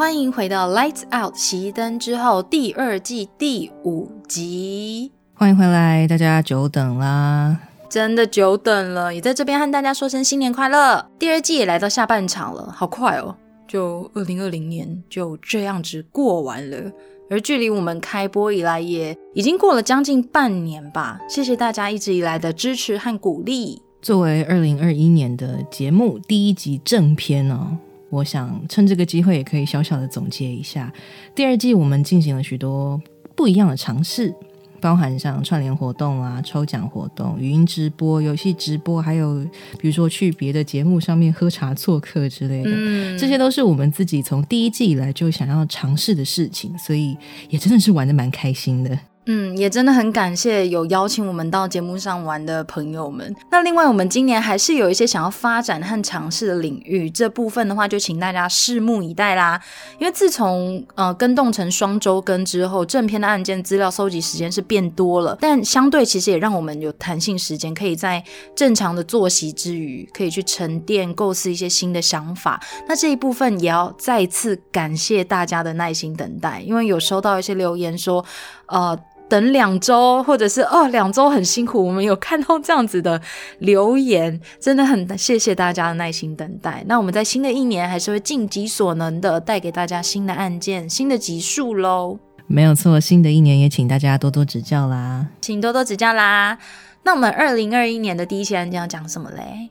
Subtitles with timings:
[0.00, 5.12] 欢迎回到《Lights Out》熄灯之后第二季第五集。
[5.34, 7.60] 欢迎回来，大家久等啦！
[7.90, 11.06] 真的久等了，也在这边和大家说声新年快乐。
[11.18, 13.36] 第二季也来到下半场了，好快哦！
[13.68, 16.90] 就二零二零年就这样子过完了，
[17.28, 21.20] 而距离我们开播以来也已经过了将近半年吧。
[21.28, 23.82] 谢谢大家一直以来的支持和鼓励。
[24.00, 27.76] 作为二零二一年的节目第一集正片哦。
[28.10, 30.92] 我想趁这个机会，也可以小小的总结一下。
[31.34, 33.00] 第二季，我们进行了许多
[33.36, 34.34] 不一样的尝试，
[34.80, 39.46] 包含像串联活动啊、抽奖活动、语音直播、游戏直播，还有
[39.78, 47.16] 比如说去别的节目上面喝茶做客之类的，这些都是我们自己从第一季以来就想要尝试的事情，所以
[47.48, 48.98] 也真的是玩的蛮开心的。
[49.26, 53.32] 嗯，也真的很感谢有邀请我们到节目上玩的朋友们。
[53.50, 59.60] 那另外，我们今年还是有一些想要发展和尝试的领域，这部分的话就请大家拭目以待啦。
[59.98, 68.24] 因为自从呃跟动成双周更之后，正片的案件资料收集时间是变多了，但相对其实也让我们有弹性时间，可以在
[68.56, 72.60] 正常的作息之余，可以去沉淀构思一些新的想法。
[72.88, 78.24] 那这一部分也要再次感谢大家的耐心等待，因为有收到一些留言说，
[78.70, 78.98] 呃。
[79.30, 81.86] 等两周，或者是哦，两周很辛苦。
[81.86, 83.22] 我们有看到这样子的
[83.60, 86.82] 留言，真的很谢谢大家的耐心等待。
[86.88, 92.18] 那我们在新的一年还是会尽己所能的带给大家新的案件、新的集数喽。
[92.48, 96.58] 没有错，新的一年也请大家多多指教啦，请多多指教啦。
[97.04, 99.70] 那我们二零二一年的第一起案件要讲什么嘞？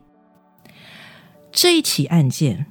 [1.51, 2.65] 这一起案件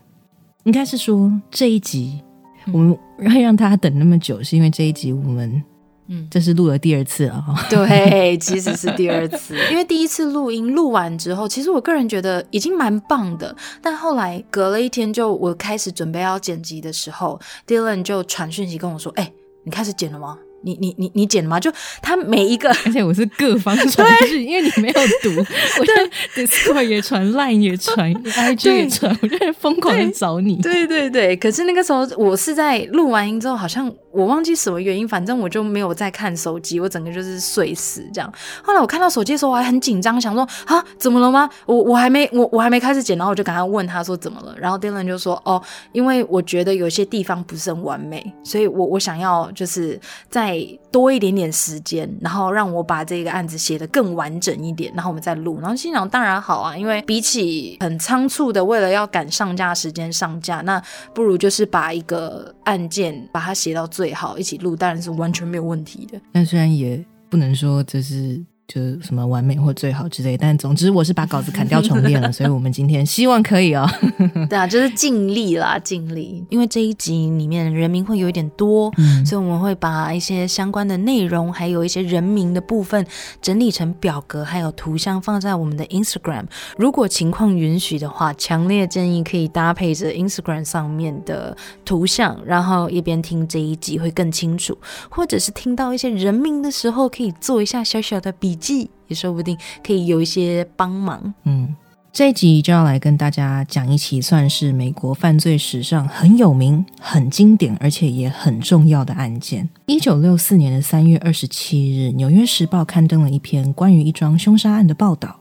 [0.64, 2.24] 应该是说这一集
[2.72, 5.62] 我们会让大家等那么久，是因为这一集我们。
[6.08, 7.66] 嗯，这是录了第二次了哈。
[7.68, 13.54] 对，其实是第二次，因为第一次录音录完之后，其实我个人觉得已经蛮棒的。
[13.82, 19.30] 但后来隔了一天，就我开始准备要剪辑的时候，Dylan 就传讯息跟我说：“哎，
[19.64, 21.58] 你开始剪了吗？”你你你你剪吗？
[21.60, 25.30] 就他每一个，而且我是各方传讯，因为你没有读，
[25.78, 25.92] 我就
[26.34, 30.56] Discord 也传，Line 也传，IG 也传，我就疯狂的找你。
[30.56, 38.32] 对对对，可是那个时候我是在录完音之后，好像我忘记什么原因，反正我就没有再看手机，我整个就是睡死这样。
[38.62, 41.48] 后来我看到手机的时候，我还很紧张，想说啊，怎么了吗？
[41.66, 50.47] 我我还没我我还没开始剪，然后我就赶快问他说怎么了，然后 Dylan 就说哦，因为我觉得有些地方不是很完美，所以我我想要就是在。
[50.48, 55.60] 再多一点点时间，然后让我把这个案子写得更完整一点，然后我们再录。
[55.60, 60.82] 然后心想当然好啊，因为比起很仓促的为了要赶上架时间上架，那
[61.12, 66.18] 不如就是把一个案件把它写到最好一起录，当然是完全没有问题的。
[66.32, 68.42] 但虽然也不能说这是。
[68.68, 73.88] 就是什么完美或最好之类，但总之我是把稿子砍掉重练了，所以我们今天希望可以哦。
[74.50, 76.44] 对啊，就是尽力啦，尽力。
[76.50, 78.92] 因为这一集里面人名会有一点多，
[79.24, 83.06] 所以我们会把一些相关的内容，还有一些人名的部分
[83.40, 86.44] 整理成表格，还有图像放在我们的 Instagram。
[86.76, 91.56] 如果情况允许的话，强烈建议可以搭配着 Instagram 上面的
[91.86, 94.76] 图像，然后一边听这一集会更清楚，
[95.08, 98.57] 或者是听到一些人名的时候，可以做一下小小的笔。
[98.58, 101.32] 记也说不定可以有一些帮忙。
[101.44, 101.74] 嗯，
[102.12, 109.68] 这一集就要来跟大家讲一起算是美国犯罪史上很有名、很经典，而且也很重要的案件。
[109.86, 115.38] 一九六四年的三月二十七日，《纽约时报》刊登了一篇关于一桩凶杀案的报道。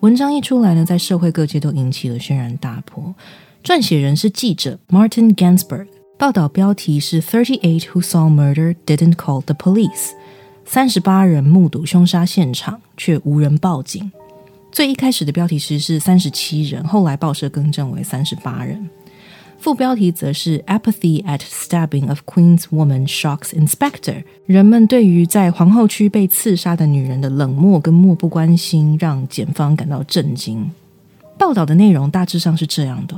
[0.00, 3.14] 文章一出来呢，在社会各界都引起了轩然大波。
[3.64, 10.12] 撰写人是记者 Martin Gansberg，报道标题是 “Thirty Eight Who Saw Murder Didn't Call the Police”。
[10.70, 14.12] 三十八人目睹凶杀现场，却无人报警。
[14.70, 18.86] 最一开始的标题其实是三十七人，后来报社更正为三十八人。
[19.58, 24.22] 副标题则是 “Apathy at Stabbing of Queen's Woman Shocks Inspector”。
[24.44, 30.70] 人们对于在皇后区被刺杀的女人的冷漠跟漠不关心，让检方感到震惊。
[31.38, 33.16] 报道的内容大致上是这样的。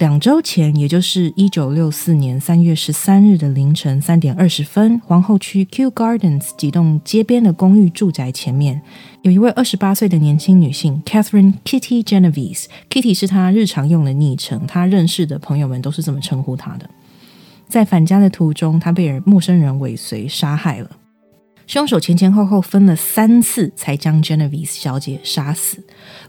[0.00, 8.80] 两周前，也就是一九六四年三月十三日的凌晨三点二十分，皇后区 Q Gardens 几栋街边的公寓住宅前面，
[9.20, 12.64] 有一位二十八岁的年轻女性 Catherine Kitty Genovese。
[12.88, 16.88] Kitty 是她日常用的昵称，她认识的朋友们都是这么称呼她的。
[17.68, 20.90] 在返家的途中，她被人陌生人尾随杀害了。
[21.70, 25.80] 凶手前前后后分了三次才将 Genevieve 小姐杀死。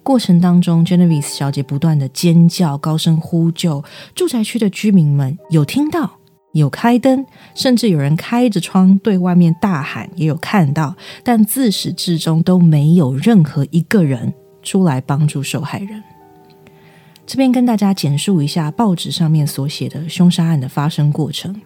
[0.03, 3.83] 过程当中，Genevieve 小姐不断的尖叫、高声呼救，
[4.13, 6.19] 住宅区的居民们有听到，
[6.53, 16.03] 有开灯，甚至有人开着窗对外面大喊，也有看到，但自始至终都没有任何一个人出来帮助受害人。
[17.25, 21.59] 这边跟大家简述一下报纸上面所写的凶杀案的发生过程。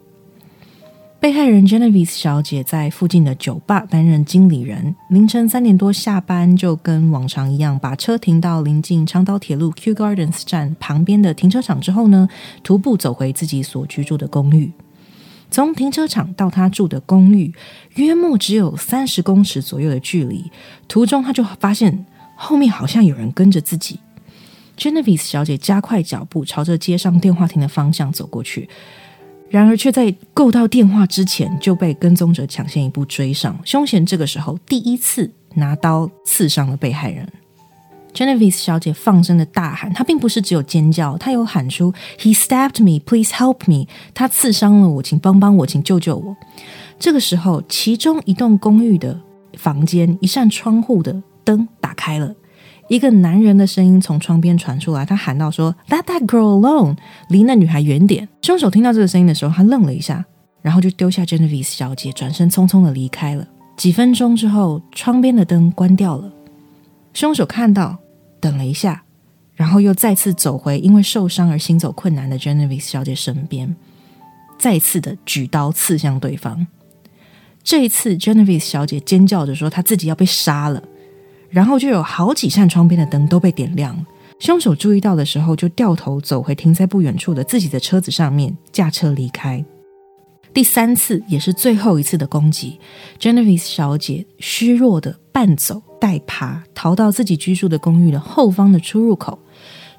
[1.25, 12.30] 被害人 Genevieve 小姐在附近的酒吧担任经理人，凌晨三点多下班，就跟往常一样把车停到临近长岛铁路 Q Gardens 站旁边的停车场之后呢，
[12.62, 14.72] 徒步走回自己所居住的公寓。
[15.50, 17.51] 从停车场到他住的公寓，
[17.95, 20.51] 约莫只有三十公尺左右的距离。
[20.88, 22.06] 途中他就发现
[22.36, 24.00] 后面好像有人跟着自己。
[24.77, 28.69] Genevieve 小姐加快脚步，朝着街上电话亭的方向走过去。
[29.50, 33.57] 然而，却在够到电话之前就被跟踪者抢先一步追上。
[33.63, 37.27] 凶嫌这个时候第一次拿刀刺伤了被害人。
[38.13, 46.36] Genevieve 小姐放声的大喊，她并不是只有尖叫，她有喊出 “He stabbed me, please help me。”他刺伤了我，请帮帮我，请救救我。
[46.98, 49.19] 这个时候，其中一栋公寓的
[49.57, 52.33] 房间一扇窗户的灯打开了。
[52.88, 56.96] 一个男人的声音从窗边传出来，他喊道：“说 Let that girl alone，
[57.30, 60.24] 离那女孩远点。”凶手听到这个声音的时候，他愣了一下，
[60.62, 63.48] 然后就丢下 Genevieve 小姐，转身匆匆的离开了。
[63.76, 66.32] 几分钟之后，窗边的灯关掉了。
[67.14, 67.98] 凶手看到，
[68.40, 69.04] 等了一下，
[69.56, 73.76] 然后又再次走回因为受伤而行走困难的 Genevieve 小姐身边，
[74.60, 76.68] 再次的举刀刺向对方。
[77.64, 80.84] 这一次，Genevieve 小姐尖叫着说：“她自己要被杀了。”
[81.50, 84.06] 然后就有好几扇窗边的灯都被点亮。
[84.39, 89.63] 凶手注意到的时候，就掉头走回停在不远处的自己的车子上面，驾车离开。
[90.53, 92.80] 第三次也是最后一次的攻击
[93.19, 99.39] ，Genevieve 小姐虚弱的半走带爬，逃到自己居住的公寓的后方的出入口。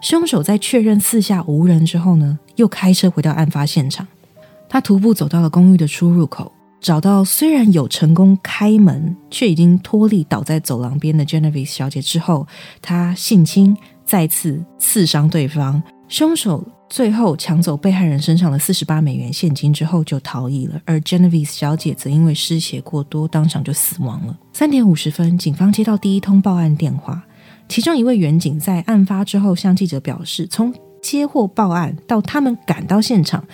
[0.03, 4.07] 凶手在确认四下无人之后呢，又开车回到案发现场。
[4.69, 6.53] 他徒步走到了公寓的出入口。
[6.87, 12.47] 找到虽然有成功开门，却已经脱力倒在走廊边的 Genevieve 小姐之后，
[12.81, 15.83] 他性侵，再次刺伤对方。
[16.07, 24.39] 凶手最后抢走被害人身上的四十八美元现金之后就逃逸了，而 Genevieve 小姐则因为失血过多，当场就死亡了。
[24.53, 27.21] 三点五十分，警方接到第一通报案电话，
[27.69, 30.73] 其中一位员警在案发之后向记者表示，从
[31.03, 33.45] 接获报案到他们赶到现场，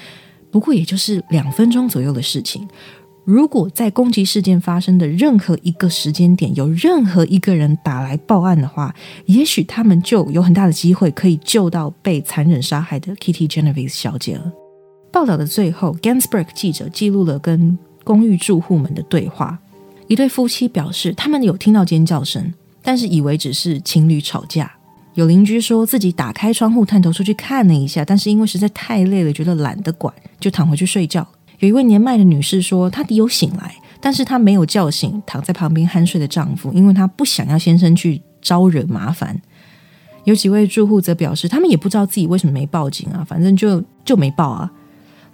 [0.50, 2.68] 不过也就是两分钟左右的事情。
[3.24, 8.92] 如果在攻击事件发生的任何一个时间点，有任何一个人打来报案的话，
[9.26, 14.52] 也许他们就有很大的机会可以救到被残忍杀害的 Kitty Genevieve 小姐了。
[15.12, 19.56] 报道的最后，Gansberg 记者记录了跟公寓住户们的对话。
[20.08, 22.52] 一对夫妻表示，他们有听到尖叫声，
[22.82, 24.70] 但是以为只是情侣吵架。
[25.14, 31.24] 有邻居说自己打开窗户探头出去看了一下，但是因为实在太累了，觉得懒得管，就躺回去睡觉。
[31.62, 39.40] 有一位年迈的女士说，她有醒来，但是她没有叫醒躺在旁边酣睡的丈夫，因为她不想要先生去招惹麻烦。
[40.24, 44.68] 有几位住户则表示，他们也不知道自己为什么没报警啊，反正就就没报啊。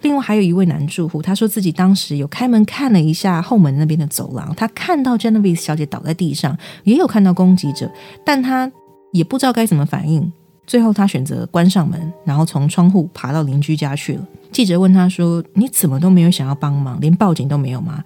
[0.01, 7.91] 另外还有一位男住户，他说自己当时有开门看了一下后门那边的走廊，他看到 Genevieve 小姐倒在地上，也有看到攻击者，
[8.23, 8.71] 但他
[9.13, 10.31] 也不知道该怎么反应。
[10.69, 14.27] 最后他选择关上门，然后从窗户爬到邻居家去了。
[14.51, 18.03] 记者问他说：“你怎么都没有想要帮忙，连报警都没有吗？”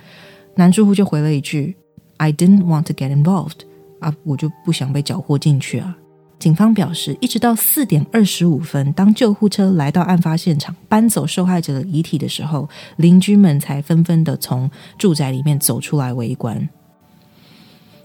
[0.56, 1.76] 男住户就回了一句
[2.16, 3.66] ：“I didn't want to get involved。”
[4.00, 5.98] 啊，我就不想被搅和进去啊。
[6.40, 16.70] 警方表示，一直到四点二十五分，当救护车来到案发现场，搬走受害者的遗体的时候，邻居们才纷纷的从住宅里面走出来围观。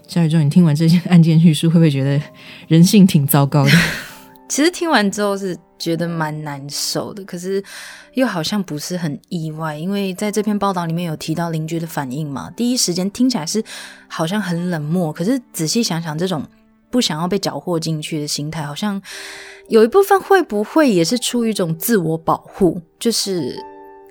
[0.05, 2.21] 小宇宙，你听完这件案件叙述，会不会觉得
[2.67, 3.71] 人性挺糟糕的？
[4.49, 7.63] 其实听完之后是觉得蛮难受的，可是
[8.15, 12.49] 又好像不是很意外，因为在这篇报道里面有提到邻居的反应嘛。
[12.57, 13.63] 第一时间听起来是
[14.07, 16.43] 好像很冷漠，可是仔细想想，这种
[16.89, 19.01] 不想要被搅和进去的心态，好像
[19.67, 22.81] 有一部分会不会也是出于一种自我保护？
[22.99, 23.55] 就是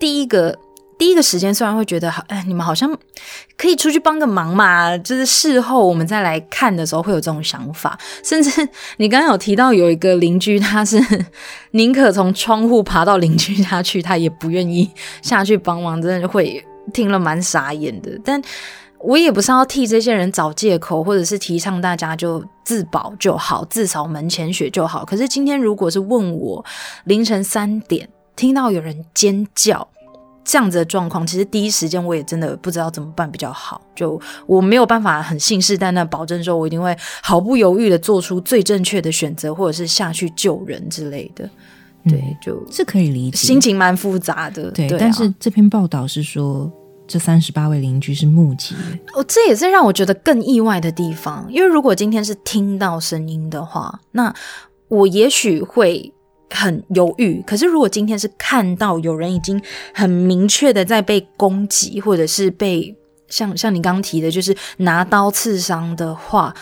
[0.01, 0.59] 第一个。
[0.99, 2.91] 第一个时间虽然会觉得好，哎，你们好像
[3.57, 7.97] 可以出去帮个忙嘛，就是事后我们再来看的时候会有这种想法。
[8.25, 11.01] 甚至你刚刚有提到有一个邻居，他是
[11.71, 14.91] 宁可从窗户爬到邻居家去，他也不愿意
[15.23, 18.11] 下去帮忙，真的会听了蛮傻眼的。
[18.25, 18.43] 但
[18.99, 25.05] 我也不是要替这些人找借口，或者是提倡大家就自保就好，自扫门前雪就好。
[25.05, 26.65] 可是今天如果是问我
[27.05, 29.87] 凌晨三点听到有人尖叫，
[30.49, 33.79] 这样子的状况，其实第一时间我也真的不知道怎么办比较好。
[33.95, 41.47] 就我没有办法很信誓旦旦保证说，我一定会毫不犹豫的做出最正确的选择，或者是下去救人之类的。
[42.05, 44.71] 对，就是可以理解，心情蛮复杂的。
[44.71, 46.73] 对，但是这篇报道是说，
[47.07, 48.75] 这三十八位邻居是目击。
[49.13, 51.47] 哦，这也是让我觉得更意外的地方。
[51.51, 54.35] 因为如果今天是听到声音的话，那
[54.89, 56.11] 我也许会
[56.51, 57.43] 很犹豫。
[57.47, 59.61] 可是如果今天是看到有人已经
[59.95, 62.95] 很明确的在被攻击，或者是被
[63.29, 66.55] 像像你刚提的，就是拿刀刺伤的话，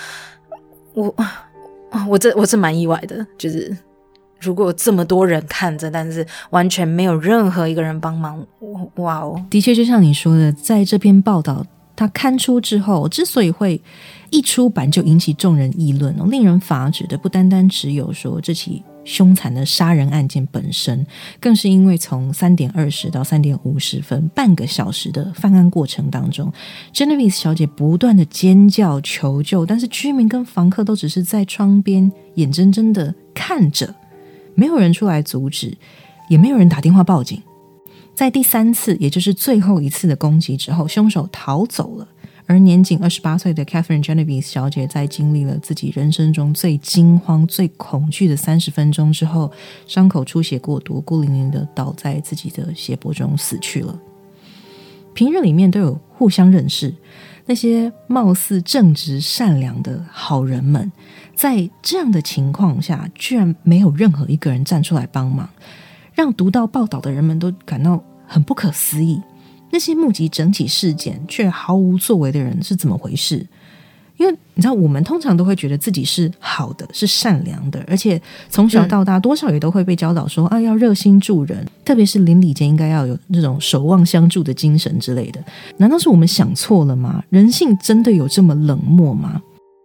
[0.94, 1.14] 我
[2.08, 3.76] 我这我是蛮意外的，就是。
[4.38, 8.46] 如果这么多人看着，但是完全没有任何一个人帮忙，
[8.96, 9.42] 哇哦！
[9.48, 11.64] 的确，就像你说的，在这篇报道
[11.96, 13.80] 他刊出之后，之所以会
[14.28, 21.06] 一出版就引起众人议论哦，令人发指的不单单只有说这起凶残的杀人案件本身，
[21.40, 26.52] 更是因为从三点二十到三点五十分半个小时的犯案过程当中
[26.92, 33.94] ，Genevieve 小姐不断的尖叫求救，但是居民跟房客都只是在窗边眼睁睁的看着。
[34.54, 35.76] 没有人出来阻止，
[36.28, 37.40] 也没有人打电话报警。
[38.14, 42.08] 在第三次，也就是最后一次的攻击之后，凶手逃走了。
[42.46, 49.50] 而年仅二十八岁的 Catherine Genevieve 小姐，在经历了自己人生中最惊慌、最恐惧的三十分钟之后，
[49.86, 53.98] 伤口出血过多，孤零零的倒在自己的血泊中死去了。
[55.12, 56.94] 平日里面都有互相认识，
[57.46, 60.92] 那些貌似正直善良的好人们。
[61.34, 65.48] 在这样的情况下，居然没有任何一个人站出来帮忙，
[66.14, 69.20] 让读到报道的人们都感到很不可思议。
[69.70, 73.46] 那些目击整起事件却毫无作为的人是怎么回事？
[74.16, 78.18] 因为你知道，我们通常都会觉得自己是好的，是善良的，而且
[78.48, 85.44] 从小到大多少也都会被教导说啊，要热心助人，特别是邻里间应该要有那种守望相助的精神之类的。
[85.76, 87.22] 难道是我们想错了吗？
[87.28, 89.42] 人性真的有这么冷漠吗？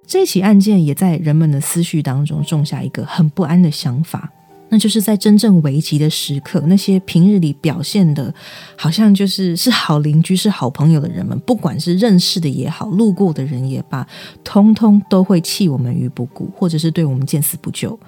[0.08, 4.32] 这起案件也在人们的思绪当中种下一个很不安的想法，
[4.74, 8.34] 那就是在真正危急的时刻，那些平日里表现的
[8.78, 14.08] 好像就是是好邻居、是好朋友的人们，不管是认识的也好，路过的人也罢，
[14.46, 18.00] 通通都会弃我们于不顾，或者是对我们见死不救。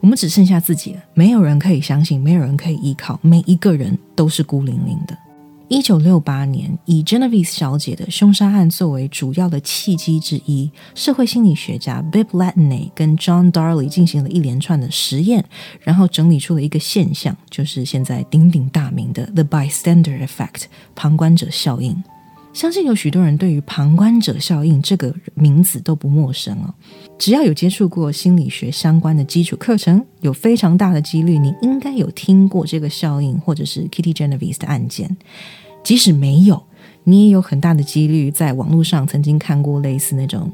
[0.00, 5.14] 我们只剩下自己了，没有人可以相信，没有人可以依靠，每一个人都是孤零零的。
[5.70, 15.44] 一九六八年，以 Genevieve 小姐的凶杀案作为主要的契机之一，社会心理学家 Bib Latney 跟 John Darley 进行了一连串的实验，
[15.82, 20.64] 然后整理出了一个现象，就是现在鼎鼎大名的 The Bystander Effect（
[20.96, 22.02] 旁观者效应）。
[22.52, 26.74] 相信有许多人对于旁观者效应这个名字都不陌生哦。
[27.16, 35.16] 只要有接触过心理学相关的基础课程，有非常大的几率你应该有听过这个效应，或者是 Kitty Genevieve 的案件。
[35.84, 36.60] 即使没有，
[37.04, 40.50] 你也有很大的几率在网络上曾经看过类似那种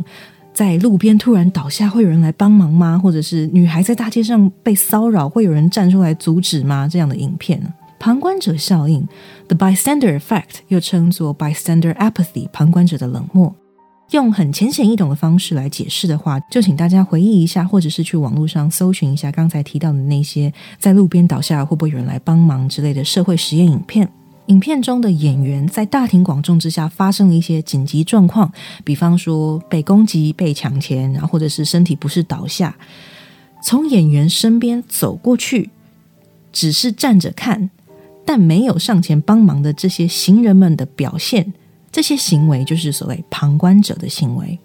[0.53, 2.99] 在路边突然倒下会有人来帮忙吗？
[2.99, 6.87] 或者是女孩在大街上被骚扰会有人站出来阻止吗？
[6.87, 7.73] 这样的影片呢？
[7.99, 9.07] 旁观者效应
[9.49, 13.55] （The Bystander Effect） 又称作 Bystander Apathy（ 旁观者的冷漠）。
[14.13, 24.09] 用很浅显易懂的方式来解释的话，就请大家回忆一下，或者是去网络上搜寻一下刚才提到的那些在路边倒下会不会有人来帮忙之类的社会实验影片。
[24.47, 28.53] 影片中的演员在大庭广众之下发生了一些紧急状况，
[28.85, 32.77] 比方说被攻击、被抢钱，然后或者是身体不适倒下，
[33.61, 35.71] 从演员身边走过去，
[36.53, 37.71] 只是站着看。
[38.27, 41.55] 但没有上前帮忙的这些行人们的表现，
[41.91, 44.59] 这些行为就是所谓旁观者的行为。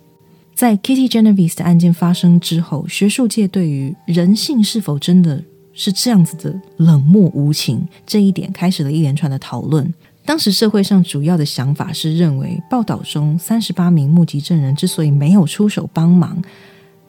[0.53, 5.41] 在 Kitty Genovese 的案件发生之后，学术界对于人性是否真的
[5.73, 9.93] 是这样子的冷漠无情这一点，开始了一连串的讨论。
[10.23, 16.39] 当时社会上主要的想法是认为，报道中三十八名目击证人之所以没有出手帮忙。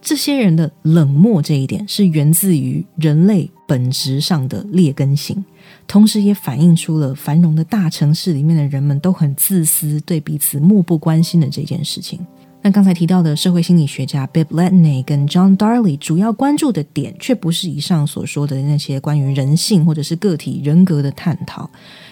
[0.00, 5.44] 这些人的冷漠这一点是源自于人类本质上的劣根性，
[5.86, 12.18] 同时也反映出了繁荣的大城市里面的人们都很自私，对彼此漠不关心的这件事情。
[12.62, 21.68] 那刚才提到的社会心理学家 Bib Latney 跟 John Darley 主要关注的点，却不是以上所说的那些关于人性或者是个体人格的探讨，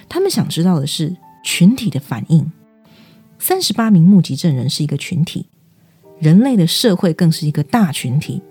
[0.08, 2.50] 他们想知道的是群体的反应。
[3.38, 5.46] 三十八名目击证人是一个群体。
[6.18, 8.42] 人类的社会更是一个大群体。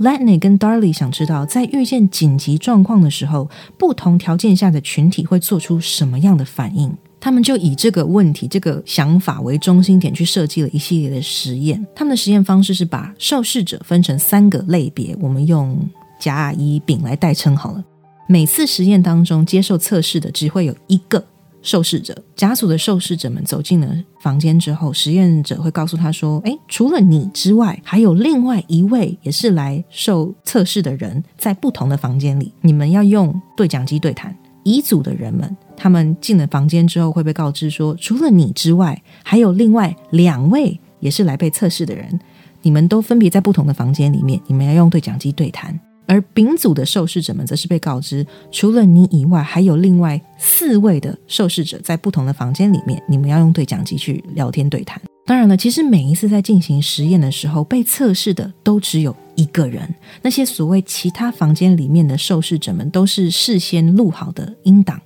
[0.00, 6.90] Latney 跟 Darley 想知道，在遇见紧急状况的时候，不同条件下的群体会做出什么样的反应？
[7.20, 11.86] 他们就以这个问题、这个想法为中心点去设计了一系列的实验。
[11.94, 15.78] 他们的实验方式是把受试者分成三个类别，我们用
[16.18, 17.84] 甲、乙、丙来代称好了。
[18.26, 21.22] 每次实验当中，接受测试的只会有一个
[21.62, 23.88] 受试者，甲组的受试者们走进了
[24.22, 42.20] 房间之后，实验者会告诉他说：“诶，除了你之外，还有另外一位也是来受测试的人，在不同的房间里，你们要用对讲机对谈。”乙组的人们，他们进了房间之后会被告知说：“除了你之外，还有另外两位也是来被测试的人，
[42.62, 45.78] 你们都分别在不同的房间里面，你们要用对讲机对谈。”
[46.10, 55.00] 而丙组的受试者们则是被告知，除了你以外，还有另外四位的受试者在不同的房间里面，你们要用对讲机去聊天对谈。
[55.24, 59.88] 当然了，其实每一次在进行实验的时候，被测试的都只有一个人。
[60.20, 65.00] 那些所谓其他房间里面的受试者们，都是事先录好的音档。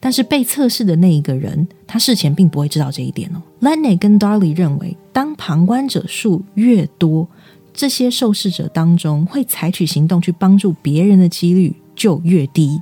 [0.00, 3.40] 但是被测试的那一个人，他事前并不会知道这一点哦。
[3.62, 7.26] Lenny 跟 Darley 认为，当旁观者数越多，
[7.74, 12.80] 这些受试者当中会采取行动去帮助别人的几率就越低，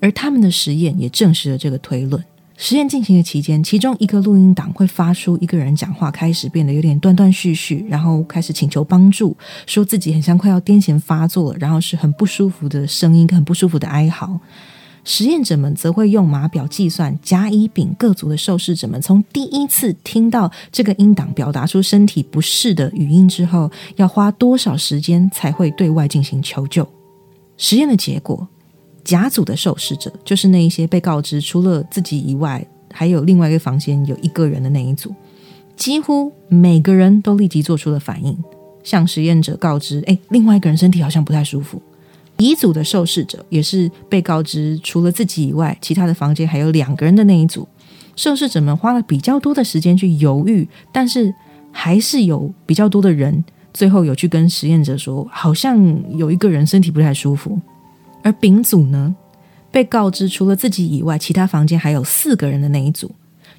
[0.00, 2.22] 而他们的实验也证实了这个推论。
[2.56, 9.34] 实验进行的期间，其中一个录音档会发出一个人讲话开始变得有点断断续续，然后开始请求帮助，
[9.66, 14.38] 说自己很像快要癫痫发作了，然后是很不舒服的声音，很不舒服的哀嚎。
[15.10, 26.86] 实验者们则会用码表计算甲、乙、丙各组的受试者们从第一次听到这个音档表达出身体不适的语音之后，要花多少时间才会对外进行求救。
[27.56, 28.46] 实验的结果，
[29.02, 35.12] 甲组的受试者就是那一些被告知除了自己以外还有另外一个房间有一个人的那一组，
[35.74, 38.38] 几乎每个人都立即做出了反应，
[38.84, 41.82] 向实验者告知：“哎，另外一个人身体好像不太舒服。”
[42.40, 47.68] 乙组的受试者也是被告知，除了自己以外，其他的房间还有两个人的那一组。
[48.16, 51.32] 受试者们花了比较多的时间去犹豫，但是
[51.70, 53.44] 还是有比较多的人
[53.74, 55.78] 最后有去跟实验者说，好像
[56.16, 57.60] 有一个人身体不太舒服。
[58.22, 59.14] 而丙组呢，
[59.70, 63.10] 被告知除了自己以外，其他房间还有四个人的那一组，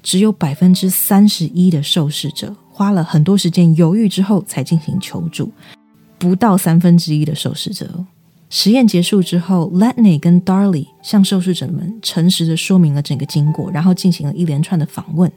[0.02, 5.52] 只有百分之三十一的受试者花了很多时间犹豫之后才进行求助，
[6.18, 7.88] 不到三分之一的受试者。
[8.54, 15.32] 实验结束之后，Letney 跟 Darley 向受试者们诚实的说明了整个经过，然后进行了一连串的访问。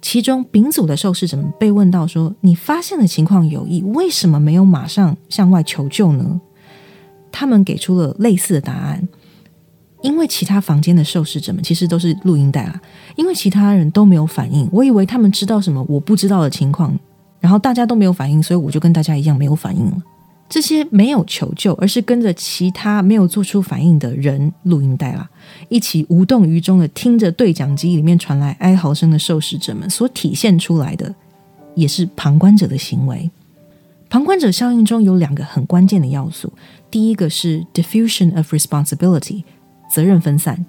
[0.00, 6.40] 其中丙组的受试者们被问到说：“你发现的情况有异，为什么没有马上向外求救呢？”
[7.32, 9.08] 他们给出了类似的答案：
[10.00, 12.80] 因为其他房间的受试者们其实都是录音带啊，
[13.16, 16.96] 因为其他人都没有反应，我以为他们知道什么我不知道的情况，
[17.40, 20.02] 然后大家都没有反应，所以我就跟大家一样没有反应了。
[20.54, 25.28] 这些没有求救，而是跟着其他没有做出反应的人录音带啦，
[25.68, 31.12] 一起无动于衷的听着对讲机里面传来哀嚎声的受试者们所体现出来的，
[31.74, 33.28] 也是旁观者的行为。
[34.08, 36.52] 旁观者效应中有两个很关键的要素，
[36.88, 39.42] 第一个是 diffusion of responsibility，
[39.92, 40.64] 责任分散，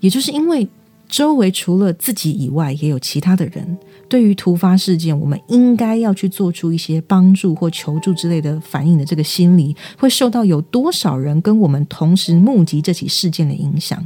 [0.00, 0.68] 也就是因为
[1.08, 3.78] 周围除了自己以外，也有其他的人。
[4.10, 14.04] 对于突发事件，我们应该要去做出一些帮助或求助之类的反应的这个心理，会受到有多少人跟我们同时目击这起事件的影响。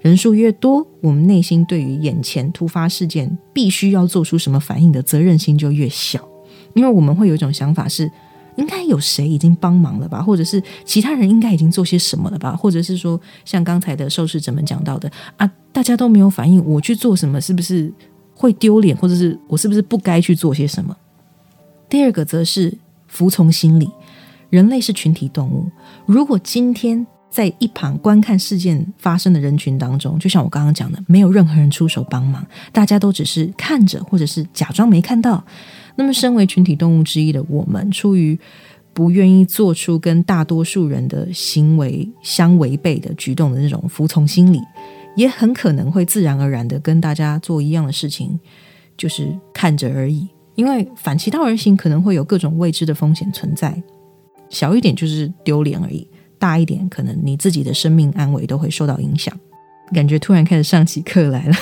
[0.00, 6.18] 人数越多，我们内心对于眼前突发事件必须要做出什么反应的责任心就越小，
[6.74, 8.10] 因为我们会有一种想法是，
[8.56, 17.92] 应该有谁已经帮忙了吧，或者是其他人应该已经做些什么了吧，或者是说像刚才的受试者们讲到的啊，大家都没有反应，我去做什么是不是？
[18.38, 20.96] 会丢脸，或者是我是不是不该去做些什么？
[21.88, 22.72] 第二个则是
[23.08, 23.90] 服从心理。
[24.50, 25.66] 人类是群体动物，
[26.06, 35.44] 如果今天在一旁观看事件发生的人群当中，就像我刚刚讲的，没有任何人出手帮忙，大家都只是看着，或者是假装没看到，
[35.96, 38.38] 那么身为群体动物之一的我们，出于
[38.94, 44.60] 不愿意做出跟大多数人的行为相违背的举动的那种服从心理。
[45.18, 48.38] 也很可能会自然而然的跟大家做一样的事情，
[48.96, 50.28] 就是看着而已。
[50.54, 53.82] 因为反其道而行可能会有各种未知的风险存在，
[54.48, 56.06] 小一点就是丢脸而已，
[56.38, 59.36] 大一点可能你自己的生命安危都会受到影响。
[59.94, 61.54] 感觉突然开始上起课来了，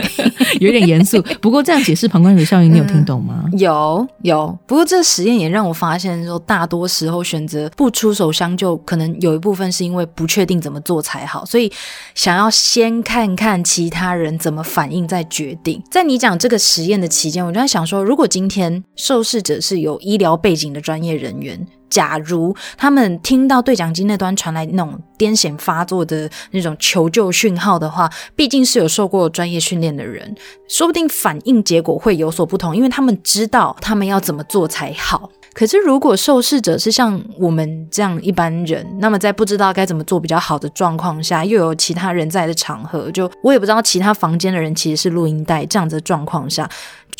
[0.60, 1.20] 有点严肃。
[1.40, 3.44] 不过这样解释旁观者效应，你有听懂吗？
[3.58, 4.58] 有有。
[4.66, 11.70] 不过这实验也让我发现，说大多时候选择不出手相救，可能有一部分是因为不确定怎么做才好，所以
[12.14, 15.82] 想要先看看其他人怎么反应再决定。
[15.90, 21.66] 在你讲这个实验的期间，我就在想说，如果今天受试者是有医疗背景的专业人员。
[21.90, 30.34] 假如他们听到对讲机那端传来那种癫痫发作的那种求救讯号的话，毕竟是有受过专业训练的人，
[30.68, 35.28] 说不定反应结果会有所不同，因为他们知道他们要怎么做才好。
[35.52, 46.70] 可是如果受试者是像我们这样一般人，那么在不知道该怎么做比较好的状况下，又有其他人在的场合，就我也不知道其他房间的人其实是录音带这样子的状况下。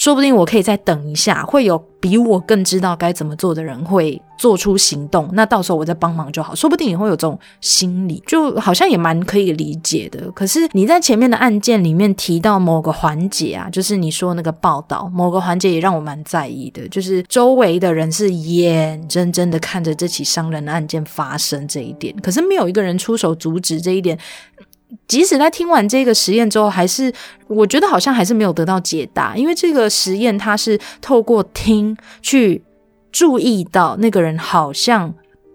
[0.01, 6.55] 说不定我可以再等一下，会有比我更知道该怎么做的人会做出行动，那到时候我再帮忙就好。
[6.55, 10.31] 说不定也会有这种心理，就好像也蛮可以理解的。
[10.31, 24.19] 可是你在前面的案件里面提到某个环节啊，就是你说那个报道某个环节也让我蛮在意的，就是周围的人是眼睁睁的看着这起伤人的案件发生这一点，可是没有一个人出手阻止这一点。
[25.07, 27.13] 即使在听完这个实验之后，还是
[27.47, 32.63] 我觉得好像还是没有得到解答，因为这个实验它是透过听去
[33.13, 35.13] 注意到那个人好像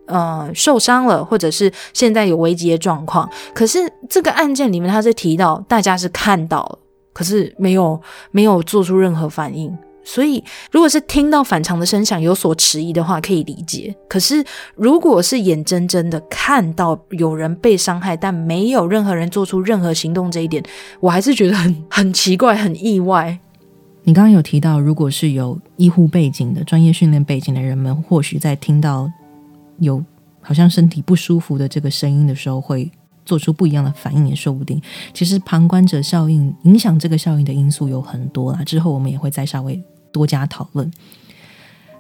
[0.08, 3.30] 呃受伤了，或者是现在有危机的状况。
[3.54, 6.80] 可是这个案件里面，他是提到大家是看到了，
[7.14, 9.76] 可是没有没有做出任何反应。
[10.06, 10.42] 所以，
[10.72, 13.94] 如果是听到反常的声响有所迟疑的话，可以理解。
[14.08, 20.64] 可是，如果是眼睁睁的看到有人被伤害，但没有任何人做出任何行动，这一点，
[21.00, 23.38] 我还是觉得很很奇怪、很意外。
[24.04, 29.12] 你刚刚有提到，如果是有医护背景的、专业训练背景的人们，或许在听到
[29.80, 30.04] 有
[30.40, 32.92] 好像身体不舒服的这个声音的时候，会
[33.26, 34.80] 做出不一样的反应，也说不定。
[35.12, 38.64] 其实，旁观者效应影响这个效应的因素有很多啦。
[38.64, 39.84] 之后我们也会再稍微。
[40.16, 40.90] 多加讨论，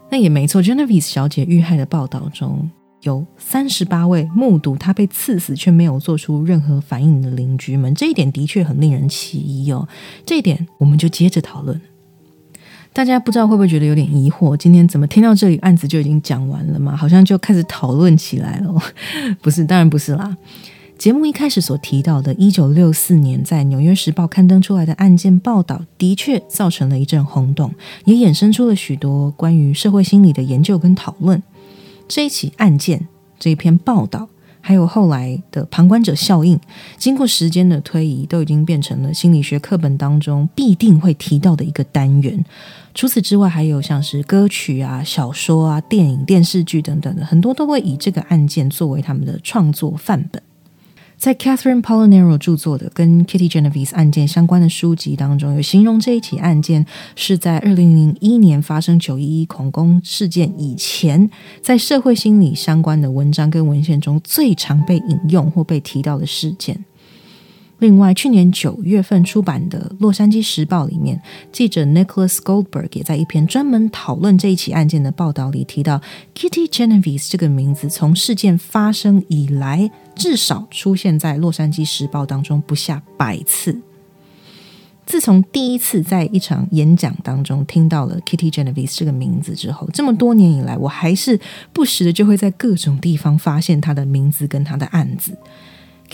[0.09, 0.63] 那也没错。
[0.63, 9.85] Genevieve 小姐遇害的报道中有三十八位目睹她被刺死却没有做出任何反应的邻居们，这一点的确很令人起疑哦。
[10.25, 11.81] 这一点我们就接着讨论。
[12.93, 14.55] 大家不知道会不会觉得有点疑惑？
[14.55, 16.95] 今天怎么听到这里案子就已经讲完了吗？
[16.95, 18.73] 好像就开始讨论起来了？
[19.43, 20.37] 不是，当然不是啦。
[21.05, 27.71] 节目一开始所提到的1964年在《纽约时报》刊登出来的案件报道，的确造成了一阵轰动，
[28.05, 31.43] 也衍生出了许多关于社会心理的研究跟讨论。
[32.07, 34.27] 这一起案件，这一篇报道，
[34.59, 36.59] 还有后来的旁观者效应，
[36.97, 42.43] 经过时间的推移，都已经变成了心理学课本当中必定会提到的一个单元。
[42.95, 50.41] 除此之外，还有像是歌曲啊、小说啊、电影、电视剧等等的，很多都会以这个案件作为他们的创作范本。
[51.25, 56.85] 在 Catherine Polinero 著作的跟 Kitty Genovese 案件相关的书籍当中，有形容这一起案件
[57.15, 61.27] 是在二零零一年发生九一一恐攻事件以前，
[61.63, 66.85] 在社会心理相关的文章跟文献中最常被引用或被提到的事件。
[67.79, 76.01] 另外，去年九月份出版的《洛杉矶时报》里面，记者 Nicholas Goldberg 也在一篇专门讨论这一起案件的报道里提到
[76.33, 83.77] ，Kitty Genovese 这个名字从事件发生以来，至少出现在《洛杉矶时报》当中不下百次。
[85.05, 91.39] 自从第一次在一场演讲当中听到了 Kitty Genovese 这个名字之后，这么多年以来，我还是
[91.73, 95.37] 不时的就会在各种地方发现他的名字跟他的案子。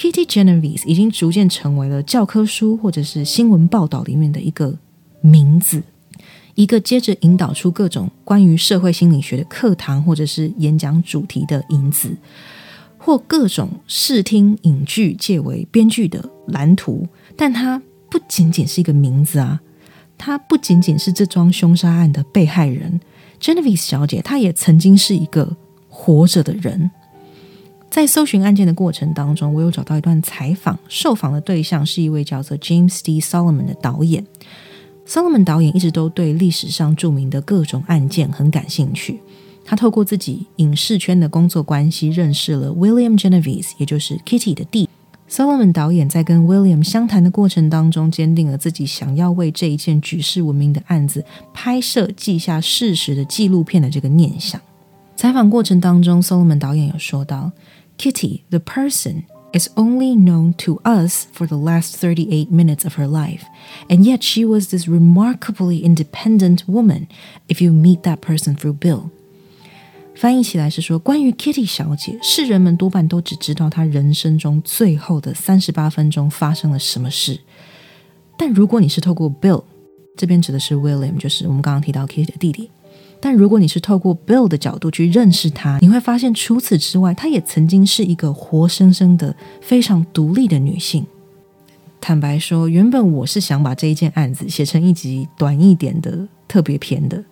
[0.01, 4.75] Kitty Genovese 已经逐渐成为了教科书或者是新闻报道里面的一个
[5.21, 5.83] 名字，
[6.55, 12.17] 一个接着引导出各种关于社会心理学的课堂或者是演讲主题的引子，
[12.97, 17.07] 或各种视听影剧借为编剧的蓝图。
[17.37, 19.61] 但它不仅仅是一个名字啊，
[20.17, 22.99] 它不仅仅是这桩凶杀案的被害人
[23.39, 25.55] Genovese 小姐，她也曾经是一个
[25.87, 26.89] 活着的人。
[27.91, 33.19] 在搜寻案件的过程当中，我有找到一段采访，受访的对象是一位叫做 James D.
[33.19, 34.25] Solomon 的导演。
[35.05, 39.19] Solomon 导演一直都对历史上著名的各种案件很感兴趣。
[39.65, 44.87] 他透过自己影视圈的工作关系，认识了 William Genovese，也就是 Kitty 的弟。
[45.29, 54.61] Solomon 导演在跟 William 相谈的过程当中，坚定了自己想要为这一件举世闻名的案子拍摄记下事实的纪录片的这个念想。
[55.17, 57.51] 采访过程当中，Solomon 导演有说到。
[58.00, 63.44] Kitty, the person, is only known to us for the last 38 minutes of her life,
[63.88, 67.06] and yet she was this remarkably independent woman
[67.48, 69.10] if you meet that person through Bill.
[70.14, 77.40] 翻译起来是说，关于 Kitty 小姐，世人们多半都只知道她人生中最后的三十八分钟发生了什么事。
[78.36, 79.64] 但如果你是透过 Bill，
[80.16, 82.70] 这边指的是 William，就是我们刚刚提到 Kitty 的弟弟。
[83.21, 91.05] 但如果你是透过 Bill 的角度去认识他，你会发现除此之外，她也曾经是一个活生生的、非常独立的女性。
[92.01, 97.23] 坦白说，原本我是想把这一件案子写成一集短一点的特别篇的。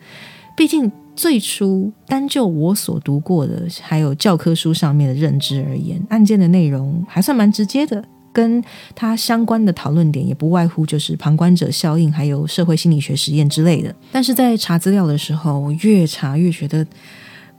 [0.55, 8.05] 毕竟最初单就我所读过的，还有教科书上面的认知而言，案件的内容还算蛮直接的。
[8.39, 8.63] 跟
[8.95, 13.93] 他相关的讨论点也不外乎就是旁观者效应，还有社会心理学实验之类的。
[14.13, 16.87] 但是在查资料的时候，我越查越觉得，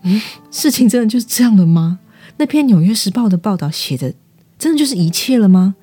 [0.04, 1.98] 嗯，事情真的就是这样的吗？
[2.38, 4.14] 那篇《纽约时报》的报道写的，
[4.58, 5.74] 真的就是一切了吗？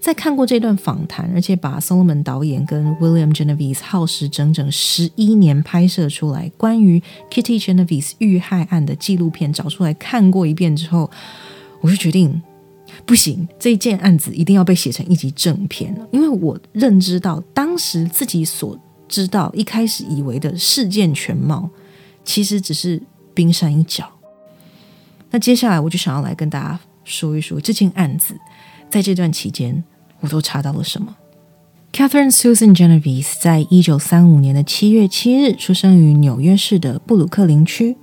[0.00, 11.08] 在看过这段访谈，而且把 Solomon 导演跟 William Genovese 耗时整整十一年拍摄出来关于 Kitty Genovese 遇害案的纪录片找出来看过一遍之后，
[11.80, 12.42] 我就决定
[13.06, 16.08] 不行，这件案子一定要被写成一集正片了。
[16.10, 21.68] 因为我认知到当时自己所知道、一开始以为的事件全貌，
[22.24, 23.02] 其实只是
[23.34, 24.10] 冰山一角。
[25.30, 28.34] 那接下来我就想要来跟大家说一说这件案子
[28.88, 29.84] 在这段期间。
[30.20, 31.14] 我都查到了什么
[31.92, 37.94] ？Catherine Susan Genovese 在一九三五年的七月七日出生于纽约市的布鲁克林区，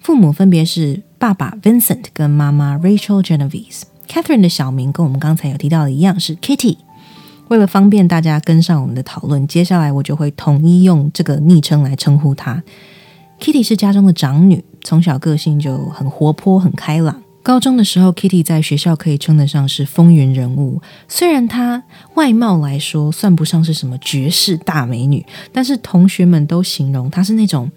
[0.00, 3.82] 父母分别是爸爸 Vincent 跟妈妈 Rachel Genovese。
[4.08, 6.76] Catherine 的小名跟我们刚才有提到的一样是 Kitty。
[7.48, 12.62] 为了方便大家跟上我们的讨论，接下来我就会统一用这个昵称来称呼她。
[13.40, 17.22] Kitty 是家中的长女，从小个性就很活泼、很开朗。
[17.42, 20.80] 高中的时候，Kitty 在学校可以称得上是风云人物。
[21.08, 21.82] 虽然她
[22.14, 27.70] 外貌来说算不上是什么绝世大美女，但是同学们都形容她是那种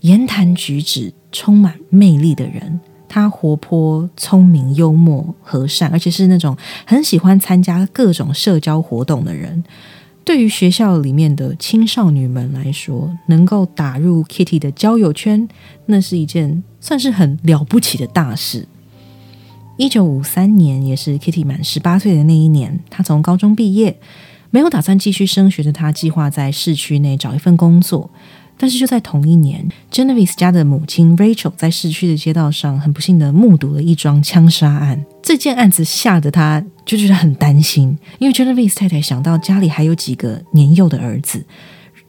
[0.00, 2.80] 言谈举止充满魅力的人。
[3.12, 9.62] 他活泼、聪明、幽默、和善，而且是那种很喜欢参加各种社交活动的人。
[10.24, 15.46] 对于学校里面的青少女们来说，能够打入 Kitty 的交友圈，
[15.84, 18.66] 那是一件算是很了不起的大事。
[19.76, 23.98] 一九五三年，也是 Kitty 满十八岁的那一年，她从高中毕业，
[24.48, 28.08] 没有打算继续升学的她，计划在市区内找一份工作。
[28.56, 35.04] 但是就在同一年，Genovese 家的母亲 Rachel 在市区的街道上，很不幸的目睹了一桩枪杀案。
[35.22, 41.44] 这件案子吓得她就觉得很担心，因为 Genovese 太太想到家里还有几个年幼的儿子，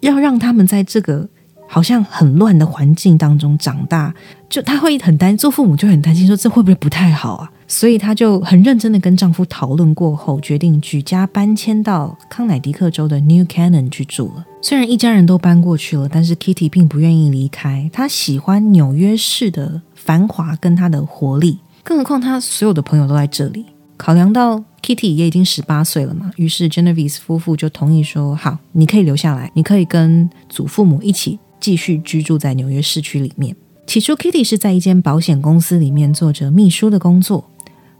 [0.01, 1.29] 要让他们在这个。
[1.65, 4.13] 好像很乱的环境当中长大，
[4.47, 7.49] 就她会很担，做父母就很担心，说这会不会不太好啊？
[7.73, 14.45] 所以她就很认真的跟丈夫讨论过后，决定举家搬迁到康乃狄克州的 New Canaan 去住了。
[14.61, 17.89] 虽然一家人都搬过去了，但是 Kitty 并不愿意离开。
[17.91, 23.65] 她喜欢纽约市的繁华跟它的活力，更何况她所有的朋友都在这里。
[23.97, 33.55] 考量到 Kitty 也已经十八岁了嘛，于是 Genevieve 夫妇就同意说：“好，你可以留下来，你可以跟祖父母一起。”继续居住在纽约市区里面。
[33.87, 37.49] 起初，Kitty 是在一间保险公司里面做着秘书的工作。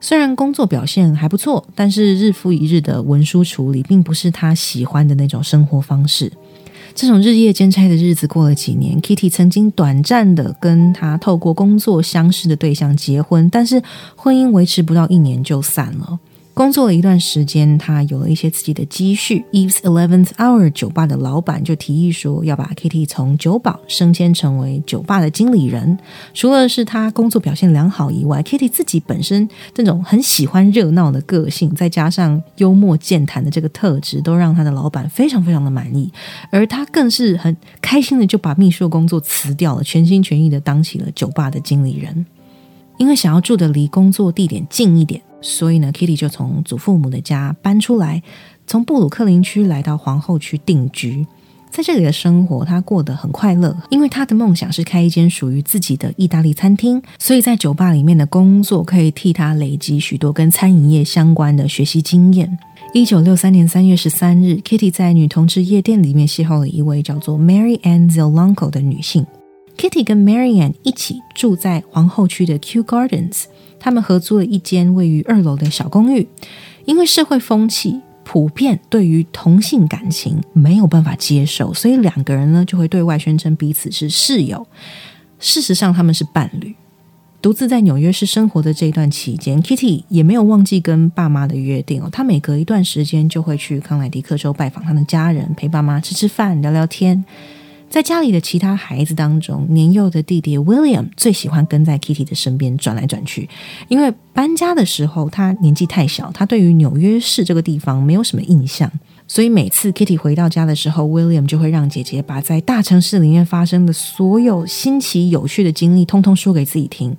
[0.03, 6.29] 虽然工作表现还不错，但是日复一日的文书处理并不是他喜欢的那种生活方式。
[6.93, 13.81] 这种日夜兼差的日子过了几年，Kitty 曾经短暂的跟他透过工作相识的对象结婚，但是
[14.17, 16.19] 婚姻维持不到一年就散了。
[16.53, 19.43] 工作了一段时间，他有了一些自己的积蓄。
[19.51, 25.97] Eve's Eleventh Hour 酒吧的老板就提议说，要把 Kitty 从酒保升迁成为酒吧的经理人。
[26.35, 36.11] 除了是他工作表现良好以外，Kitty 自己本身这种很喜欢热闹的个性，再加上幽默健谈的这个特质，都让他的老板非常非常的满意。
[36.51, 42.23] 而他更是很开心的就把秘书的工作辞掉了，全心全意的当起了酒吧的经理人。
[42.99, 45.19] 因为想要住的离工作地点近一点。
[45.43, 48.23] 所以呢，Kitty 就从祖父母的家搬出来，
[48.65, 51.27] 从布鲁克林区来到皇后区定居。
[51.69, 57.01] 在这里的生活，他过得很快乐，因为他的梦想是开一间属于自己的意大利餐厅。
[57.17, 62.57] 所以在酒吧里面的工作，可以替他累积许多跟餐饮业相关的学习经验。
[62.93, 69.25] 一九六三年三月十三日，Kitty 在女同志夜店里面邂逅了一位叫做 Mary Ann Zilanko 的女性。
[69.75, 73.45] Kitty 跟 Mary Ann 一起住在皇后区的 Kew Gardens。
[73.83, 76.25] 他们合租了一间位于二楼的小公寓，
[76.85, 84.65] 因为社会风气普遍对于同性感情没有办法接受，所以两个人呢就会对外宣称彼此是室友。
[85.37, 86.73] 事实上，他们是伴侣。
[87.41, 92.07] 独自在纽约市生活的这一段期间，Kitty 也没有忘记跟爸妈的约定哦。
[92.09, 97.25] 他每隔一段时间就会去康乃狄克州拜访他的家人，陪爸妈吃吃饭、聊聊天。
[97.93, 103.47] 在家里的其他孩子当中，年幼的弟弟 William 最喜欢跟在 Kitty 的身边转来转去，
[103.87, 108.91] 因为搬家的时候他年纪太小，他对于纽约市这个地方没有什么印象，
[109.27, 117.15] 所以每次 Kitty 回到家的时候，William 就会让姐姐把在大城市里面发生的所有新奇有趣的经历通通说给自己听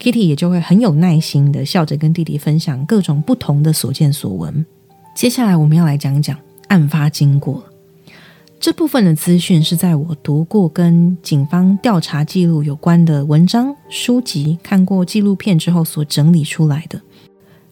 [0.00, 4.66] ，Kitty 也就会很有耐心的笑着跟弟弟分享各种不同的所见所闻。
[5.14, 6.36] 接下来我们要来讲讲
[6.66, 7.62] 案发经过。
[8.58, 17.00] 这部分的资讯是在我读过跟警方调查记录有关的文章、书籍，看过纪录片之后所整理出来的。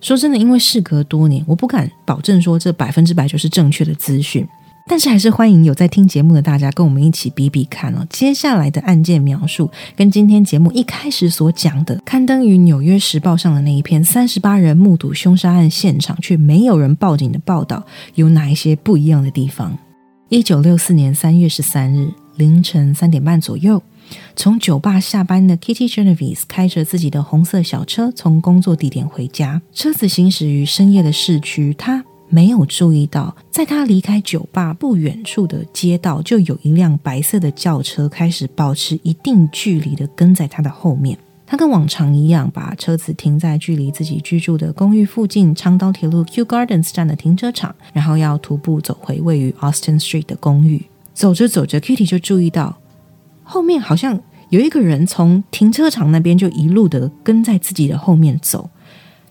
[0.00, 4.46] 说真的，因为事隔多年，我不敢保证说这百分之百就是正确的资讯。
[4.86, 8.06] 但是还是欢迎有在听节目的大家跟我们一起比比看哦。
[8.10, 17.82] 接下来的案件描述跟今天节目一开始所讲的刊登于《纽约时报》上的那一篇三十八人目睹凶杀案现场却没有人报警的报道
[18.14, 19.74] 有哪一些不一样的地方？
[20.30, 23.82] 一九六四年三月十三日凌晨三点半左右，
[24.34, 32.04] 从酒吧下班的 Kitty Genovese 开着自己的红色小车从工作地点回家，车子行驶于深夜的市区，他。
[32.30, 41.16] 没有注意到，在他离开酒吧不远处的街道，就有一辆白色的轿车开始保持一定距离的跟在他的后面。
[41.46, 50.84] 他跟往常一样，把车子停在距离自己居住的公寓附近长岛铁路 Q Gardens 站的停车场，然后要徒步走回位于 Austin Street 的公寓。
[51.12, 52.76] 走着走着，Kitty 就注意到
[53.42, 58.70] 后面好像有一个人从停车场那边就一路的跟在自己的后面走。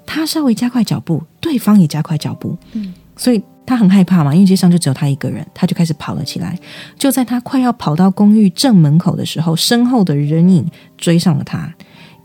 [0.06, 6.60] 他稍微加快脚步，对方也加快脚步，嗯，所以他很害怕嘛，因为街上就只有他一个人，他就开始跑了起来。
[6.99, 11.73] 就在他快要跑到公寓正门口的时候，身后的人影追上了他，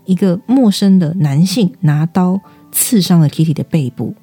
[0.09, 2.41] 一个陌生的男性拿刀
[2.71, 4.15] 刺伤了 Kitty 的背部，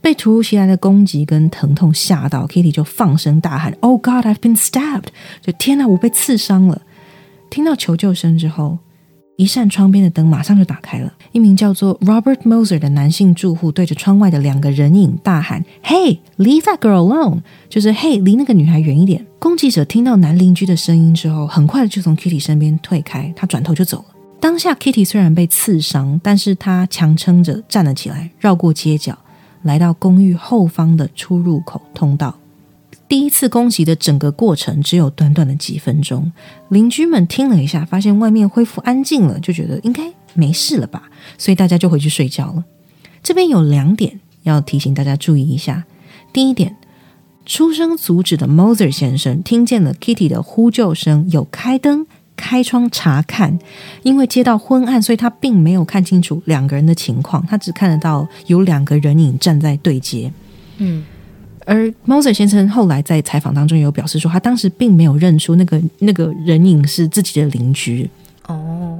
[0.00, 5.08] 被突如其来的攻击跟疼痛吓到，Kitty 就放声大喊：“Oh God, I've been stabbed！”
[5.42, 6.80] 就天哪，我被刺伤了！
[7.50, 8.78] 听到求救声之后。
[9.36, 24.13] 一扇窗边的灯马上就打开了，一名叫做 Robert Moser 的男性住户对着窗外的两个人影大喊：“Hey, leave that girl alone！” 就是 “Hey，离那个女孩远一点。”攻击者听到男邻居的声音之后，很快就从 Kitty 身边退开，他转头就走了。
[24.44, 29.16] 当下 Kitty 虽然被刺伤，但是他强撑着站了起来，绕过街角，
[29.62, 32.38] 来到公寓后方的出入口通道。
[33.08, 36.30] 第一次攻击的整个过程只有短短的几分钟，
[36.68, 41.04] 邻居们听了一下，发现外面恢复安静了，就觉得应该没事了吧，
[41.38, 42.62] 所以大家就回去睡觉了。
[43.22, 45.84] 这边有两点要提醒大家注意一下：
[46.34, 46.76] 第一点，
[47.46, 52.06] 出声阻止的 Moser 先生听见了 Kitty 的呼救声，有开灯、
[52.44, 53.58] 开窗查看，
[54.02, 60.30] 因为街道昏暗，所以他并没有看清楚两个人的情况，他只看得到有两个人影站在对街。
[60.76, 61.02] 嗯。
[61.64, 68.10] 而 Moser 先生后来在采访当中有表示说，他当时并没有认出那个那个人影是自己的邻居。
[68.48, 68.98] 哦，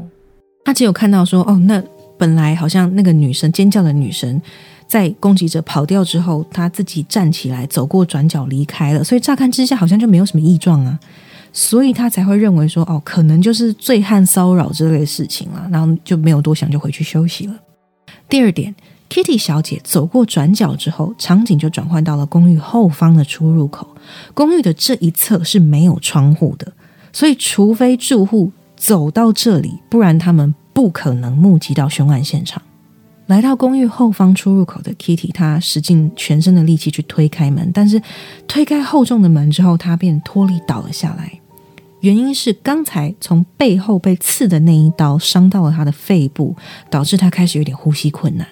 [0.64, 1.82] 他只有看到说，哦，那
[2.16, 4.40] 本来好像那个女生尖叫的女生，
[4.88, 10.98] 在攻击者跑掉之后，他自己站起来走过转角离开了，所以乍看之下好像就没有什么异状啊，
[11.54, 17.54] 所以他才会认为说，哦，可能就是醉汉骚扰这类的事情了，然后就没有多想，就回去休息了。
[18.28, 18.74] 第二点。
[19.10, 23.86] Kitty 小姐走过转角之后，场景就转换到了公寓后方的出入口。
[24.32, 26.72] 公寓的这一侧是没有窗户的，
[27.12, 32.60] 所以除非住户走到这里，不然他们不可能目击到凶案现场。
[33.26, 38.02] 来到公寓后方出入口的 Kitty，她使尽全身的力气去推开门，但是
[38.48, 41.30] 推开厚重的门之后，她便脱力倒了下来。
[42.04, 46.54] 原因是刚才从背后被刺的那一刀伤到了他的肺部，
[46.90, 48.46] 导致他开始有点呼吸困难。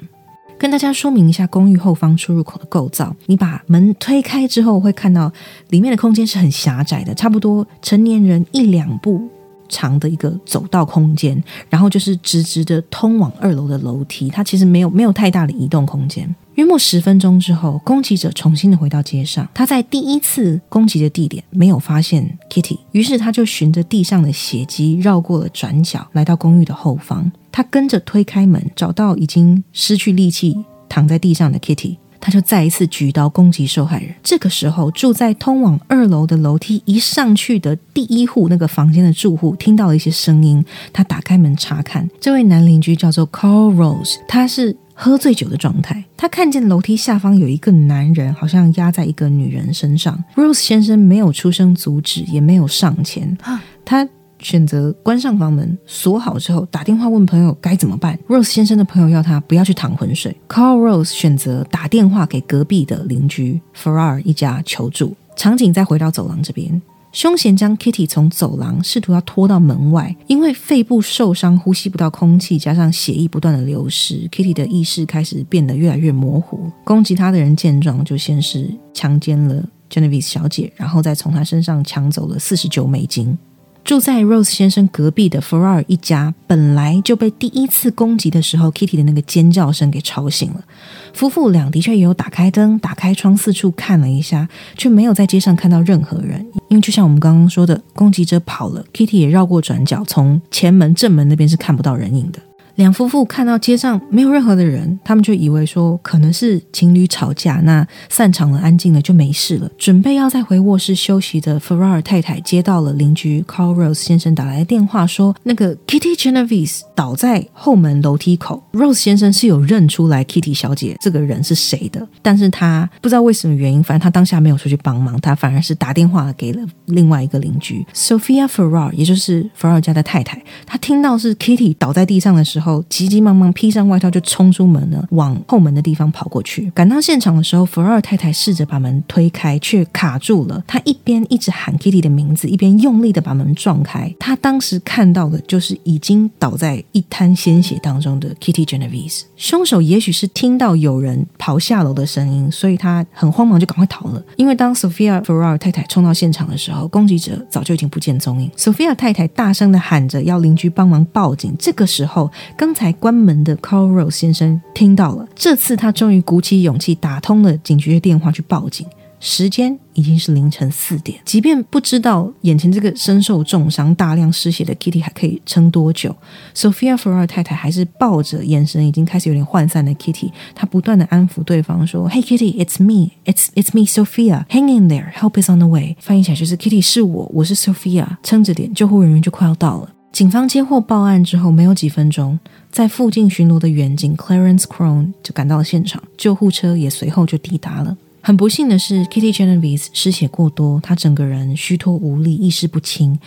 [0.58, 3.14] 跟大家说明一下公寓后方出入口的构造。
[3.26, 5.30] 你把门推开之后，会看到
[5.68, 9.20] 里面的空间是很狭窄的，差不多成年人一两步
[9.68, 14.30] 长的一个走道空间，然后就是直直的通往二楼的楼梯。
[14.30, 16.34] 它其实没有没有太大的移动空间。
[16.54, 19.48] 约莫十分钟之后，攻击者重新的回到街上。
[19.54, 27.30] 他在第一次攻击的地点没有发现 Kitty，于是他就循着地上的血迹绕过了转角，来到公寓的后方。
[27.50, 30.56] 他跟着推开门，找到已经失去力气
[30.88, 34.14] 躺在地上的 Kitty，他就再一次举刀攻击受害人。
[34.22, 40.62] 这个时候，住在通往二楼的楼梯一上去的第一户那个房间的住户听到了一些声音，
[40.92, 44.76] 他打开门查看，这位男邻居叫做 Carl Rose，他是。
[45.02, 50.22] 喝醉酒的状态，他看见楼梯下方有一个男人，好像压在一个女人身上。
[50.36, 53.36] Rose 先生没有出声阻止，也没有上前，
[53.84, 58.16] 他选择关上房门，锁好之后打电话问朋友该怎么办。
[58.28, 60.36] Rose 先生的朋友要他不要去淌浑水。
[60.48, 65.16] Carl Rose 选择打电话给隔壁的邻居 Farrar 一家求助。
[65.34, 66.80] 场景再回到走廊这边。
[67.12, 76.70] 凶嫌将 Kitty 从走廊试图要拖到门外，因为肺部受伤，呼吸不到空气，加上血液不断的流失，Kitty 的意识开始变得越来越模糊。
[76.84, 83.36] 攻击他的人见状，就先是强奸了 Genevieve 小姐，然后再从她身上抢走了四十九美金。
[83.84, 90.64] 住在 Rose 先生隔壁的 Ferrari 一家本来就被第一次攻击的时候 Kitty 的那个尖叫声给吵醒了。
[91.12, 96.46] 夫妇俩的确也有打开灯、打开窗四处看了一下，却没有在街上看到任何人。
[96.68, 102.38] 因为就像我们刚刚说的，攻击者跑了，Kitty 也绕过转角，从前门正门那边是看不到人影的。
[102.76, 109.70] 两夫妇看到街上没有任何的人，他们就以为说可能是情侣吵架，那散场了，安静了就没事了。
[109.76, 118.62] 准备要再回卧室休息的 Ferrar 太太接到了邻居 Carl Rose 先生打来的电话，说那个 Kitty Genovese 倒在后门楼梯口。
[118.72, 130.42] Rose 先生是有认出来 Kitty 小姐这个人是谁的，但是他不知道为什么原因，反正他当下没有出去帮忙，他反而是打电话给了另外一个邻居 Sophia Ferrar，也就是 Ferrar 家的太太。
[130.64, 132.61] 他听到是 Kitty 倒在地上的时候。
[132.62, 136.70] 后急急忙忙披上外套就冲出门了，往后门的地方跑过去。
[136.70, 140.62] 赶到现场的时候，福尔太太试着把门推开，却卡住了。
[140.66, 144.14] 她一边一直喊 Kitty 的名字，一边用力的把门撞开。
[144.18, 149.22] 她当时看到的就是已经倒在一滩鲜血当中的 Kitty Genovese。
[149.36, 154.22] 凶手也许是听到有人跑下楼的声音，所以他很慌忙就赶快逃了。
[154.36, 158.50] 因为当 Sophia Ferrar 太太冲到现场的时候，攻击者早就已经不见踪影。
[158.56, 161.54] Sophia 太太大声的喊着要邻居帮忙报警。
[161.58, 162.30] 这个时候。
[162.56, 168.86] 刚才关门的 Carl Rose 先生听到了，这次他终于鼓起勇气打通了警局的电话去报警。
[169.24, 176.12] 时间已经是凌晨四点，即便不知道眼前这个身受重伤、大量失血的 Kitty 还可以撑多久
[176.56, 187.54] ，Sophia Ferrar 太太还是抱着眼神已经开始有点涣散的 Kitty，她不断的安抚对方说：“Hey Kitty，it's me，it's it's me，Sophia，hang in there，help is on the way。”翻译起来就是 Kitty 是我，我是
[187.54, 189.88] Sophia，撑着点，救护人员就快要到了。
[190.12, 192.38] 警方接获报案之后，没有几分钟，
[192.70, 197.96] 在附近巡逻的远警 Clarence Crone 就赶到了现场，救护车也随后就抵达了。
[198.20, 203.18] 很不幸的是，Kitty Genovese 失血过多，她整个人虚脱无力，意识不清。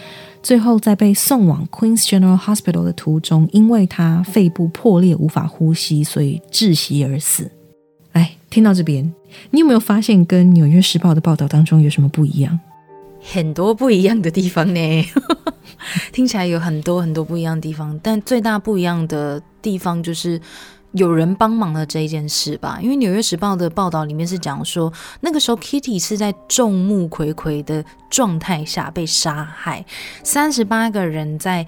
[0.44, 7.50] 最后在被送往 Queen's General Hospital 的途中，因为她肺部破裂无法呼吸，所以窒息而死。
[8.12, 9.12] 哎，听到这边，
[9.50, 12.58] 你有没有发现跟《纽约时报》的报道当中有什么不一样？
[13.32, 15.06] 很多不一样的地方呢，
[16.14, 20.40] 听起来有很多很多不一样的地方，但最大不一样的地方就是
[20.92, 22.80] 有人帮忙的这一件事吧。
[22.82, 29.86] 因为《纽约时报》的报道里面是讲说，那个时候 Kitty 是在众目睽睽的状态下被杀害，
[30.24, 31.66] 三十八个人在。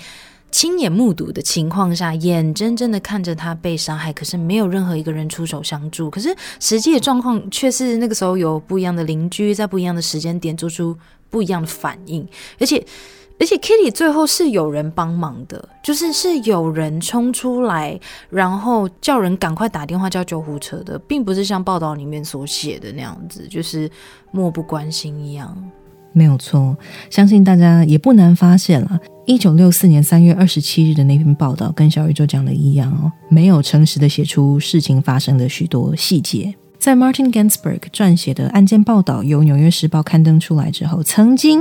[0.50, 6.10] 亲眼目睹的情况下，眼睁睁的看着他被杀害，可是没有任何一个人出手相助。
[6.10, 10.98] 可是实际的状况却是那个时候有不一样的邻居在不一样的时间点做出
[11.30, 12.28] 不一样的反应，
[12.60, 12.84] 而且
[13.39, 23.88] 而且 Kitty 最后是有人帮忙的，就是是有人冲出来，然后叫人赶快打电话叫救护车的，并不是像报道里面所写的那样子，就是
[24.32, 25.56] 漠不关心一样。
[26.14, 26.76] 没有错，
[27.12, 29.00] 相信大家也不难发现了。
[29.28, 36.55] 一九六四年三月二十七日的那篇报道，跟小宇宙讲的一样哦，没有诚实的写出事情发生的许多细节。
[36.80, 41.59] 在 Martin Gansberg 撰写的案件报道由《纽约时报》刊登出来之后，曾经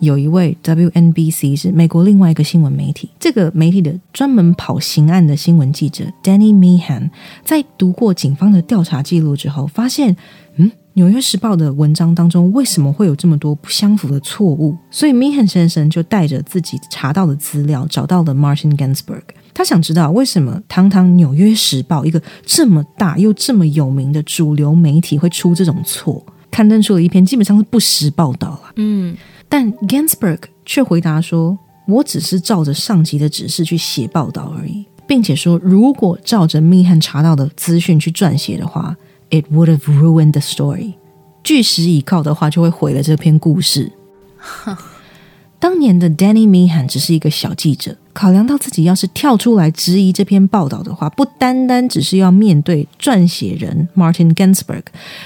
[0.00, 7.10] 有一位 WNBC 是美国另外一个新闻媒体，这个媒体的专门跑刑案的新闻记者 Danny Meehan，
[7.44, 10.16] 在读过警方的调查记录之后，发现，
[10.56, 10.68] 嗯。
[10.96, 14.76] 《纽约时报》的文章当中为什么会有这么多不相符的错误？
[14.92, 19.22] 所以 Meehan 先生就带着自己查到的资料，找到了 Martin Gansberg。
[19.52, 28.72] 他想知道为什么堂堂《纽约时报》一个这么大又这么有名的主流媒体会出这种错，刊登出了一篇基本上是不实报道了。
[28.76, 29.16] 嗯，
[29.48, 38.96] 但 Gansberg 却回答说：“我只是照着上级的指示去写报道而已，并且说，如果照着 Meehan 查到的资讯去撰写的话。”
[39.34, 40.94] It would have ruined the story。
[41.42, 43.90] 据实以靠的话，就会毁了这篇故事。
[45.58, 54.84] 当年的 Danny Meehan 只是一个小记者，考量到自己要是跳出来质疑这篇报道的话，不单单只是要面对撰写人 Martin Gansberg，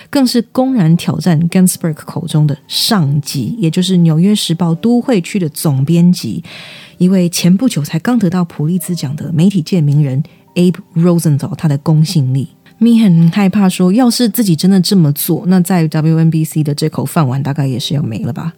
[0.09, 6.43] 更是公然挑战 Gansberg 口中的上级，也就是《纽约时报》都会区的总编辑，
[6.97, 10.23] 一位前不久才刚得到普利兹奖的媒体界名人
[10.55, 12.49] Abe Rosenthal，他的公信力。
[12.79, 18.53] 咪很害怕，说要是自己真的这么做，那在 WNBC 的这口饭碗大概也是要没了吧。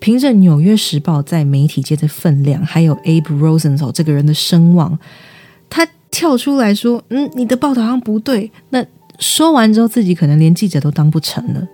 [0.00, 4.98] 凭着《纽约时报》在媒体界的分量，还有 Abe Rosenthal 这个人的声望，
[5.70, 8.84] 他跳出来说：“嗯，你的报道好像不对。”那
[9.18, 11.66] 说完之后，自己可能连记者都当不成了。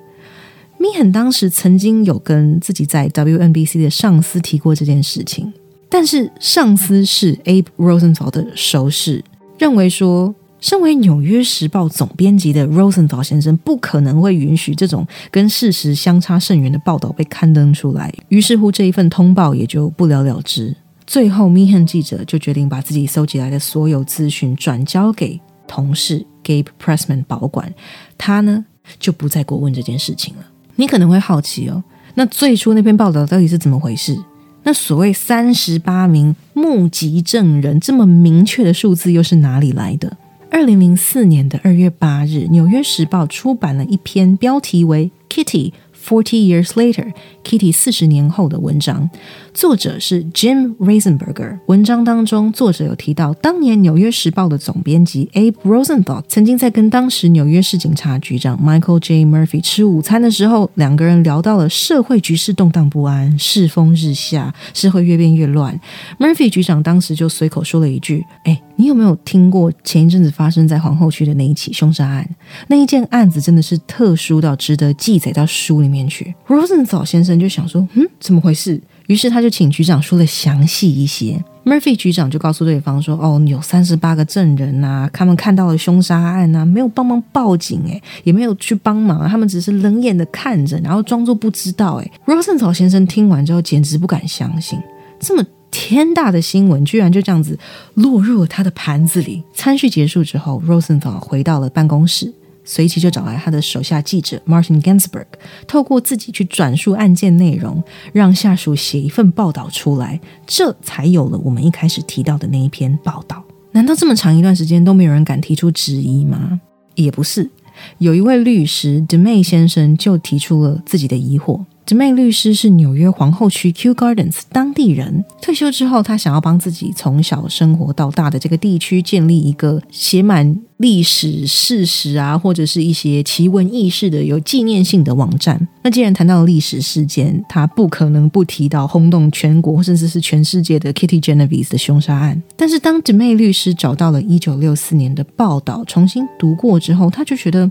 [0.78, 5.52] 咪很当时曾经有跟自己在 WNBC 的上司提过这件事情，
[5.88, 9.24] 但是上司是 Abe Rosenthal 的熟识，
[9.58, 10.34] 认为说。
[10.64, 18.10] 身为《纽约时报》总编辑的 Rosenthal 先生，不可能会允许这种跟事实相差甚远的报道被刊登出来。
[18.30, 20.74] 于是乎，这一份通报也就不了了之。
[21.06, 25.38] 最后，Meehan 记者就决定把自己搜集来的所有资讯转交给
[25.68, 27.70] 同事 Gabe Pressman 保管，
[28.16, 28.64] 他呢
[28.98, 30.46] 就不再过问这件事情了。
[30.76, 31.84] 你可能会好奇哦，
[32.14, 34.18] 那最初那篇报道到底是怎么回事？
[34.62, 40.16] 那所谓三十八名目击证人这么明确的数字又是哪里来的？
[40.54, 49.10] 二零零四年的二月八日，《纽约时报》出版了一篇标题为《Kitty Forty Years Later》，Kitty 四十年后的文章。
[49.54, 51.60] 作者是 Jim Reisenberger。
[51.68, 59.24] 文章当中，作者有提到，当年《纽约时报》的总编辑 Abe Rosenthal 曾经在跟当时纽约市警察局长 Michael J.
[59.24, 65.80] Murphy 吃午餐的时候，两个人聊到了社会局势动荡不安，世风日下，社会越变越乱。
[66.18, 72.28] Murphy 局长当时就随口说了一句：“哎，你有没有听过前一阵子发生在皇后区的那一起凶杀案？
[72.66, 76.34] 那一件案子真的是特殊到值得记载到书里面去。
[76.48, 81.42] ”Rosenthal 先生就想说：“嗯，怎么回事？”于是他就请局长说了详细一些。
[81.64, 94.78] Murphy 局长就告诉对方说：“哦，有三十八个证人呐，他们看到了凶杀案呐，没有帮忙报警，诶，也没有去帮忙，他们只是冷眼的看着，然后装作不知道。”诶 r o s e n t h a l 先生听完之后简直不敢相信，
[95.18, 97.58] 这么天大的新闻居然就这样子
[97.94, 99.42] 落入了他的盘子里。
[99.54, 102.32] 餐叙结束之后 r o s e n t h a l 回到了办公室。
[102.64, 105.26] 随即就找来他的手下记者 Martin Gansberg，
[105.66, 113.44] 透过自己去转述案件内容，让下属写一份报道出来，这才有了我们一开始提到的那一篇报道。
[113.72, 116.60] 难道这么长一段时间都没有人敢提出质疑吗？
[116.94, 117.50] 也不是，
[117.98, 121.64] 有一位律师 Demay 先生就提出了自己的疑惑。
[121.86, 135.68] D m a y 律师是纽约皇后区 Q Gardens 当地人，退休之后，他想要帮自己从小生活到大的这个地区建立一个写满历史事实啊，或者是一些奇闻异事的有纪念性的网站。
[135.82, 142.42] 那既然谈到了历史事件，他不可能不提到轰动全国甚至是全世界的 Kitty Genovese 的凶杀案。
[142.56, 147.70] 但是当 d m a y 律师找到了一九六四年的报道，重新读过之后，他就觉得。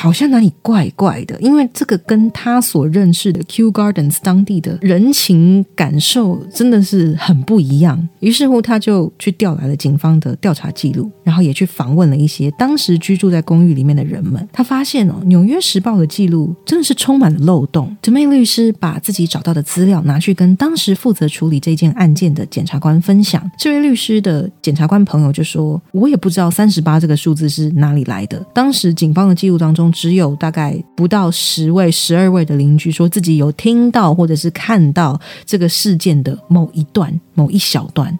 [0.00, 8.08] 好像哪里怪怪的，因为这个跟他所认识的 Q Gardens 当地的人情感受真的是很不一样。
[8.20, 14.48] 于是乎，他就去调来了警方的调查记录，然后也去访问了一些当时居住在公寓里面的人们。
[14.50, 17.94] 他发现哦，《纽约时报》的记录真的是充满了漏洞。
[18.00, 23.46] d m a y 律师把自己找到的资料拿去跟当时负责处理这件案件的检察官分享。
[23.58, 28.42] 这位律师的检察官朋友就说：“我也不知道三十八这个数字是哪里来的。
[28.54, 38.18] 当时警方的记录当中。”中只有大概不到十位、十二位的邻居说自己有听到或者是看到这个事件的某一段、某一小段。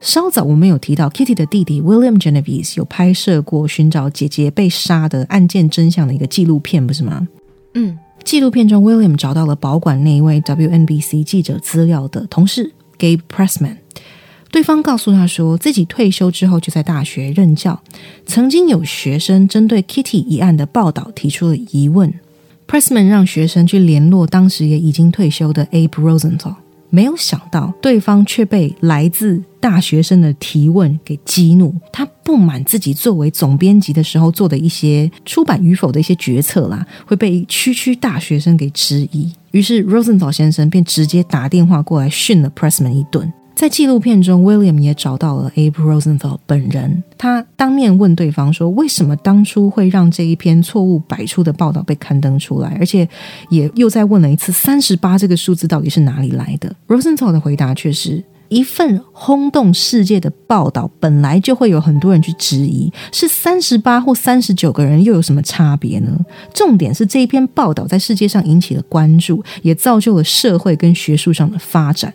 [0.00, 7.26] 稍早我们有提到，Kitty 的弟弟 William Genevieve 有拍摄过寻找姐姐被杀的案件真相的一个纪录片，不是吗？
[7.74, 13.78] 嗯，纪录片中，William 找到了保管那一位 WNBC 记者资料的同事 Gabe Pressman。
[14.56, 17.78] 对方告诉他说，自己退休之后就在大学任教。
[18.24, 22.10] 曾经有学生针对 Kitty 一案的报道提出了疑问
[22.66, 26.54] ，Pressman 让学生去联络当时也已经退休的 Abe Rosenthal。
[26.88, 31.74] 没有想到，对方却被来自大学生的提问给激怒。
[31.92, 39.30] 他不满自己作为总编辑的时候做的一些出版与否的一些决策啦，会被区区大学生给质疑。
[39.50, 43.30] 于是 Rosenthal 先生便直接打电话过来训了 Pressman 一顿。
[43.56, 47.02] 在纪录片中，William 也找到了 Abe Rosenthal 本人。
[47.16, 52.76] 他当面问对方说：“为什么当初会让这一篇错误百出的报道被刊登出来？
[52.78, 53.08] 而且
[53.48, 66.14] 也又再问了一次，三十八这个数字到底是哪里来的？”Rosenthal 的回答却是：“一份轰动世界的报道，本来就会有很多人去质疑，是三十八或三十九个人又有什么差别呢？
[66.52, 72.12] 重点是这一篇报道在世界上引起了关注，也造就了社会跟学术上的发展。”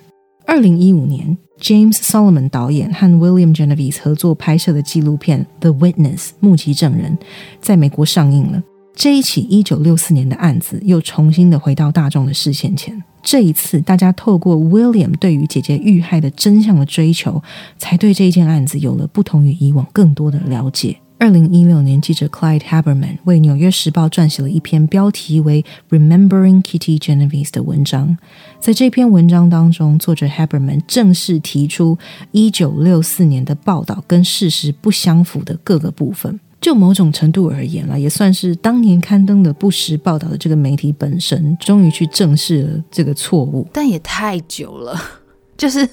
[0.51, 7.17] 二零一五年，James Solomon 导演和 William Genovese 合作拍摄的纪录片《The Witness》目击证人，
[7.61, 8.61] 在美国上映了。
[8.93, 13.01] 这一起一九六四年的案子又重新的回到大众的视线前。
[13.23, 17.41] 这一次，大家透过 William 对于姐姐遇害的真相的追求，
[17.77, 20.97] 才对这一件案子有了不同于以往更多的了解。
[21.21, 25.63] 二零一六年，记者 Clyde Haberman 为《纽约时报》撰写了一篇标题为
[25.95, 28.17] 《Remembering Kitty Genovese》的文章。
[28.59, 31.95] 在这篇文章当中，作者 Haberman 正式提出
[32.31, 36.39] 一九六四年的报道跟事实不相符的各个部分。
[36.59, 43.67] 就某种程度而言了，也算是当年刊登的不实报道的这个媒体本身，终于去正视了这个错误。
[43.71, 44.99] 但也太久了，
[45.55, 45.87] 就是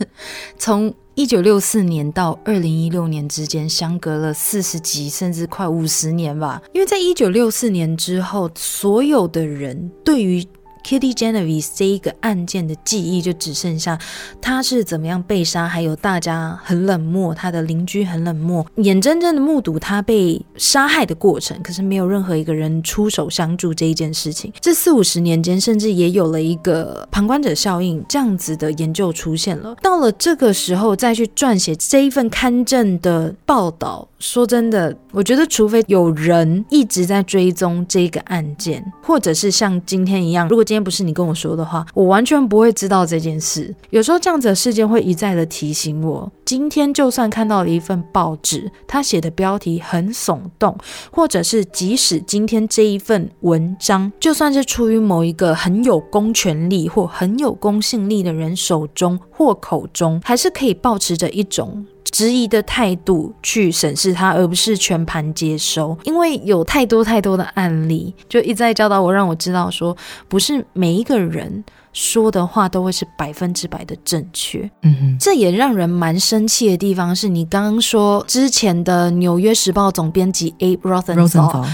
[0.57, 0.91] 从。
[1.19, 6.63] 一九六四年到二零一六年之间，相隔了四十几甚至快五十年吧。
[6.73, 10.47] 因为在一九六四年之后，所有的人对于
[10.85, 13.99] Kitty Genovese 这一个案件的记忆就只剩下
[14.41, 24.53] 他是怎么样被杀，还有大家很冷漠，他的邻居很冷漠，眼睁睁的目睹他被杀害的过程，可是没有任何一个人出手相助这一件事情。
[24.61, 29.77] 这四五十年间，甚至也有了一个旁观者效应这样子的研究出现了。
[29.83, 43.75] 到了这个时候再去撰写这一份刊证的报道，说真的，我觉得除非有人一直在追踪这个案件，或者是像今天一样，如果今天不是你跟我说的话，我完全不会知道这件事。
[43.91, 50.77] 有时候这样子的事件会一再的提醒我，今天就算看到了一份报纸，他写的标题很耸动，
[51.13, 61.87] 或者是即使今天这一份文章，就算是出于某一个很有公权力或很有公信力的人手中或口中，还是可以保持着一种。
[62.11, 69.97] 质疑的态度去审视它，而不是全盘接收，因为有太多太多的案例，就一再教导我，让我知道说，
[70.29, 74.71] 不是每一个人说的话都会是百分之百的正确。
[74.83, 81.67] 嗯哼，这也让人蛮生气的地方是，你刚刚说之前的《纽约时报》总编辑 Abe Rosenthal，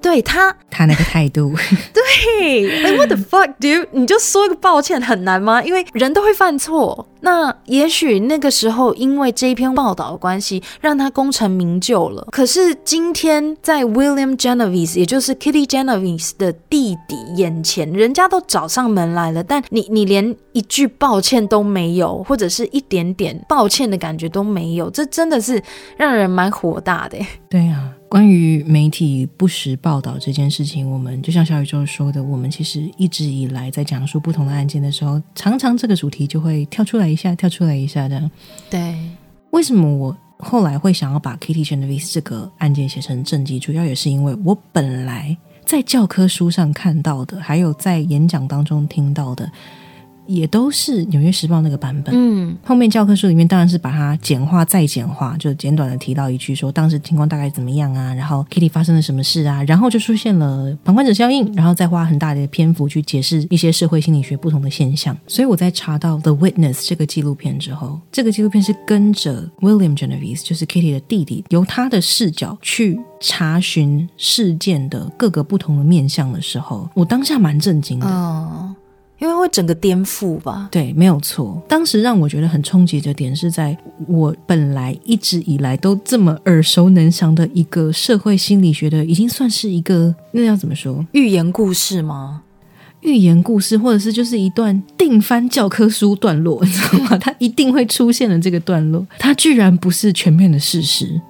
[0.00, 1.52] 对他他那个态度，
[1.92, 3.88] 对哎，What the fuck, dude？
[3.92, 5.60] 你就说一个抱歉很难吗？
[5.62, 7.08] 因为人都会犯错。
[7.26, 12.24] 那也许那个时候，因为这一篇报道的关系，让他功成名就了。
[12.30, 25.60] 可是今天在 William Genovese，也就是 Kitty Genovese 的弟弟眼前，人家都找上门来了，但你你连一句抱歉都没有，或者是一点点抱歉的感觉都没有，这真的是
[25.96, 27.18] 让人蛮火大的。
[27.50, 27.92] 对啊。
[28.08, 38.30] 关于媒体不实报道这件事情，我们就像小宇宙说的，我们其实一直以来在讲述不同的案件的时候，常常这个主题就会跳出来下，跳出来一下这样。
[38.70, 38.94] 对，
[39.50, 49.50] 为什么我后来会想要把 Kitty Genovese 这个案件写成正记，主要也是因为我本来在教科书上看到的，还有在演讲当中听到的。
[50.26, 52.14] 也都是《纽约时报》那个版本。
[52.16, 65.16] 嗯，后面教科书里面当然是把它简化再简化，就简短的提到一句说当时情况大概怎么样啊，然后 Kitty 发生了什么事啊，然后就出现了旁观者效应，然后再花很大的篇幅去解释一些社会心理学不同的现象。
[65.26, 78.06] 所以我在查到《The Witness》这个纪录片之后，这个纪录片是跟着 William Genovese，就是 Kitty 的弟弟，由他的视角去查询事件的各个不同的面向的时候，我当下蛮震惊的。
[78.06, 78.74] 哦。
[79.18, 80.68] 因为会整个颠覆吧？
[80.70, 81.62] 对，没有错。
[81.68, 91.04] 当时让我觉得很冲击的点是在我本来一直以来都这么耳熟能详的一个社会心理学的，已经算是一个那要怎么说？
[91.12, 92.42] 寓言故事吗？
[93.00, 97.16] 寓言故事，或者是就是一段定番教科书段落， 你知道吗？
[97.18, 101.20] 它一定会出现的这个段落，它居然不是全面的事实。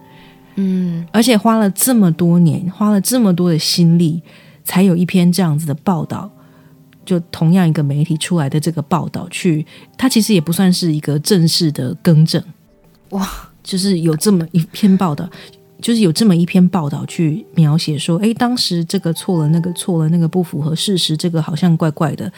[0.55, 4.23] 嗯，而且花了这么多年，花了这么多的心力，
[4.65, 6.31] 才有一篇这样子的报道。
[7.07, 9.65] 就同样一个媒体出来的这个报道，去
[9.97, 12.43] 它其实也不算是一个正式的更正，
[13.11, 13.27] 哇，
[13.63, 15.27] 就是有这么一篇报道，
[15.81, 22.31] 就是有这么一篇报道去描写说，哎，当时这个错了，那个错了，那个不符合事实，这个好像怪怪的。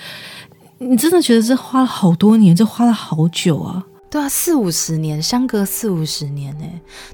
[0.79, 3.85] 你真的觉得这花了好多年，这花了好久啊？
[4.11, 6.65] 对啊，四五十年，相隔四五十年，呢，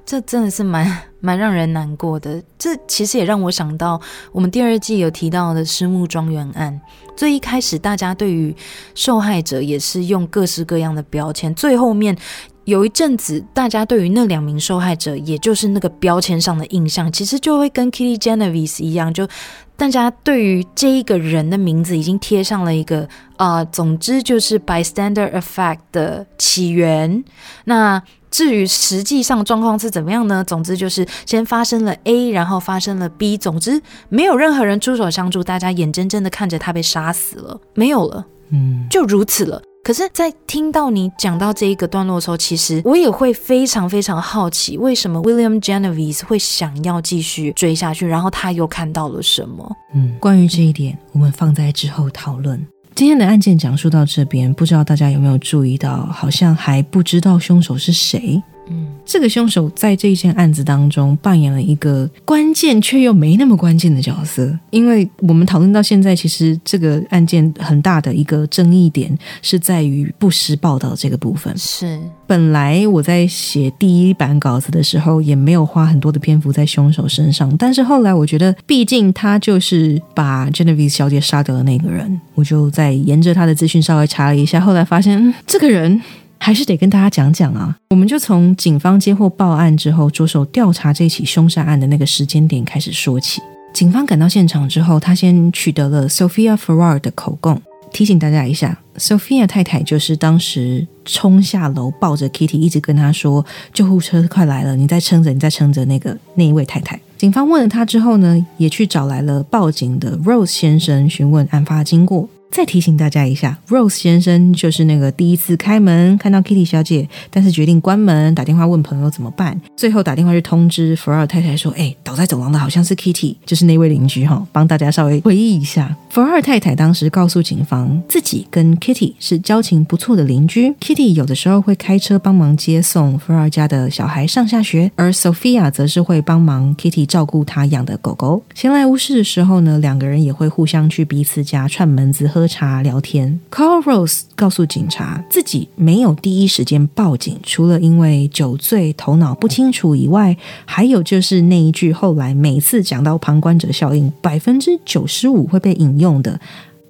[0.06, 0.86] 这真的是蛮
[1.20, 2.40] 蛮让人难过的。
[2.56, 6.80] 这其实也让我想到，我们第二季有提到的私木庄园案。
[7.16, 8.54] 最一开始，大家对于
[8.94, 11.52] 受害者也是用各式各样的标签。
[11.54, 12.16] 最后面
[12.64, 19.28] 有一阵子，大家对于那两名受害者，也就是那个标签上的印象，其实就会跟 Kitty Genovese 一样，就
[19.76, 27.22] 大家对于这一个人的名字已经贴上了一个啊，总之就是 bystander effect 的起源。
[27.64, 30.42] 那至于实际上状况是怎么样呢？
[30.42, 39.62] 总之就是先发生了 A，然后发生了 B，总之没有任何人出手相助，大家眼睁睁的看着他被杀死了，没有了，嗯，就如此了。
[39.84, 49.70] 可是，在听到你讲到这一个段落的时候，其实我也会非常非常好奇，为什么 William Genovese 会想要继续追下去，然后他又看到了什么？
[49.94, 52.66] 嗯，关于这一点，我们放在之后讨论。
[52.94, 58.42] 今天的案件讲述到这边，不知道大家有没有注意到，好像还不知道凶手是谁。
[58.68, 71.56] 嗯，这个凶手在这一件案子当中扮演了一个关键却又没那么关键的角色，因为我们讨论到现在，其实这个案件很大的一个争议点是在于不实报道这个部分。
[71.58, 86.00] 是，本来我在写第一版稿子的时候，也没有花很多的篇幅在凶手身上，但是后来我觉得，毕竟他就是把 Genevieve 小姐杀掉的那个人，我就在沿着他的资讯稍微查了一下，后来发现这个人。
[86.38, 93.40] 还是得跟大家讲讲啊，我们就从警方接获报案之后着手调查这起凶杀案的那个时间点开始说起。
[93.72, 97.60] 警方赶到现场之后，他先取得了 Sophia Farrar 的口供。
[97.92, 106.98] 提醒大家一下，Sophia 太太就是当时冲下楼抱着 Kitty，一直跟他说：“救护车快来了，你再撑着，你再撑着。”那个那一位太太。
[107.16, 112.28] 警方问了他之后呢，也去找来了报警的 Rose 先生，询问案发经过。
[112.54, 138.44] 再提醒大家一下，Rose 先生就是那个第一次开门看到 Kitty 小姐，但是决定关门，打电话问朋友怎么办，最后打电话去通知福尔太太说：“哎，倒在走廊的好像是 Kitty，就是那位邻居哈。”帮大家稍微回忆一下，福尔太太当时告诉警方，自己跟 Kitty 是交情不错的邻居，Kitty 有的时候会开车帮忙接送福尔家的小孩上下学，而 Sophia 则是会帮忙 Kitty 照顾他养的狗狗。
[138.54, 142.43] 闲来无事的时候呢，两个人也会互相去彼此家串门子喝。
[142.44, 150.36] 喝茶聊天，Carl Rose 告诉警察自己没有第一时间报警，除了因为酒醉头脑不清楚以外，
[150.66, 156.38] 还有就是那一句后来每次讲到旁观者效应，百分之九十五会被引用的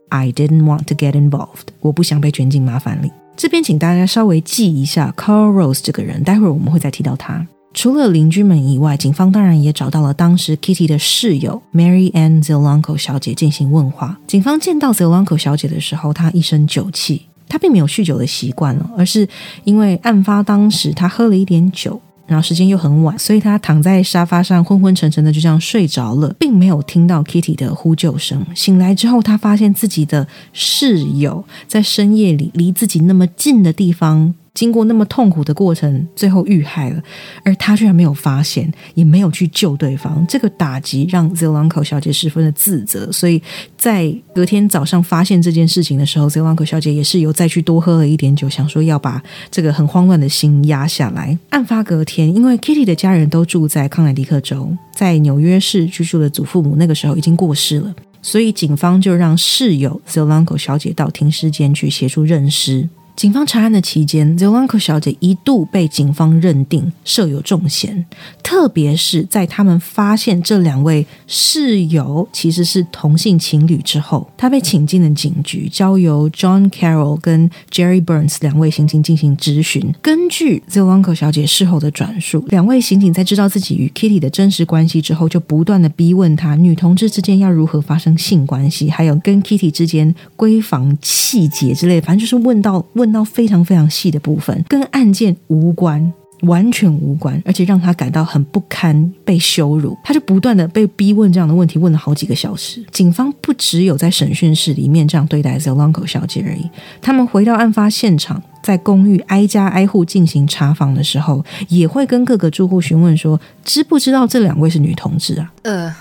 [0.09, 3.13] “I didn't want to get involved”，我不想被卷进麻烦里。
[3.37, 7.47] 这边请大家稍微记一下 Carl Rose 这个人，待会儿我们会再提到他。
[7.75, 14.19] 除了邻居们以外，警方当然也找到了当时 Kitty 的室友 Mary Ann Zelanko 小姐进行问话。
[14.27, 19.29] 警方见到 Zelanko 小姐的时候，她一身酒气，她并没有酗酒的习惯了，而是
[19.65, 28.47] 因为案发当时她喝了一点酒，然后时间又很晚，所以她躺在沙发上昏昏沉沉的就这样睡着了，并没有听到 Kitty 的呼救声。
[28.55, 34.35] 醒来之后，她发现自己的室友在深夜里离自己那么近的地方。
[34.55, 37.03] 经过那么痛苦的过程，最后遇害了，
[37.43, 40.25] 而他居然没有发现，也没有去救对方。
[40.29, 43.43] 这个打击让 Zelanko 小姐十分的自责，所以
[43.77, 51.37] 在隔天早上发现这件事情的时候，Zelanko 小姐也是有再去多喝了一点酒，想说要把这个很慌乱的心压下来。
[51.51, 57.93] 案发隔天，因为 Kitty 的家人都住在康乃狄克州，在纽约市居住的祖父母那个时候已经过世了，
[58.23, 62.89] 所以警方就让室友 Zelanko 小姐到停尸间去协助认尸。
[63.17, 68.05] 警方查案的期间，Zelanko 小姐一度被警方认定设有重嫌，
[68.43, 79.95] 特别是在他们发现这两位室友其实是同性情侣之后，她被请进了警局，交由 John Carroll 跟 Jerry Burns 两位刑警进行质询。
[80.03, 93.04] 根据 Zelanko 小姐事后的转述，两位刑警在知道自己与 Kitty 的真实关系之后，就不断的逼问她女同志之间要如何发生性关系，还有跟 Kitty 之间闺房细节之类，反正就是问到问。
[93.05, 96.11] 问到非常非常细的部分，跟案件无关，
[96.45, 99.95] 完全无关，而且让他感到很不堪，被羞辱。
[100.03, 102.83] 他就不断的被逼问这样的问题，问了好几个小时。
[102.91, 106.71] 警方不只有在审讯室里面这样对待 Zelanko 小姐而已，
[107.03, 115.53] 他们回到案发现场，在公寓挨家挨户进行查访的时候，也会跟各个住户询问说，知不知道这两位是女同志啊？
[115.65, 115.95] 呃。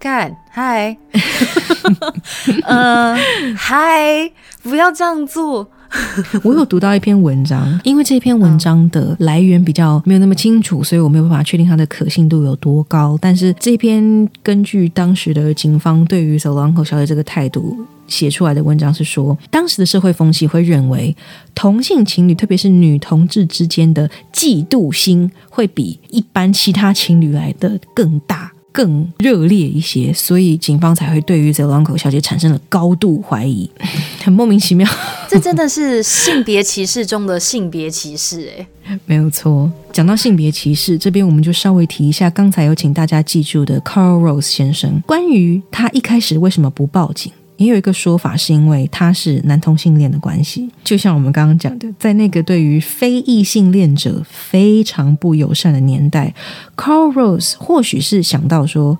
[0.00, 0.96] 干，嗨，
[2.62, 3.16] 呃，
[3.56, 4.30] 嗨，
[4.62, 5.68] 不要这样做。
[6.44, 13.18] 我有读到一篇文章，因为这篇文章的来源比较没有那么清楚，所以我没有办法确定它的可信度有多高。
[13.20, 17.76] 但是这篇根据当时的警方对于 s o l a n k o 小姐这个态度
[18.06, 21.16] 写出来的文章是说，当时的社会风气会认为
[21.54, 28.52] 同性情侣，特别是女同志之间的嫉妒心会比一般其他情侣来的更大。
[28.72, 33.68] 更热烈一些，所以警方才会对于 Zelanko 小姐产生了高度怀疑，
[34.22, 34.88] 很莫名其妙。
[35.28, 38.50] 这真的是性别歧视中的性别歧视，
[38.84, 39.70] 哎， 没有错。
[39.92, 47.32] 讲到性别歧视，这边我们就稍微提一下，刚才有请大家记住的 Carl Rose 先生，关于他一开始为什么不报警。
[47.58, 56.32] 也有一个说法，是因为他是男同性恋的关系，就像我们刚刚讲的，在那个对于非异性恋者非常不友善的年代
[56.76, 58.98] ，Carl Rose 或许是想到说，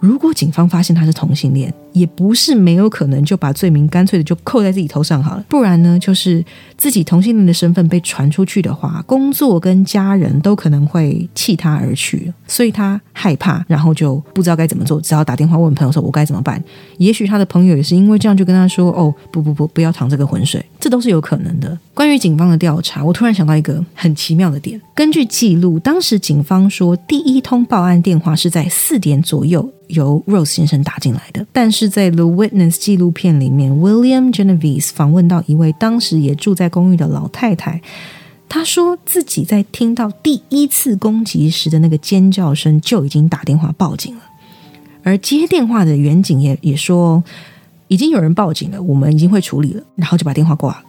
[0.00, 1.74] 如果警方发现他是同性恋。
[1.92, 6.44] 也不是没有可能就把罪名干脆的就扣在自己头上好了，不然呢，就是
[6.76, 16.62] 自己同性恋的身份被传出去的话，工作跟家人都可能会弃他而去，所以他害怕，然后就不知道该怎么做，只好打电话问朋友说：“我该怎么办？”
[16.98, 21.76] 也许他的朋友也是因为这样就跟他说：“哦，不不不，不要淌这个浑水。”这都是有可能的。
[21.92, 29.68] 关于警方的调查，我突然想到一个很奇妙的点，根据记录，当时警方说第一通报案电话是在四点左右。
[29.88, 37.80] 由 Rose 先生打进来的，但是是在 The Witness 纪录片里面，William Genovese 访问到一位当时也住在公寓的老太太，
[38.48, 44.22] 她说自己在听到第一次攻击时的那个尖叫声就已经打电话报警了，
[45.04, 47.22] 而接电话的远警也也说
[47.86, 50.82] 已经有人报警了，我们已经会处理了，然后就把电话挂了。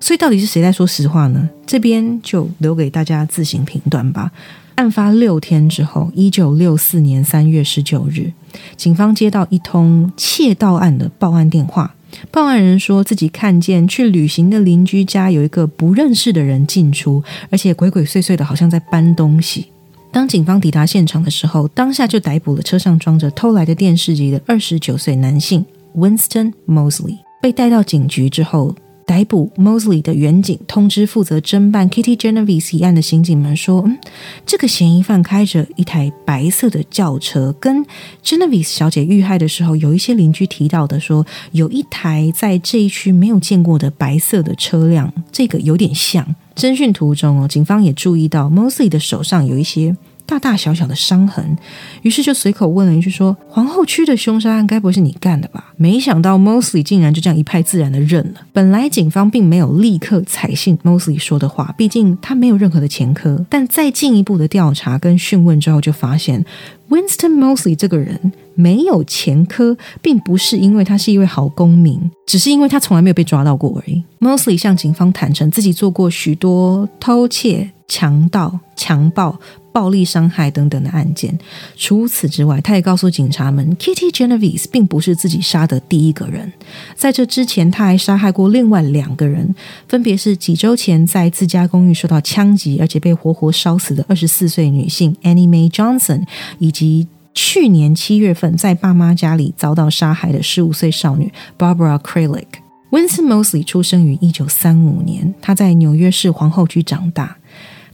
[0.00, 1.48] 所以到底是谁在说实话呢？
[1.64, 4.32] 这边就留给大家自行评断吧。
[4.76, 8.32] 案发六天之后，一九六四年三月十九日，
[8.76, 11.94] 警方接到一通窃盗案的报案电话。
[12.30, 19.66] 报案人说自己看见去旅行的邻居家有一个不认识的人进出，而且鬼鬼祟祟的，好像在搬东西。
[20.12, 25.64] 当警方抵达现场的时候，当下就逮捕了车上装着偷来的电视机的二十九岁男性
[25.96, 27.18] Winston Mosley。
[27.42, 28.74] 被带到警局之后。
[29.06, 33.98] 逮捕 Mosley 的远警通知负责侦办 Kitty Genovese 一案的刑警们说：“嗯，
[34.46, 37.84] 这个嫌疑犯开着一台白色的轿车，跟
[38.22, 46.34] Genovese 小姐遇害的时候，有一些邻居提到的说，有一台在这一区没有见过的白色的车辆，这个有点像。
[46.56, 49.96] 侦讯途中哦，警方也注意到 Mosley 的手上有一些。”
[50.26, 51.56] 大大小小的伤痕，
[52.02, 58.40] 于是就随口问了一句：“说皇后区的凶杀案该不会是你干的吧？”没想到 Mosley 竟然就这样一派自然的认了。
[58.52, 63.44] 本来警方并没有立刻采信 Mosley 说的话，毕竟他没有任何的前科。
[63.50, 66.44] 但再进一步的调查跟讯问之后，就发现
[66.88, 74.02] Winston Mosley 这个人没有前科，并不是因为他是一位好公民，只是因为他从来没有被抓到过而已。
[74.20, 79.38] Mosley 向警方坦诚自己做过许多偷窃、强盗、强暴。
[79.74, 81.36] 暴力伤害等等的案件。
[81.74, 86.52] 除此之外，他也告诉警察们，Kitty Genovese 并不是自己杀的第一个人。
[86.94, 89.52] 在这之前，他还杀害过另外两个人，
[89.88, 96.24] 分别是几周前在自家公寓受到枪击而且被活活烧死的二十四岁女性 Annie Mae Johnson，
[96.60, 102.46] 以及去年七月份在爸妈家里遭到杀害的十五岁少女 Barbara Kralik。
[102.92, 107.36] Winston Mosley 出生于一九三五年，他在纽约市皇后区长大。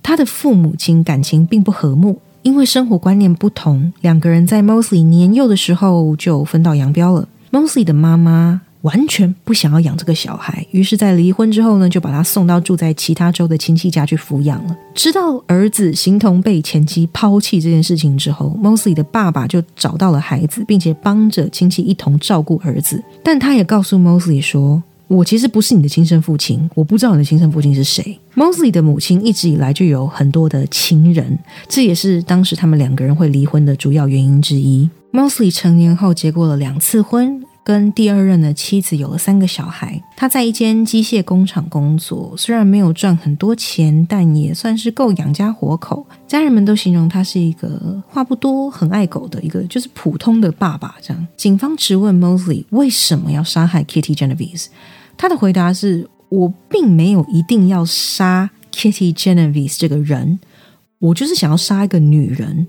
[0.02, 7.28] 他的父母亲感情并不和睦，因为生活观念不同，两个人在 Mosley 年幼的时候就分道扬镳了。
[7.52, 14.76] Mosley 的妈妈完全不想要养这个小孩，于是，在离婚之后呢，就把他送到住在其他州的亲戚家去抚养了。
[14.94, 23.02] 知道儿子形同被前妻抛弃这件事情之后，Mosley 的爸爸就找到了孩子，并且帮着亲戚一同照顾儿子。
[23.22, 24.82] 但他也告诉 Mosley 说。
[25.10, 28.16] 我其实不是你的亲生父亲，我不知道你的亲生父亲是谁。
[28.36, 31.36] Mosley 的母亲一直以来就有很多的情人，
[31.68, 34.88] 这也是当时他们两个人会离婚的主要原因之一。
[35.12, 40.00] Mosley 成年后结过了两次婚，跟第二任的妻子有了三个小孩。
[40.16, 46.06] 他在一间机械工厂工作，虽然没有赚很多钱，但也算是够养家活口。
[46.28, 50.94] 家人们都形容他是一个话不多、很爱狗的一个就是普通的爸爸。
[51.02, 54.66] 这样，警方质问 Mosley 为什么要杀害 Kitty Genovese。
[55.20, 60.40] 他的回答是：“我并没有一定要杀 Kitty Genovese 这个人，
[60.98, 62.66] 我就是想要杀一个女人。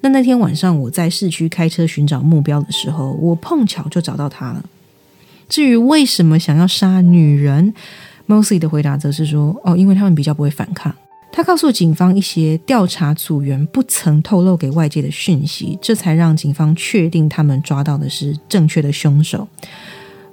[0.00, 4.64] 那那天晚上我在市区开车寻找目标的时候，我碰巧就找到他了。
[5.48, 7.72] 至于为什么想要杀女人
[8.26, 10.92] ，Mosley 的回答则是说：哦，因为他们比较不会反抗。
[11.30, 19.46] 他告诉警方一些调查组员不曾透露给外界的讯息，这才让警方确定他们抓到的是正确的凶手。”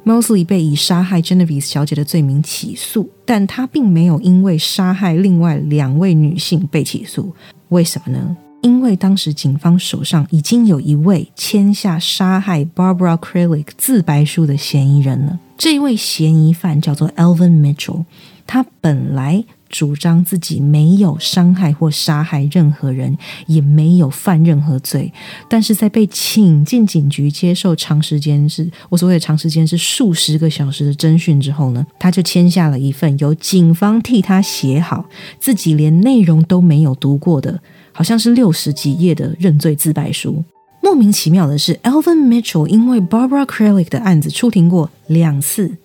[0.05, 7.33] Mostly 被以杀害 Genovese 小姐的罪名起诉，但她并没有因为杀害另外两位女性被起诉。
[7.69, 8.35] 为什么呢？
[8.61, 15.39] 因为当时警方手上已经有一位签下杀害 Barbara Crilic 自白书的嫌疑人了。
[15.57, 18.05] 这位嫌疑犯叫做 Elvin Mitchell，
[18.45, 19.43] 他本来。
[19.71, 23.17] 主张自己没有伤害或杀害任何人，
[23.47, 25.11] 也没有犯任何罪，
[25.49, 35.05] 但是在被请进警局接受长时间是我所谓的长时间是数十个小时的侦讯之后呢，他就签下了一份由警方替他写好，
[35.39, 37.59] 自己连内容都没有读过的，
[37.91, 40.43] 好像是六十几页的认罪自白书。
[40.83, 45.77] 莫名其妙的是，Alvin Mitchell 因为 Barbara Kralik 的案子出庭过两次。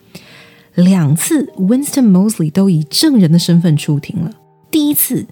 [0.77, 4.31] 两次，Winston Mosley 都以证人的身份出庭了。
[4.70, 5.27] 第一次，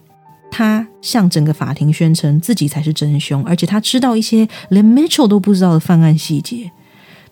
[0.51, 6.71] 他向整个法庭宣称自己才是真凶，而且他知道一些连 Mitchell 都不知道的犯案细节。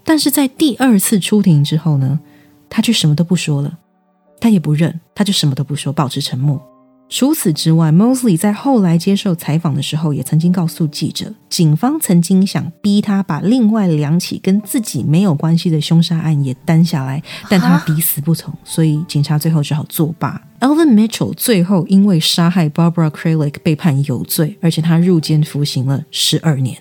[0.05, 2.21] 但是在第二次出庭之后呢，
[2.69, 3.79] 他却什么都不说了，
[4.41, 6.61] 他也不认，他就什么都不说，保持沉默。
[7.15, 20.41] 除此之外，Mosley 在后来接受采访的时候，也曾经告诉记者，警方曾经想逼他把另外两起跟自己没有关系的凶杀案也担下来，但他抵死不从，所以警察最后只好作罢。
[20.61, 26.75] Alvin Mitchell 最后因为杀害 Barbara Kralik 被判有罪，而且他入监服刑了十二年。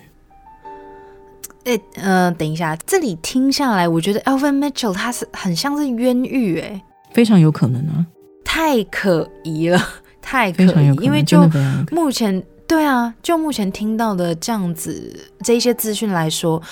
[1.64, 6.80] 诶，呃，等一下，这里听下来，我觉得 Alvin Mitchell 他是很像是冤狱，诶，
[7.12, 8.06] 非常有可能啊，
[8.42, 9.78] 太可疑了。
[10.22, 11.46] 太可以，因为就
[11.90, 16.62] 目前对啊，就目前听到的这样子这些资讯来说，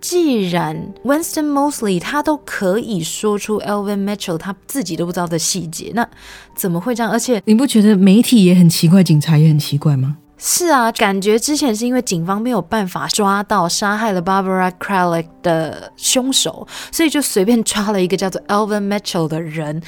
[0.00, 6.08] 既然 Winston Mosley 他都可以说出 Elvin Mitchell 他自己都不知道的细节，那
[6.54, 7.12] 怎么会这样？
[7.12, 10.16] 而且你不觉得媒体也很奇怪，警察也很奇怪吗？
[10.42, 19.82] 是啊，感觉之前是因为警方没有办法抓到杀害了 Barbara Kralik 的凶手，所以就随便抓了一个叫做 Elvin Mitchell 的人，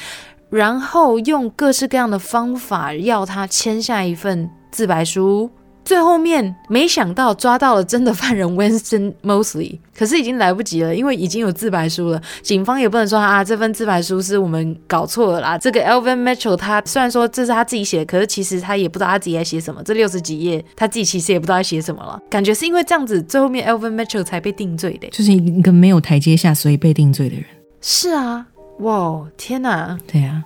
[0.52, 5.50] 然后用各式各样的方法要他签下一份自白书。
[5.84, 12.22] 最后面没想到抓到了真的犯人 Winston Mosley，可是已经来不及了，因为已经有自白书了。
[12.40, 15.58] 警方也不能说啊，这份自白书是我们搞错了啦。
[15.58, 19.82] 这个 Elvin Mitchell 他虽然说这是他自己写的，可是其实他也不知道他自己在写什么。
[19.82, 22.20] 这六十几页他自己其实也不知道在写什么了。
[22.30, 27.44] 感觉是因为这样子，最后面 Elvin Mitchell 才被定罪的，就是一个没有台阶下，所以被定罪的人。
[27.84, 28.46] 是啊，
[28.82, 29.98] 哇，天哪！
[30.06, 30.44] 对啊。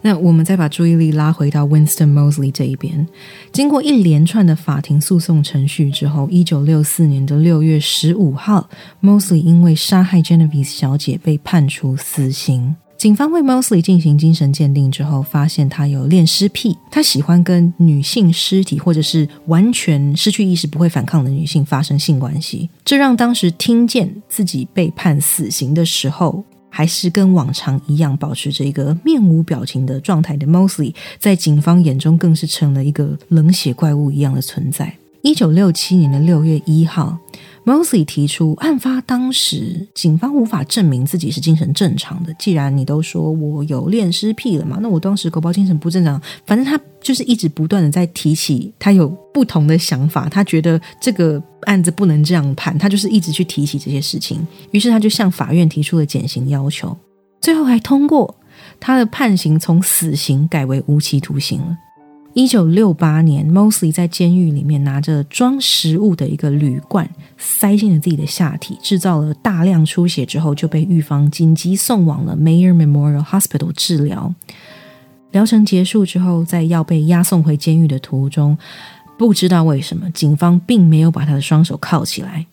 [0.00, 3.06] 那我们再把注意力拉回到 Winston Mosley 这一边。
[3.52, 8.70] 经过一连串的法庭诉讼程序之后，一九六四年的六月十五号
[9.02, 12.76] ，Mosley 因为杀害 Genevieve 小姐被判处死刑。
[12.96, 22.70] 警方为 Mosley 进行精神鉴定之后，发现他有恋尸癖，他喜欢跟女性尸体或者是完全失去意识不会反抗的女性发生性关系。
[22.84, 26.44] 这让当时听见自己被判死刑的时候。
[26.68, 34.96] 还是跟往常一样保持着一个面无表情的状态的 Mosley，在警方眼中更是成了一个冷血怪物一样的存在。
[35.22, 37.18] 一九六七年的六月一号。
[37.68, 42.32] Mosley 提出，案发当时警方无法证明自己是精神正常的。
[42.38, 46.18] 既然你都说我有恋尸癖了嘛，那我当时狗包精神不正常。
[46.46, 54.46] 反正他就是一直不断的在提起他有不同的想法，他觉得这个案子不能这样判，他就是一直去提起这些事情。
[54.70, 56.96] 于是他就向法院提出了减刑要求，
[57.42, 58.34] 最后还通过
[58.80, 61.76] 他的判刑从死刑改为无期徒刑了。
[62.38, 74.32] 一九六八年，Mosley 在监狱里面拿着装食物的一个铝罐，塞进了自己的下体，制造了大量出血之后，就被狱方紧急送往了 Mayor Memorial Hospital 治疗。
[75.32, 78.56] 疗程结束之后，在要被押送回监狱的途中，
[79.18, 82.46] 不知道为什么，警方并没有把他的双手铐起来。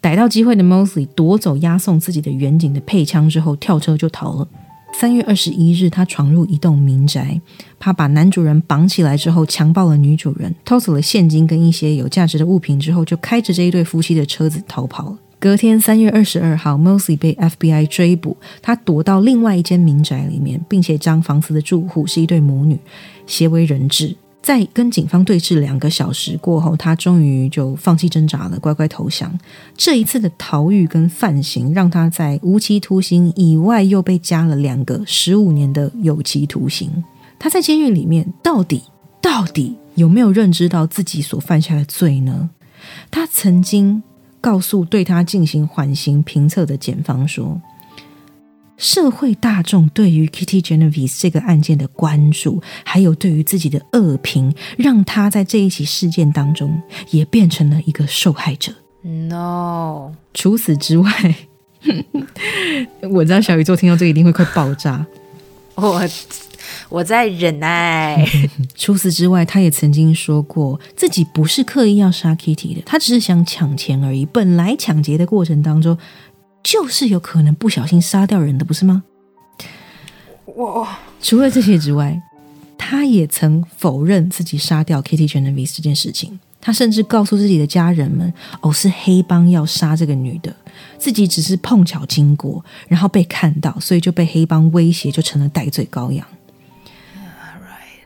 [0.00, 4.48] 逮到机会的 Mosley 夺走押送自己的远景的配枪之后，跳车就逃了。
[4.92, 7.40] 三月二十一日，他闯入一栋民宅，
[7.78, 15.18] 他把男主人绑起来之后，强暴了女主人，偷走了现金跟一些有价值的物品之后，就开着这一对夫妻的车子逃跑了。
[15.38, 22.78] 隔天三月二十二号，Mosley 被 FBI 追捕，他躲到另外一间民宅里面，并且将房子的住户是一对母女
[23.26, 24.14] 挟为人质。
[24.42, 29.38] 在跟警方对峙两个小时过后，他终于就放弃挣扎了，乖乖投降。
[29.76, 36.90] 这一次的逃狱跟犯行，让他在无期徒刑以外又被加了两个十五年的有期徒刑。
[37.38, 38.82] 他在监狱里面到底
[39.20, 42.48] 到底有没有认知到自己所犯下的罪呢？
[43.10, 44.02] 他曾经
[44.40, 47.60] 告诉对他进行缓刑评测的检方说。
[48.80, 58.72] 社会大众对于 Kitty Genovese 这个案件的关注，还有对于自己的恶评，让他在这一起事件当中也变成了一个受害者。
[59.02, 61.34] No，除此之外，
[63.12, 65.04] 我知道小宇宙听到这个一定会快爆炸。
[65.76, 66.02] 我
[66.88, 68.26] 我在忍耐。
[68.74, 74.24] 除此之外，他也曾经说过自己不是刻意要杀 Kitty 的，他只是想抢钱而已。
[74.24, 75.98] 本来抢劫的过程当中。
[76.62, 79.02] 就是有可能不小心杀掉人的，不是吗？
[80.44, 80.86] 我！
[81.22, 82.20] 除了这些之外，
[82.76, 86.38] 他也曾否认自己杀掉 Kitty Genovese 这件事情。
[86.60, 88.30] 他甚至告诉自己的家人们
[88.60, 90.54] ：“哦，是黑帮要杀这个女的，
[90.98, 96.26] 自己只是碰巧经过，然后被看到，所以就被黑帮威胁，就成了戴罪羔羊。”
[97.16, 98.04] Right，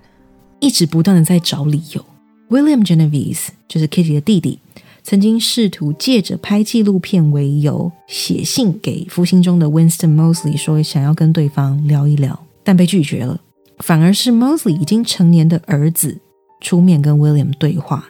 [0.61, 2.05] 一直不断的在找理由。
[2.49, 4.61] William Genovese 就是 Kitty 的弟弟。
[5.05, 13.39] 曾经试图借着拍纪录片为由写信给服刑中的 Winston Mosley，说想要跟对方聊一聊，但被拒绝了。
[13.81, 16.19] 反而是 Mosley 已经成年的儿子
[16.63, 18.09] 出面跟 William 对话。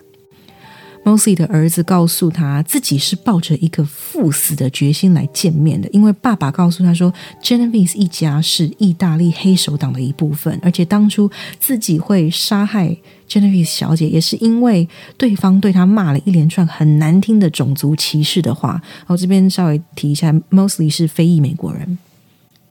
[1.04, 11.30] Mosley 的儿子告诉他自己是抱着一个赴死的决心来见面的，因为爸爸告诉他说，Genovese 一家是意大利黑手党的一部分，而且当初
[11.60, 12.96] 自己会杀害
[13.28, 14.88] Genovese 小姐，也是因为
[15.18, 18.80] 对方对他骂了一连串很难听的种族歧视的话。
[19.00, 21.98] 然后这边稍微提一下，Mosley 是非裔美国人。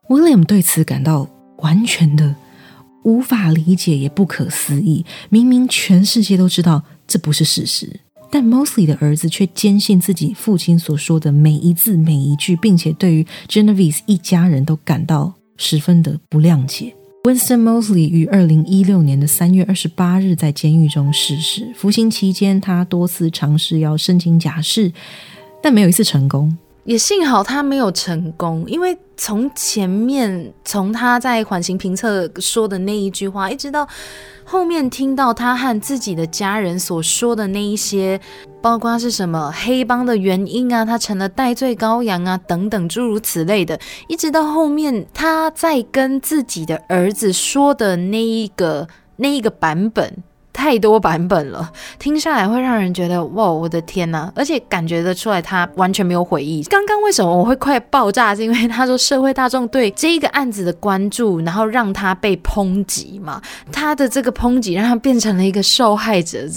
[0.08, 2.36] William 对此感到完全的
[3.04, 5.06] 无法理解，也不可思议。
[5.30, 8.00] 明明全世界都知道这不是事实。
[8.34, 16.96] 但 Mosley 的儿子却坚信自己父亲所说的每一字每一句，并且对于 Genevese 一家人都感到十分的不谅解。
[17.26, 21.72] Winston Mosley 于二零一六年的三月二十八日在监狱中逝世。
[21.76, 24.92] 服刑期间，他多次尝试要申请假释，
[25.62, 26.58] 但没有一次成功。
[26.86, 33.88] 也幸好他没有成功，因为从前面从他在缓刑评测说的那一句话，一直到
[34.44, 38.20] 后面听到他和自己的家人所说的那一些，
[38.62, 43.80] 包括是什么黑帮的原因啊，他成了戴罪羔羊啊等等诸如此类的，
[44.10, 50.14] 一直到后面他在跟自己的儿子说的那一个那一个版本。
[50.54, 54.32] 太多版本了，听下来会让人觉得哇，我的天呐！
[54.36, 56.64] 而且感觉得出来，他完全没有悔意。
[56.70, 58.36] 刚刚为什么我会快爆炸？
[58.36, 63.42] 是因为他说社会大众对这一个案子的关注，然后让他被抨击嘛？
[63.72, 66.48] 他的这个抨击让他变成了一个受害者。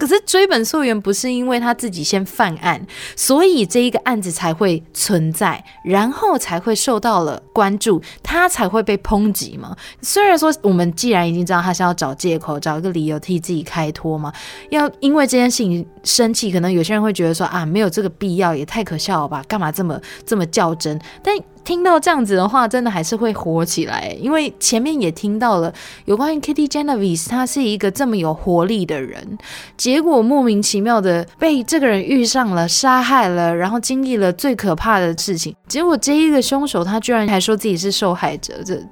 [0.00, 2.80] 可是追本溯源不是因为他自己先犯案，
[3.14, 9.76] 所以这一个案子才会存在，然后才会受到了关注，他才会被抨击吗？
[10.00, 14.32] 虽然说我们既然已经知道他是要找借口、找一个理由替自己开脱嘛，
[14.70, 19.44] 要因为这件事情生气，可能有些人会觉得说啊，没有这个必要，也太可笑了吧？
[19.46, 20.98] 干嘛这么这么较真？
[21.22, 25.72] 但听到这样子的话，真的还是会火起来，因为前面也听到了
[26.06, 29.38] 有关于 Kitty Genovese，他是一个这么有活力的人，
[29.76, 38.82] 结果莫名其妙的被这个人遇上了，杀害了，然后经历了最可怕的事情，结果这一个凶手他居然还说自己是受害者，这，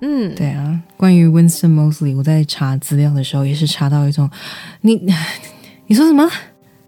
[0.00, 4.28] 嗯，对啊，关于 Winston Mosley，我在查资料的时候也是查到一种，
[4.82, 4.96] 你
[5.86, 6.28] 你说什么？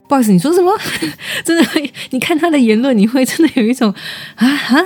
[0.08, 0.72] 不好意思，你说什么？
[1.44, 1.64] 真的，
[2.10, 3.92] 你看他的言论，你会真的有一种
[4.36, 4.78] 啊哈。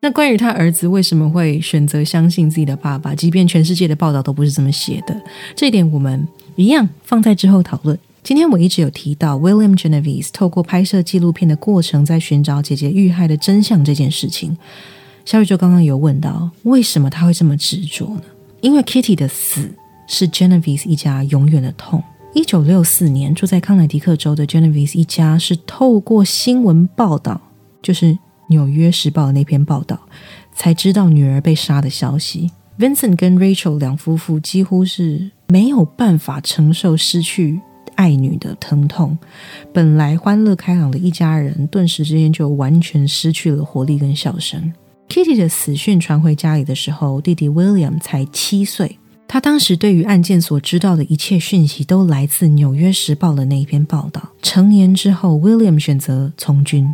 [0.00, 5.22] 那关于他儿子为什么会选择相信自己的爸爸，即便全世界的报道都不是这么写的，
[5.54, 6.26] 这一点我们
[6.56, 7.98] 一样放在之后讨论。
[8.22, 14.56] 今天我一直有提到 William Genovese 透过拍摄纪录片的过程，在寻找姐姐遇害的真相这件事情。
[15.26, 18.22] 小宇宙刚刚有问到，为什么他会这么执着呢？
[18.60, 19.70] 因为 Kitty 的死
[20.06, 22.02] 是 Genovese 一家永远的痛。
[22.34, 27.40] 一九六四年，住在康乃狄克州的 Genevieve 一家是透过新闻报道，
[27.80, 28.06] 就是
[28.48, 30.00] 《纽约时报》的那篇报道，
[30.52, 32.50] 才知道女儿被杀的消息。
[32.76, 37.60] Vincent 跟 Rachel 两夫妇几乎是没有办法承受失去
[37.94, 39.16] 爱女的疼痛，
[39.72, 44.72] 本来欢乐开朗的一家人，顿时之间就完全失去了活力跟笑声。
[45.08, 48.98] Kitty 的死讯传回家里的时候，弟弟 William 才七岁。
[49.26, 54.22] 他当时对于案件所知道的一切讯息，都来自《纽约时报》的那一篇报道。
[54.42, 56.86] 成年之后，William 选择从军。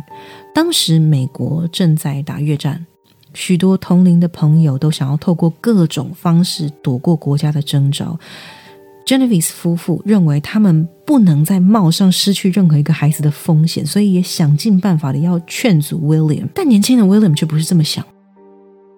[0.55, 2.83] 当时美国正在打越战，
[3.35, 8.19] 许多同龄的朋友都想要透过各种方式躲过国家的征召。
[9.05, 16.47] Genevieve 夫妇认为他们不能再冒上失去任何一个孩子的风险，所以也想尽办法的要劝阻 William。
[16.55, 18.03] 但年轻的 William 却不是这么想。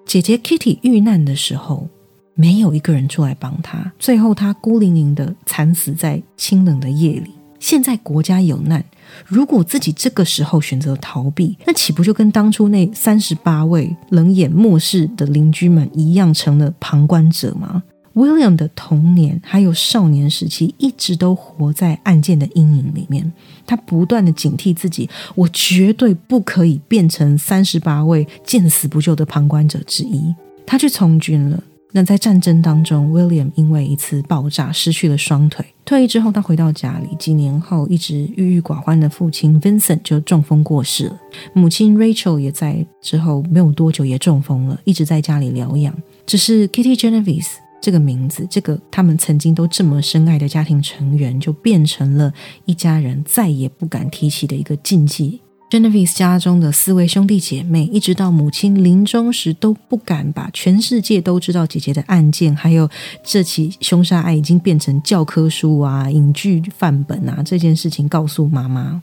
[0.05, 1.89] 姐姐 Kitty 遇难的时候。
[2.35, 7.31] 没有一个人出来帮他，最后他孤零零的惨死在清冷的夜里。
[7.59, 8.83] 现在国家有难，
[9.25, 17.81] 如果自己这个时候选择逃避，那岂不就跟当初那三十八位冷眼漠视的邻居们一样，成了旁观者吗
[18.15, 23.31] ？William 的童年还有少年时期，一直都活在案件的阴影里面。
[23.65, 30.35] 他不断的警惕自己，我绝对不可以变成三十八位见死不救的旁观者之一。
[30.65, 31.63] 他去从军了。
[31.95, 35.63] 那在战争当中，William 因为一次爆炸失去了双腿。
[35.85, 37.15] 退役之后，他回到家里。
[37.17, 41.21] 几年后，一直郁郁寡欢的父亲 Vincent 就中风过世了。
[41.53, 45.95] 母亲 Rachel 也在之后没有多久也中风了，一直在家里疗养。
[46.25, 52.33] 只是 Kitty Genovese 这个名字，这个他们曾经都这么深爱的家庭成员，就变成了
[52.65, 55.41] 一家人再也不敢提起的一个禁忌。
[55.73, 62.87] Genevieve 家中的四位兄弟姐妹，一直到母亲临终时都不敢把全世界都知道姐姐的案件，还有
[63.23, 69.01] 这起凶杀案已经变成教科书啊、影剧范本啊这件事情告诉妈妈。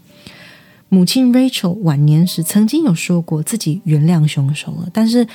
[0.88, 5.26] 母亲 Rachel 晚年时曾经有说过自己原谅凶手了，但是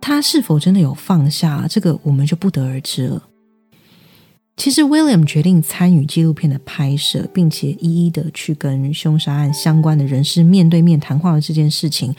[0.00, 3.22] 她是否真的有放下，这个我们就不得而知了。
[4.56, 12.14] 其实，William 决定参与纪录片的拍摄，并且一一的去跟凶杀案相关的人士面对面谈话的这件事情，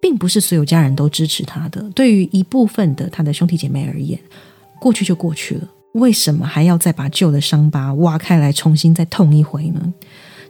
[0.00, 1.80] 并不是所有家人都支持他的。
[1.94, 4.18] 对于一部分的他的兄弟姐妹而言，
[4.80, 9.94] 过去就过去了，为什么还要再把旧的伤疤挖开来重新再痛一回呢？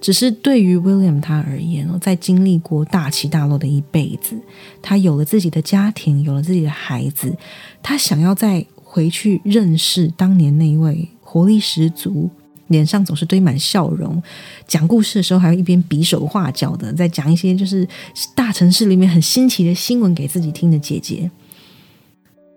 [0.00, 4.34] 只是对于 William 他而言哦，在经历过大起大落的一辈子，
[4.80, 7.36] 他有了自己的家庭，有了自己的孩子，
[7.82, 8.64] 他想要在。
[8.97, 12.31] 回去认识当年那一位活力十足、
[12.68, 14.23] 脸上总是堆满笑容、
[14.66, 17.86] 讲故事的时候还会一边比手画脚的，在讲一些就是
[18.35, 21.31] 大城市里面很新奇的新闻给自己听的姐姐。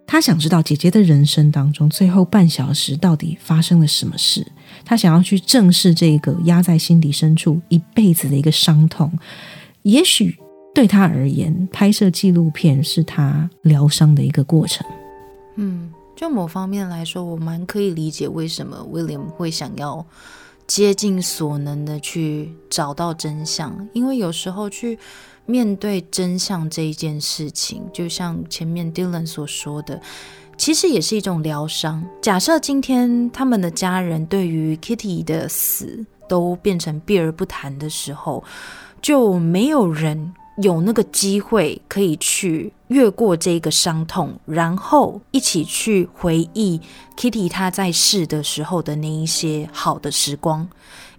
[0.07, 4.47] 他想知道姐姐的人生当中最后半小时到底发生了什么事。
[4.85, 9.11] 他想要去正视这个压在心底深处一辈子的一个伤痛，
[9.81, 10.37] 也许
[10.73, 14.87] 对他而言，拍摄纪录片是他疗伤的一个过程。
[15.57, 20.05] 嗯，就某方面来说，我蛮可以理解为什么 William 会想要
[20.67, 24.99] 竭尽所能的去找到真相，因为有时候去
[25.45, 30.01] 面对真相这一件事情，就像前面 Dylan 所说的。
[30.57, 32.03] 其实也是一种疗伤。
[32.21, 38.43] 假设今天他们的家人对于 Kitty 的死都变成避而不谈的时候，
[39.01, 46.81] 就没有人有那个机会可以去越过这个伤痛，然后一起去回忆
[47.15, 50.67] Kitty 他在世的时候的那一些好的时光，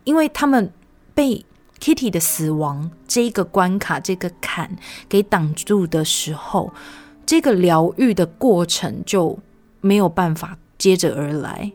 [0.05, 0.71] 因为他们
[1.15, 1.45] 被
[1.81, 4.77] Kitty 的死亡这一个关卡、这个坎
[5.09, 6.73] 给挡住的时候。
[7.25, 9.39] 这个疗愈的过程就
[9.81, 11.71] 没有办法接着而来。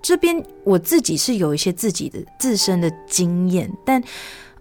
[0.00, 4.02] 这边我自己是有一些自己的自身的经验，但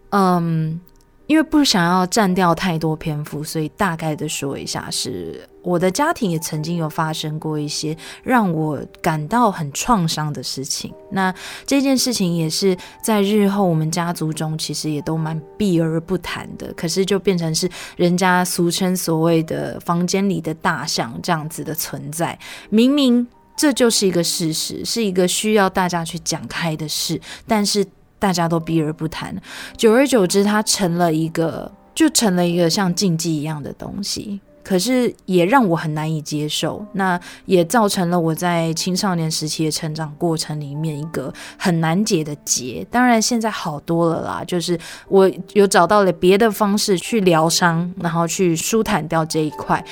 [0.10, 0.82] 嗯。
[1.28, 10.94] 因为不想要占掉太多篇幅，所以大概的说一下，是我的家庭也曾经有发生过一些让我感到很创伤的事情。
[11.10, 11.34] 那
[11.66, 22.38] 这件事情也是在日后我们家族中其实也都蛮避而不谈的，可是就变成是人家俗称所谓的房间里的大象这样子的存在。
[22.70, 23.26] 明明
[23.56, 27.86] 这就是一个事实，是一个需要大家去讲开的事，但是。
[28.24, 29.36] 大家都避而不谈，
[29.76, 34.40] 久而久之，它成了一个，就成了一个像禁忌一样的东西。
[34.64, 42.88] 可是也让我很难以接受，那也造成了我在青少年时期的成长过程里面一个很难解的结。
[42.90, 44.80] 当然现在好多了啦，就是
[45.10, 49.84] 我有找到了别的方式去疗伤，然后去舒坦掉这一块。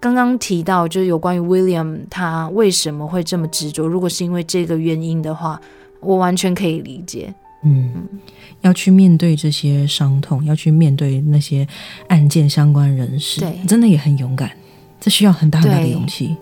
[0.00, 5.60] 刚刚提到就是有关于 William 他为什么会这么执着，如果是因为这个原因的话，
[6.00, 7.32] 我完全可以理解。
[7.62, 8.06] 嗯，
[8.60, 11.66] 要去面对这些伤痛，要去面对那些
[12.08, 14.50] 案件相关人士，对，真的也很勇敢，
[15.00, 16.36] 这需要很大很大的勇气。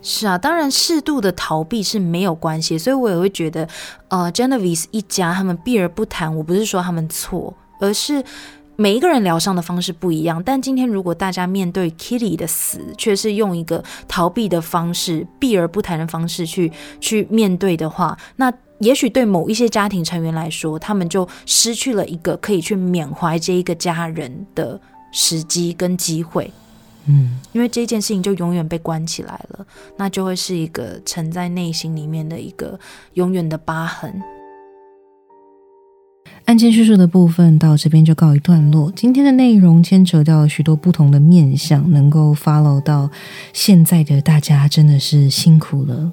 [0.00, 3.68] 是啊，当然适度的逃避是没有关系，所以我也会觉得，
[4.08, 8.22] 呃，Genevieve 一家他们避而不谈，我不是说他们错，而是
[8.76, 10.40] 每一个人疗伤的方式不一样。
[10.42, 16.70] 但今天如果大家面对 Kitty 的死，却是用一个逃避的方式、避而不谈的方式去
[17.00, 18.52] 去面对的话，那。
[18.80, 24.80] 也许对某一些家庭成员来说，他们就失去了一个可以去缅怀这一个家人的
[25.12, 26.50] 时机跟机会。
[27.06, 29.66] 嗯，因为这件事情就永远被关起来了，
[29.96, 32.78] 那就会是一个沉在内心里面的一个
[33.14, 34.20] 永远的疤痕。
[36.44, 38.92] 案件叙述的部分到这边就告一段落。
[38.94, 43.10] 今天的内容牵扯到许多不同的面向，能够 follow 到
[43.52, 46.12] 现在的大家真的是辛苦了。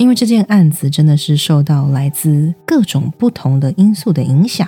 [0.00, 4.66] 因为这件案子真的是受到来自各种不同的因素的影响，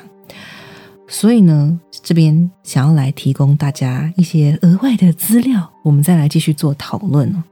[1.09, 7.43] 所以呢，这边想要来提供大家一些额外的资料，我们再来继续做讨论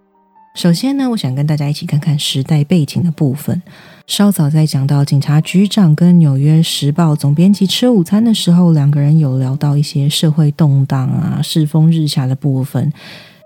[0.55, 3.63] 首先呢，我想跟大家一起看看时代背景的部分。
[4.07, 12.93] 稍早在讲到警察局长跟《纽约时报》总编辑吃午餐的时候，两个人有聊到一些社会动荡啊、世风日下的部分。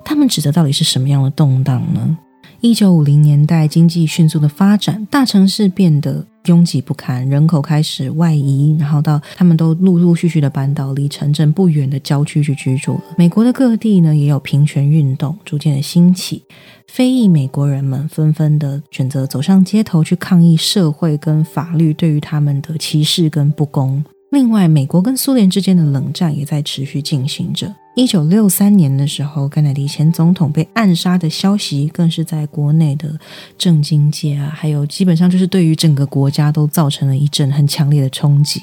[0.05, 2.19] 他们指的到底是什么样的动荡呢？
[2.65, 13.03] 一九五零年代，经济迅速的发展，大城市变得拥挤不堪，人口开始外移，然后到他们都陆陆续续的搬到离城镇不远的郊区去居住了。
[13.19, 16.43] 美国的各地呢，也有平权运动逐渐的兴起，
[16.89, 24.03] 非裔美国人们纷纷的选择走上街头去抗议社会跟法律对于他们的歧视跟不公。
[24.35, 27.73] 另外，美国跟苏联之间的冷战也在持续进行着。
[27.95, 33.17] 一九六三年的时候，甘乃迪前总统被暗杀的消息，更是在国内的
[33.57, 38.61] 政经界啊，还有基本上就是对于整个国家都造成了一阵很强烈的冲击。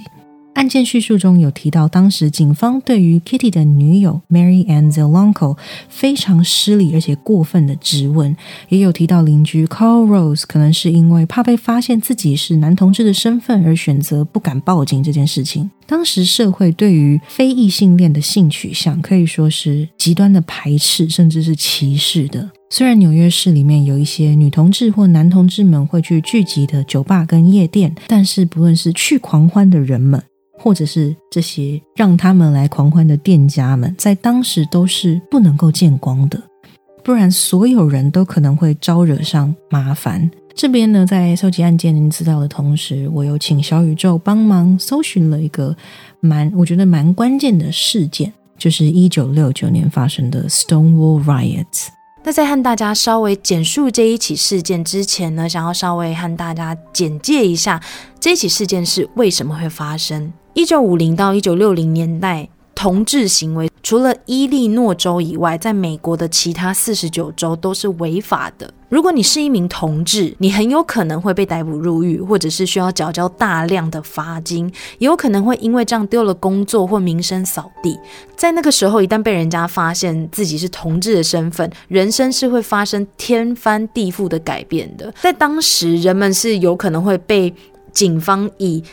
[0.54, 5.58] 案件叙述中有提到，当时警方对于 Kitty 的女友 Mary Ann Zelonko
[5.90, 8.36] 非常失礼而且过分的质问，
[8.70, 15.72] 也有提到邻居 Carl Rose 可能是因为怕被发现自己是男同志的身份而选择不敢报警这件事情。
[15.88, 22.52] 当时社会对于非异性恋的性取向可以说是极端的排斥，甚至是歧视的。
[22.70, 30.22] 虽然纽约市里面有一些女同志或男同志们会去聚集的酒吧跟夜店，但是不论是去狂欢的人们。
[30.62, 36.42] 或者是这些让他们来狂欢的店家们，在当时都是不能够见光的，
[37.04, 40.30] 不然所有人都可能会招惹上麻烦。
[40.54, 45.76] 这边呢，在收集案件资料的同时，我有请小宇宙帮忙搜寻了一个
[46.20, 51.88] 蛮我觉得蛮关键的事件，就是一九六九年发生的 Stonewall Riots。
[52.24, 57.82] 那在和大家稍微简述这一起事件之前呢，想要稍微和大家简介一下
[58.20, 60.32] 这起事件是为什么会发生。
[60.54, 62.50] 一九五零到一九六零年代。
[62.74, 68.74] 同志行为除了伊利诺州以外，在美国的其他四十九州都是违法的。
[68.90, 74.66] 如果你是一名同志，你很有可能会被逮捕入狱，或者是需要缴交大量的罚金，
[74.98, 78.00] 也有可能会因为这样丢了工作或名声扫地。
[78.36, 85.14] 在那个时候，一旦被人家发现自己是同志的身份，人生是会发生天翻地覆的改变的。
[85.22, 87.54] 在当时，人们是有可能会被
[87.94, 88.84] 警方以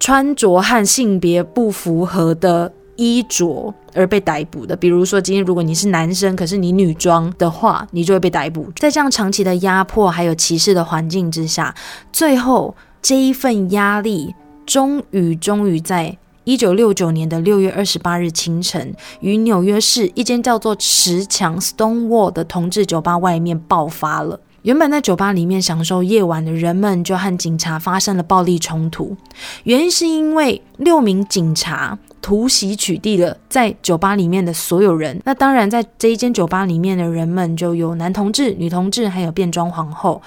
[0.00, 2.72] 穿着和性别不符合的。
[3.00, 8.72] 衣着而被逮捕的，比如说今天如果你是男生，可是你女装的话，你就会被逮捕。
[8.74, 11.72] 在这样长期的压迫还有歧视的环境之下，
[12.12, 14.34] 最后这一份压力
[14.66, 24.40] 终于终于在一九六九年的六月二十八日清晨，于纽约市一间叫做石墙 （Stonewall） 的同志酒吧外面爆发了。
[24.68, 29.16] 原本在酒吧里面享受夜晚的人们，就和警察发生了暴力冲突。
[29.64, 35.18] 原因是因为六名警察突袭取缔了在酒吧里面的所有人。
[35.24, 40.20] 那当然，在这一间酒吧里面的人们就有男同志、女同志，还有变装皇后。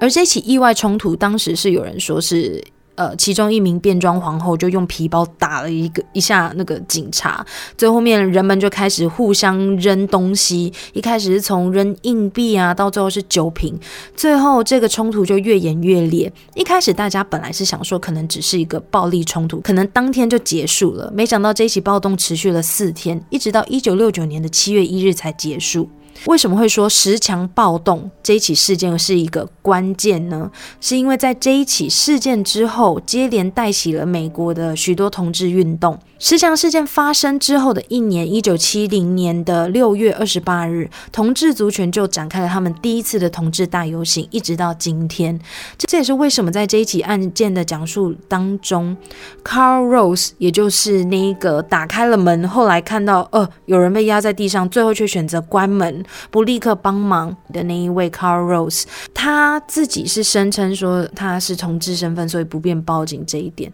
[0.00, 2.62] 而这起意外冲突，当时是有人说是。
[3.00, 7.42] 呃，其中一名变装皇后就用皮包打了一个一下那个警察，
[7.78, 13.74] 最后面人们就开始互相扔东西，一开始是从扔硬币啊，到最后是酒瓶，
[14.14, 16.30] 最后这个冲突就越演越烈。
[16.52, 25.88] 一开始大家本来是想说可能只是一个暴力冲突，可能当天就结束了，没想到这起暴动持续了四天，一直到一九六九年的七月一日才结束。
[26.26, 30.50] 为什么会说石墙暴动这一起事件是一个关键呢？
[30.80, 35.98] 是因为在这一起事件之后，接连带起了美国的许多同志运动。
[36.18, 45.40] 石墙事件发生之后的一年，一九七零年的六月二十八日，同志族群就展开了他们第一次的同志大游行，一直到今天。
[45.78, 48.94] 这也是为什么在这一起案件的讲述当中
[49.42, 55.99] ，Carl Rose，也就是那一个打开了门，后来看到呃有人被压在地上，最后却选择关门。
[56.30, 63.70] 不立刻帮忙的那一位 Carl Rose，他自己是声称说他是同志身份，所以不便报警这一点。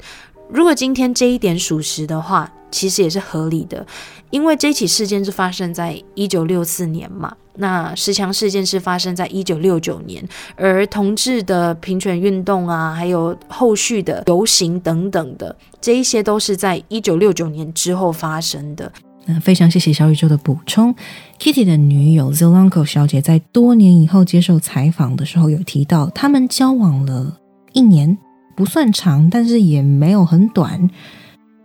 [0.48, 3.85] 如果今天这一点属实的话，其实也是合理的，
[4.31, 18.93] 因为这起事件是发生在一九六四年嘛，那十强事件是发生在一九六九年，而同志的平权运动啊，还有后续的游行等等的，这一些都是在一九六九年之后发生的。
[19.27, 20.94] 那非常谢谢小宇宙的补充。
[21.39, 27.36] Kitty 的女友 Zelanko 小姐在多年以后接受采访的时候有提到，他们交往了
[27.73, 28.16] 一年，
[28.57, 30.89] 不算长，但是也没有很短。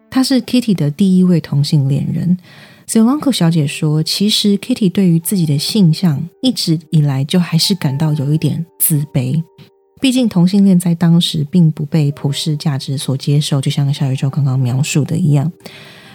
[0.10, 2.38] 她是 Kitty 的第一位同性恋人。
[2.88, 9.42] Zelanko 小姐说，其实 Kitty 对于自己的性向一直以来就还是感到有一点自卑，
[10.02, 15.50] 毕竟同性恋在当时并不被普世价值所接受，就像小宇宙刚刚描述的一样。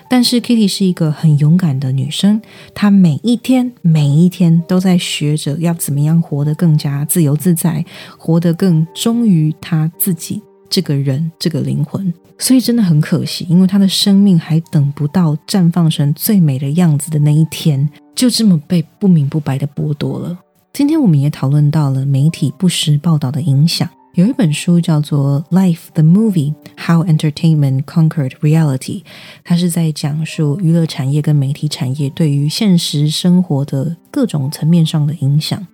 [0.08, 2.40] 但是 Kitty 是一个很勇敢的女生，
[2.74, 7.84] 她每一天每一天都在学着要怎么样活得更加自由自在，
[8.16, 12.12] 活得更忠于她自己这个人这个灵魂。
[12.38, 20.38] 所以真的很可惜，因为她的生命还等不到绽放成最美的样子的那一天，就这么被不明不白的剥夺了。
[20.72, 23.88] 今天我们也讨论到了媒体不实报道的影响。
[24.16, 29.02] 有一本书叫做《Life the Movie: How Entertainment Conquered Reality》，
[29.44, 35.66] 它是在讲述娱乐产业跟媒体产业对于现实生活的各种层面上的影响。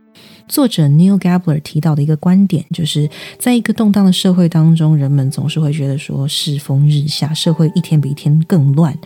[0.49, 3.09] 作者 Neil Gabler 提到的一个观点，就是
[3.39, 8.99] 在一个动荡的社会当中，人们总是会觉得说世风日下，社会一天比一天更乱。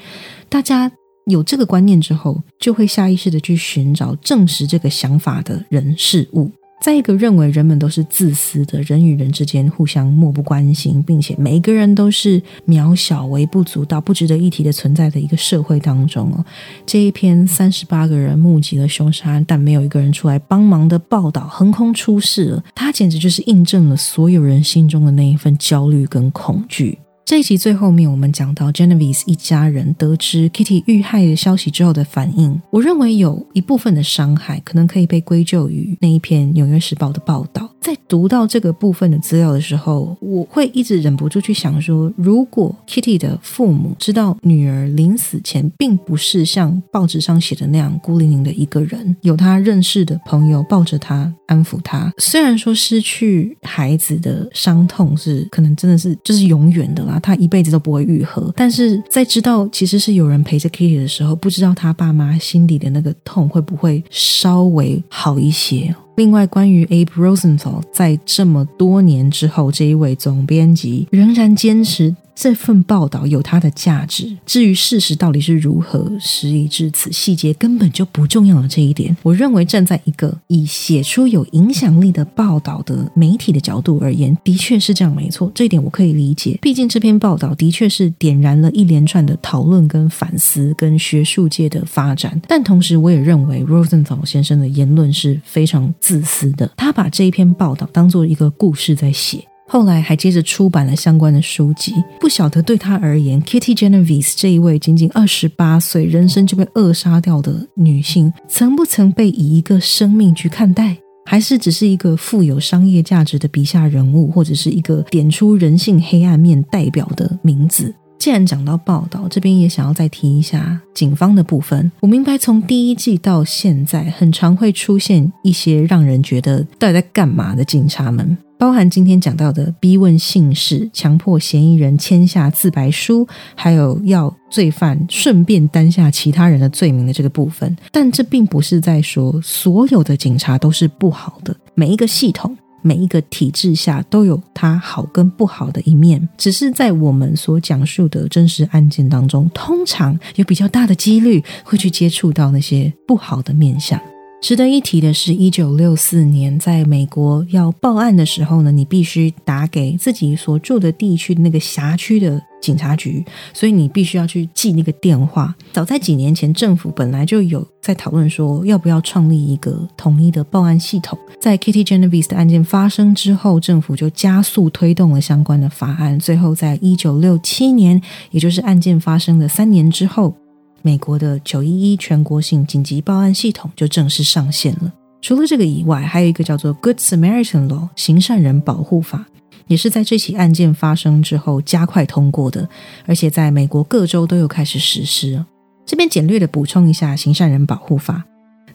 [0.48, 0.90] 大家
[1.26, 6.50] 有这个观念之后，就会下意识的去寻找证实这个想法的人事物。
[6.80, 16.44] 在一个认为人们都是自私的，人与人之间互相漠不关心，并且每一个人都是渺小、微不足道、不值得一提的存在的一个社会当中哦，
[16.86, 26.96] 这一篇三十八个人目击了凶杀案，但没有一个人出来帮忙的报道横空出世了，它简直就是印证了所有人心中的那一份焦虑跟恐惧。
[27.26, 32.62] 这一集最后面，我们讲到 Genevieve 一家人得知 Kitty 遇害的消息之后的反应。
[32.70, 37.68] 我认为有一部分的伤害可能可以被归咎于那一篇《纽约时报》的报道。
[37.80, 58.52] 在读到这个部分的资料的时候，我会一直忍不住去想说：如果 Kitty 的父母知道女儿临死前并不是像报纸上写的那样孤零零的一个人，有他认识的朋友抱着他安抚他，虽然说失去孩子的伤痛是可能真的是就是永远的啦，他一辈子都不会愈合。
[58.56, 65.94] 但是在知道其实是有人陪着 Kitty 的时候，不知道他爸妈心里的那个痛会不会稍微好一些。
[66.16, 72.16] 另外，关于 Abe Rosenthal，在这么多年之后，这一位总编辑仍然坚持。
[72.38, 86.58] 这份报道有它的价值，至于事实到底是如何，事已至此，细节根本就不重要了这一点，我认为站在一个以写出有影响力的报道的媒体的角度而言，的确是这样，没错，这一点我可以理解。
[86.60, 92.38] 毕竟这篇报道的确是点燃了一连串的讨论、跟反思、跟学术界的发展。
[92.46, 99.44] 但同时，我也认为 Rosenthal 先生的言论是非常自私的，他把这一篇报道当做一个故事在写。
[99.66, 101.92] 后来还接着出版了相关的书籍。
[102.20, 117.92] 不晓得对他而言，Kitty Genovese 这一位仅仅二十八岁、人生就被扼杀掉的女性，曾不曾被以一个生命去看待，还是只是一个富有商业价值的笔下人物，或者是一个点出人性黑暗面代表的名字？
[118.18, 121.90] 既然讲到报道，这边也想要再提一下警方的部分。
[122.00, 128.36] 我明白，从第一季到现在，很常会出现一些让人觉得到底在干嘛的警察们。
[128.58, 137.76] 包含今天讲到的逼问姓氏、强迫嫌疑人签下自白书，还有要罪犯顺便担下其他人的罪名的这个部分。
[137.92, 142.56] 但这并不是在说所有的警察都是不好的，每一个系统、
[142.86, 146.28] 每一个体制下都有它好跟不好的一面。
[146.38, 154.00] 只是在我们所讲述的真实案件当中，通常有比较大的几率会去接触到那些不好的面相。
[154.42, 165.52] 值得一提的是，一九六四年在美国要报案的时候呢，你必须打给自己所住的地区的那个辖区的警察局，所以你必须要去记那个电话。
[165.72, 171.18] 早在几年前，政府本来就有在讨论说，要不要创立一个统一的报案系统。
[171.40, 176.16] 在 Kitty Genovese 的案件发生之后，政府就加速推动了相关的法案。
[176.20, 178.00] 最后，在一九六七年，
[178.30, 180.36] 也就是案件发生的三年之后。
[180.82, 184.92] 美国的九一一全国性紧急报案系统就正式上线了。
[185.22, 189.26] 除了这个以外，还有一个叫做 Good Samaritan Law 行善人保护法，
[189.66, 192.68] 也是在这起案件发生之后加快通过的，
[193.06, 195.44] 而且在美国各州都有开始实施。
[195.84, 198.24] 这边简略的补充一下行善人保护法。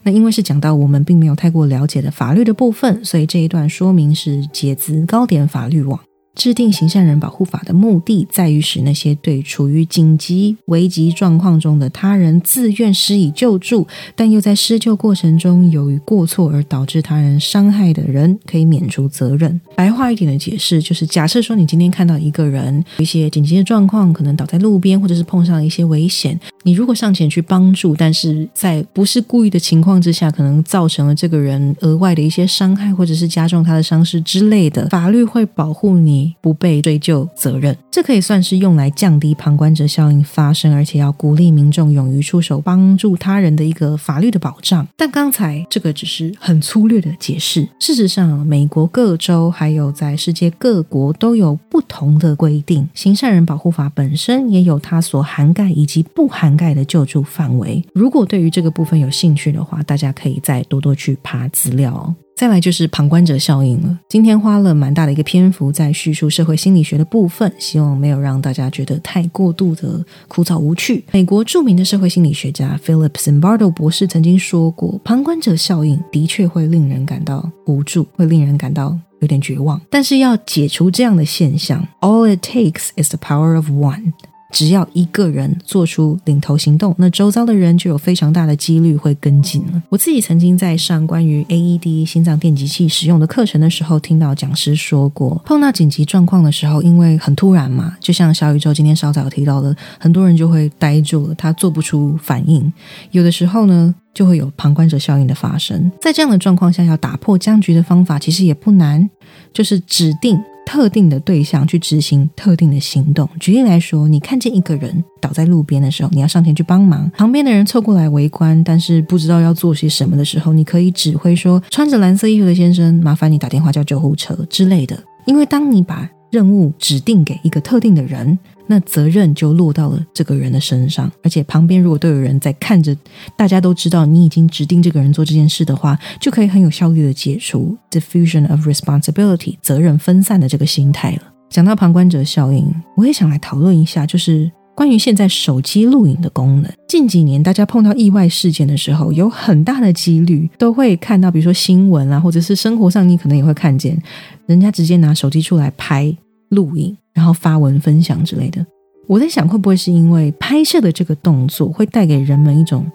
[0.02, 5.98] 那因为是讲到我们并没有太过了解的法律的部分，所以这一段说明是解自高点法律网。
[6.34, 13.86] 制定行善人保护法的目的，在于使那些对处于紧急危急状况中的他人自愿施以救助，
[14.16, 19.60] 但又在施救过程中由于过错而导致他人伤害的人，可以免除责任。
[19.76, 36.21] 白话一点的解释就是：假设说你今天看到一个人一些紧急的状况，可能倒在路边，或者是碰上了一些危险，你如果上前去帮助，但是在不是故意的情况之下，可能造成了这个人额外的一些伤害，或者是加重他的伤势之类的，法律会保护你。
[36.40, 44.86] 不被追究责任，这可以算是用来降低旁观者效应发生，而且要鼓励民众勇于出手帮助他人的一个法律的保障。
[44.96, 47.66] 但刚才这个只是很粗略的解释。
[47.78, 52.88] 事实上，美国各州还有在世界各国都有不同的规定。
[52.94, 57.82] 行善人保护法本身也有它所涵盖以及不涵盖的救助范围。
[57.94, 62.14] 如果对于这个部分有兴趣的话，大家可以再多多去爬资料。
[62.34, 63.98] 再来就是旁观者效应了。
[64.08, 71.04] 今天花了蛮大的一个篇幅在叙述社会心理学的部分，希望没有让大家觉得太过度的枯燥无趣。
[71.12, 79.80] 美国著名的社会心理学家 Philip Zimbardo 博士曾经说过，旁观者效应的确会令人感到无助，会令人感到有点绝望。
[79.88, 84.12] 但是要解除这样的现象，All it takes is the power of one。
[84.52, 89.82] 只要一个人做出领头行动，那周遭的人就有非常大的几率会跟进了。
[89.88, 102.70] 我自己曾经在上关于 AED 心脏电击器使用的课程的时候，听到讲师说过，碰到紧急状况的时候，因为很突然嘛，就像小宇宙今天稍早提到的，很多人就会呆住了，他做不出反应。
[103.10, 105.90] 有的时候呢，就会有旁观者效应的发生。
[106.00, 109.08] 在这样的状况下，要打破僵局的方法其实也不难，
[109.52, 110.38] 就是指定。
[110.64, 113.28] 特定的对象去执行特定的行动。
[113.40, 124.96] 举例来说，你看见一个人倒在路边的时候，你要上前去帮忙；旁边的人凑过来围观，但是不知道要做些什么的时候，你可以指挥说：“穿着蓝色衣服的先生，麻烦你打电话叫救护车之类的。”
[125.26, 128.38] 因为当你把任务指定给一个特定的人。
[128.66, 132.96] 那责任就落到了这个人的身上，而且旁边如果都有人在看着，
[133.36, 141.22] 大家都知道你已经指定这个人做这件事的话，就可以很有效率的解除 diffusion of responsibility 责任分散的这个心态了。
[141.50, 142.66] 讲到旁观者效应，
[142.96, 146.72] 我也想来讨论一下，就是关于现在手机录影的功能。
[146.88, 154.00] 近几年大家碰到意外事件的时候，有很大的几率都会看到，比如说新闻啊，或者是生活上你可能也会看见，
[154.46, 156.16] 人家直接拿手机出来拍
[156.52, 156.96] 录影。
[157.14, 158.64] 然后发文分享之类的，
[159.06, 162.90] 我在想会不会是因为拍摄的这个动作会带给人们一种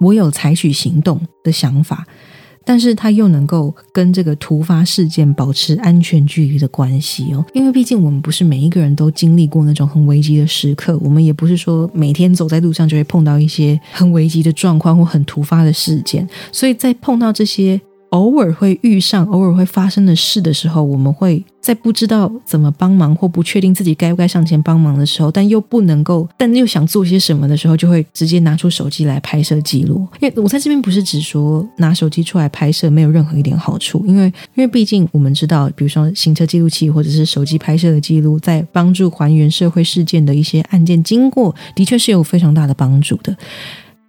[0.00, 2.06] 我有采取行动的想法，
[2.62, 7.42] 但是它又能够跟这个突发事件保持安全距离的关系哦。
[7.54, 17.80] 因为毕竟我们不是每一个人都经历过那种很危机的时刻，我们也不是说每天走在路上就会碰到一些很危机的状况或很突发的事件，所以在碰到这些。
[18.14, 30.06] 偶尔会遇上、偶尔会发生的事的时候，我们会在不知道怎么帮忙或不确定自己该不该上前帮忙的时候，但又不能够，但又想做些什么的时候，就会直接拿出手机来拍摄记录。
[30.20, 43.36] 因为我在这边不是只说拿手机出来拍摄没有任何一点好处，因为因为毕竟我们知道，比如说行车记录器或者是手机拍摄的记录，在帮助还原社会事件的一些案件经过，的确是有非常大的帮助的。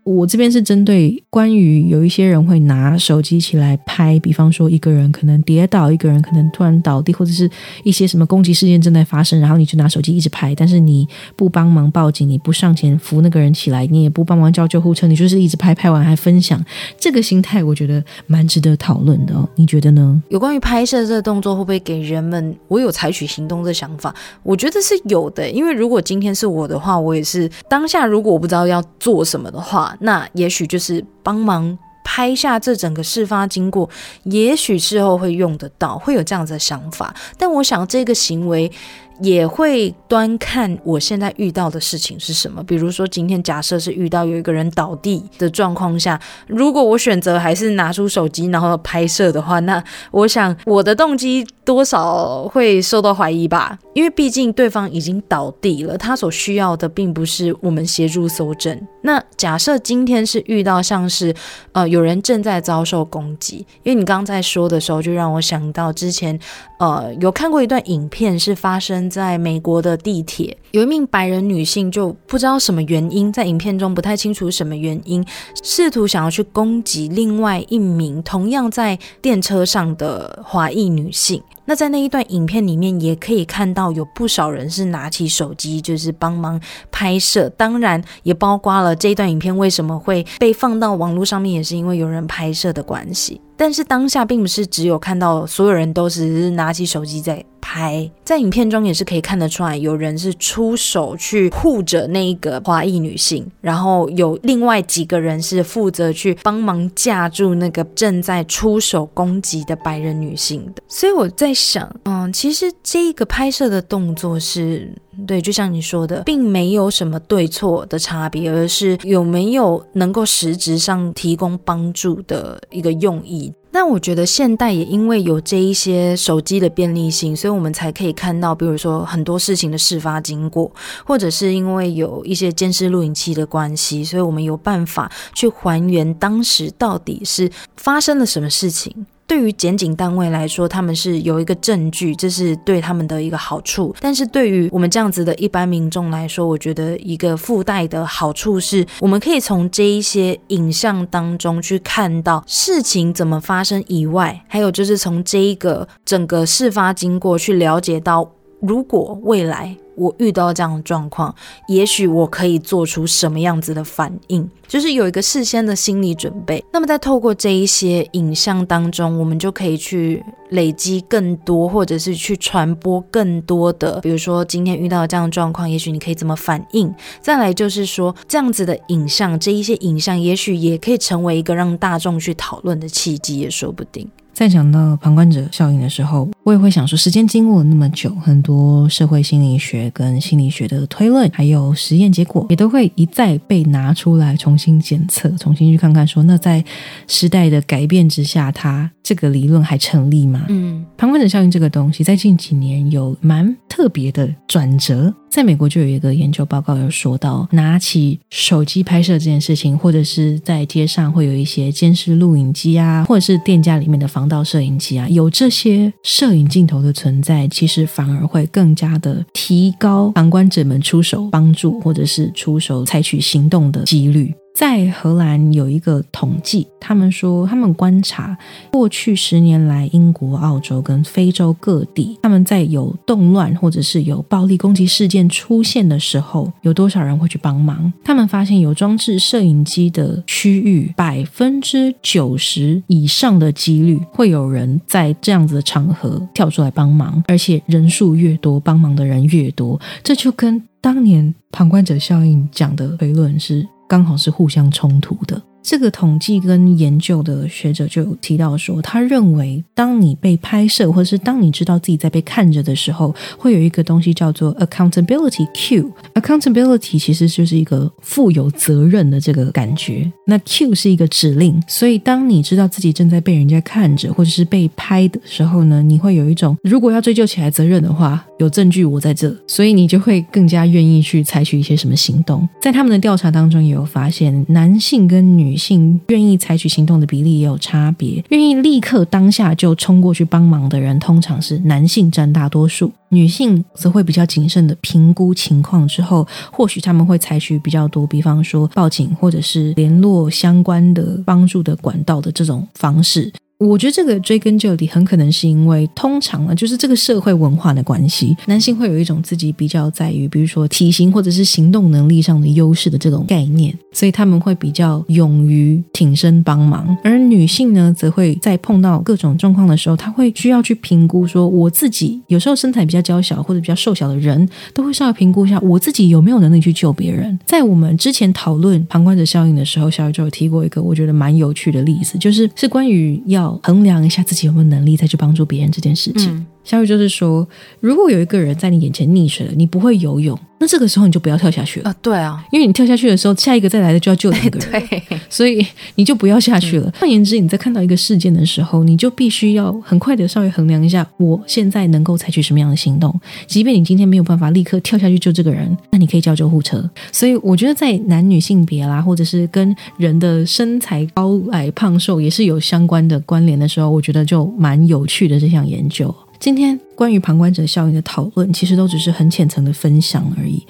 [0.06, 7.50] 我这边是针对关于有一些人会拿手机起来拍，比方说一个人可能跌倒，一个人可能突然倒地，或者是
[7.84, 16.64] 一些什么攻击事件正在发生，然后你就拿手机一直拍，但是你不帮忙报警，你不上前扶那个人起来，你也不帮忙叫救护车，你就是一直拍拍完还分享，
[17.00, 19.50] 这个心态我觉得蛮值得讨论的哦。
[19.56, 20.22] 你觉得呢？
[20.30, 24.14] 有关于拍摄这个动作会不会给人们我有采取行动的想法？
[24.44, 29.95] 我觉得是有的，因为如果今天是我的话，我也是当下如果我不知道要做什么的话。
[30.00, 33.90] 那也许就是帮忙拍下这整个事发经过，
[34.24, 37.14] 也许事后会用得到，会有这样子的想法。
[37.38, 38.72] 但我想这个行为。
[39.22, 42.64] 也会端看我现在遇到的事情是什么。
[42.64, 49.82] 比如说，今天假设是遇到有一个人倒地的状况下，如果我选择还是拿出手机然后拍摄的话，那
[50.12, 53.80] 我想我的动机多少会受到怀疑吧。
[53.94, 58.78] 因为毕竟对方已经倒地了，他所需要的并不是我们协助搜证。
[59.04, 61.34] 那假设今天是遇到像是
[61.72, 66.38] 呃有人正在遭受攻击，因为你刚刚在说的时候，就让我想到之前
[66.80, 69.05] 呃有看过一段影片，是发生。
[69.10, 75.26] 在美国的地铁，有一名白人女性就不知道什么原因，在影片中不太清楚什么原因，
[75.64, 81.42] 试图想要去攻击另外一名同样在电车上的华裔女性。
[81.68, 86.62] 那在那一段影片里面，也可以看到有不少人是拿起手机，就是帮忙
[86.92, 87.50] 拍摄。
[87.58, 93.42] 当然，也包括了这一段影片为什么会被放到网络上面，也是因为有人拍摄的关系。
[93.58, 110.84] 但是当下并不是只有看到所有人都是拿起手机在拍，在影片中也是可以看得出来，有人是出手去护着那一个华裔女性，然后有另外几个人是负责去帮忙架住那个正在出手攻击的白人女性的。
[110.88, 114.94] 所以我在想，嗯，其实这个拍摄的动作是。
[115.26, 123.54] 对，就像你说的，并没有什么对错的差别，而是有没有能够实质上提供帮助的一个用意。
[123.76, 130.72] 那我觉得现代也因为有这一些手机的便利性，所以我们才可以看到，比如说很多事情的事发经过，
[131.06, 139.06] 或者是因为有一些监视录影器的关系，所以我们有办法去还原当时到底是发生了什么事情。
[139.28, 143.96] 对于检警单位来说，他们是有一个证据，这是对他们的一个好处。
[144.00, 158.30] 但是对于我们这样子的一般民众来说，我觉得一个附带的好处是，我们可以从这一些影像当中去看到事情怎么发生以外，还有就是从这一个整个事发经过去了解到，
[158.60, 159.76] 如果未来。
[159.96, 161.34] 我遇到这样的状况，
[161.68, 166.64] 也许我可以做出什么样子的反应，就是有一个事先的心理准备。
[166.72, 176.94] 那么在透过这一些影像当中，我们就可以去累积更多，或者是去传播更多的，比如说今天遇到这样的状况，也许你可以怎么反应。
[177.22, 184.10] 再来就是说，这样子的影像，这一些影像，也许也可以成为一个让大众去讨论的契机，也说不定。
[184.36, 196.62] 在讲到旁观者效应的时候，我也会想说，时间经过了那么久，很多社会心理学跟心理学的推论，还有实验结果，也都会一再被拿出来重新检测，重新去看看，说那在
[197.08, 200.44] 时代的改变之下，它这个理论还成立吗？
[200.50, 205.14] 嗯，旁观者效应这个东西，在近几年有蛮特别的转折。
[205.36, 224.34] 在美国就有一个研究报告有说到，拿起手机拍摄这件事情，或者是在街上会有一些监视录影机啊，或者是店家里面的防盗摄影机啊，有这些摄影镜头的存在，其实反而会更加的提高旁观者们出手帮助或者是出手采取行动的几率。
[224.56, 228.36] 在荷兰有一个统计，他们说他们观察
[228.72, 237.92] 过去十年来，英国、澳洲跟非洲各地，他们在有动乱或者是有暴力攻击事件出现的时候，有多少人会去帮忙？
[238.02, 249.78] 他们发现有装置摄影机的区域，百分之九十以上的几率会有人在这样子的场合跳出来帮忙，而且人数越多，帮忙的人越多。
[250.02, 253.68] 这就跟当年旁观者效应讲的推论是。
[253.88, 255.42] 刚好是互相冲突的。
[255.66, 265.92] 这个统计跟研究的学者就有提到说，他认为当你被拍摄，或者是当你知道自己在被看着的时候，会有一个东西叫做 accountability cue。
[266.14, 270.10] accountability 其实就是一个负有责任的这个感觉。
[270.28, 282.48] 那 cue 是一个指令，所以当你知道自己正在被人家看着，或者是被拍的时候呢，你会有一种如果要追究起来责任的话，有证据我在这，所以你就会更加愿意去采取一些什么行动。
[282.62, 288.22] 在他们的调查当中也有发现，男性跟女女性愿意采取行动的比例也有差别。
[288.28, 303.32] 愿意立刻当下就冲过去帮忙的人，通常是男性占大多数，女性则会比较谨慎的评估情况之后，或许他们会采取比较多，比方说报警或者是联络相关的帮助的管道的这种方式。
[303.58, 316.96] 我觉得这个追根究底，很可能是因为通常呢，就是这个社会文化的关系，男性会有一种自己比较在于，比如说体型或者是行动能力上的优势的这种概念，所以他们会比较勇于挺身帮忙。
[317.02, 327.40] 而女性呢，则会在碰到各种状况的时候，她会需要去评估说，我自己有时候身材比较娇小或者比较瘦小的人，都会稍微评估一下我自己有没有能力去救别人。
[327.46, 333.45] 在我们之前讨论旁观者效应的时候，小雨就有提过一个我觉得蛮有趣的例子，就是是关于要。
[333.64, 336.46] 衡量一下自己有没有能力再去帮助别人这件事情。
[336.66, 337.48] 小雨就是说，
[337.80, 341.96] 如果有一个人在你眼前溺水了，你不会游泳，那这个时候你就不要跳下去了啊！
[342.02, 346.92] 对啊，因为你跳下去的时候，下一个再来的就要救那个人，所以你就不要下去了。
[347.00, 353.14] 换言之，你在看到一个事件的时候，你就必须要很快的稍微衡量一下，我现在能够采取什么样的行动。
[353.46, 356.90] 即便你今天没有办法立刻跳下去救这个人，那你可以叫救护车。
[357.12, 366.14] 所以我觉得，在男女性别啦，或者是跟人的身材高矮胖瘦也是有相关的关联的时候，我觉得就蛮有趣的这项研究。
[366.46, 370.64] 今天关于旁观者效应的讨论，其实都只是很浅层的分享而已。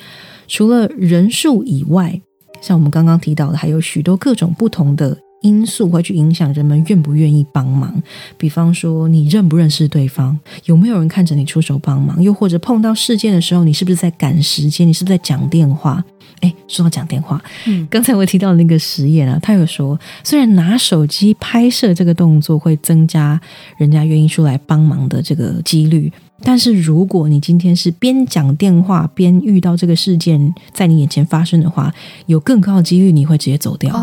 [0.48, 2.22] 除了人数以外，
[2.62, 7.94] 像我们刚刚提到的，还有许多各种不同的因素会去影响人们愿不愿意帮忙。
[8.38, 16.04] 比方说，你认不认识对方，有没有人看着你出手帮忙，又或者碰到事件的时候，你是不是在赶时间，你是不是在讲电话？
[16.42, 23.40] 哎，说到讲电话，嗯，刚才我提到的那个实验啊，他有说，虽然拿手机拍摄这个动作会增加
[23.78, 26.12] 人家愿意出来帮忙的这个几率，
[26.44, 31.94] 但是如果你今天是边讲电话边遇到这个事件在你眼前发生的话，
[32.26, 33.96] 有更高的几率你会直接走掉。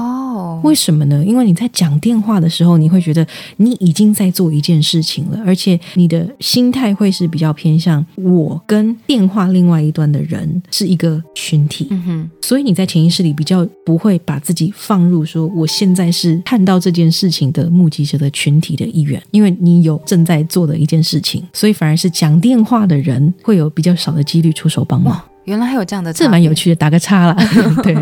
[0.63, 1.25] 为什么呢？
[1.25, 3.27] 因为你在讲电话的时候，你会觉得
[3.57, 25.21] 你已经在做一件事情了，而且你的心态会是比较偏向我跟电话另外一端的人是一个群体，嗯哼，所以你在潜意识里比较不会把自己放入说我现在是看到这件事情的目击者的群体的一员，因为你有正在做的一件事情，所以反而是讲电话的人会有比较少的几率出手帮忙。
[25.45, 27.37] 原来还有这样的，这蛮有趣的，打个叉了。
[27.83, 27.97] 对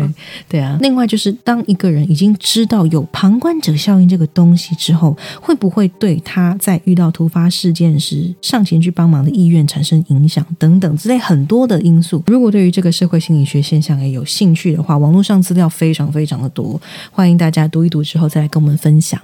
[0.47, 0.77] 对啊。
[0.79, 12.23] 另外就是，当一个人已经知道有旁观者效应这个东西之后，会不会对他在遇到突发事件时上前去帮忙的意愿产生影响等等之类很多的因素？
[12.27, 16.79] 如果对于这个社会心理学现象也有兴趣的话，网络上资料非常非常的多，
[17.11, 19.19] 欢迎大家读一读之后再来跟我们分享。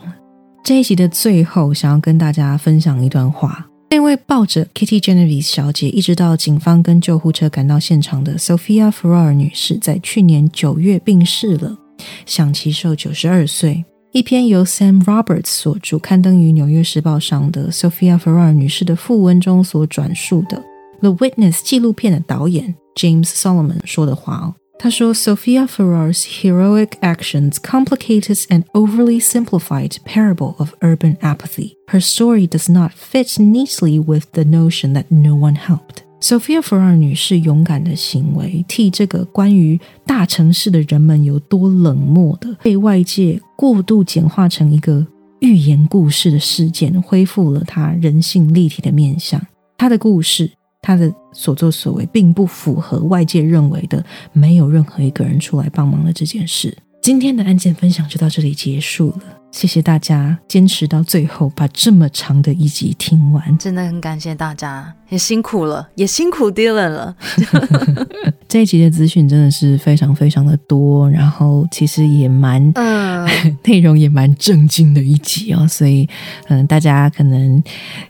[0.63, 3.67] 这一集的最后，想要跟大家分享一段话。
[3.89, 11.77] 那位抱着 Kitty Genevieve 小姐一直到警方跟救护车赶到现场的 Sophia Ferrar 女士，在去年九月病逝了，
[12.25, 13.85] 享其寿九十二岁。
[14.11, 20.57] 一篇由 Sam Roberts 所著、刊登于《纽约时报》上的 Sophia Ferrar 女士的副文中所转述的
[20.99, 24.55] 《The Witness》纪录片的导演 James Solomon 说的话哦。
[24.78, 31.76] 他说：“Sophia Ferrar's heroic actions complicated an overly simplified parable of urban apathy.
[31.86, 36.96] Her story does not fit neatly with the notion that no one helped.” Sophia Ferrar
[36.96, 45.06] 女士勇敢的行为，替这个关于大城市的人们有多冷漠的被外界过度简化成一个
[45.40, 49.40] 寓言故事的事件，恢复了她人性立体的面相。
[49.76, 50.50] 她的故事。
[50.87, 54.01] 他的所作所为并不符合外界认为的
[54.31, 56.77] 没有任何一个人出来帮忙的这件事。
[57.07, 67.15] 今天的案件分享就到这里结束了，谢谢大家坚持到最后把这么长的一集听完，真的很感谢大家，也辛苦了，也辛苦 Dylan 了。
[68.49, 73.25] 这一集的资讯真的是非常非常的多，然后其实也蛮，嗯，
[73.63, 76.05] 内容也蛮震惊的一集哦，所以
[76.49, 77.63] 嗯，大家可能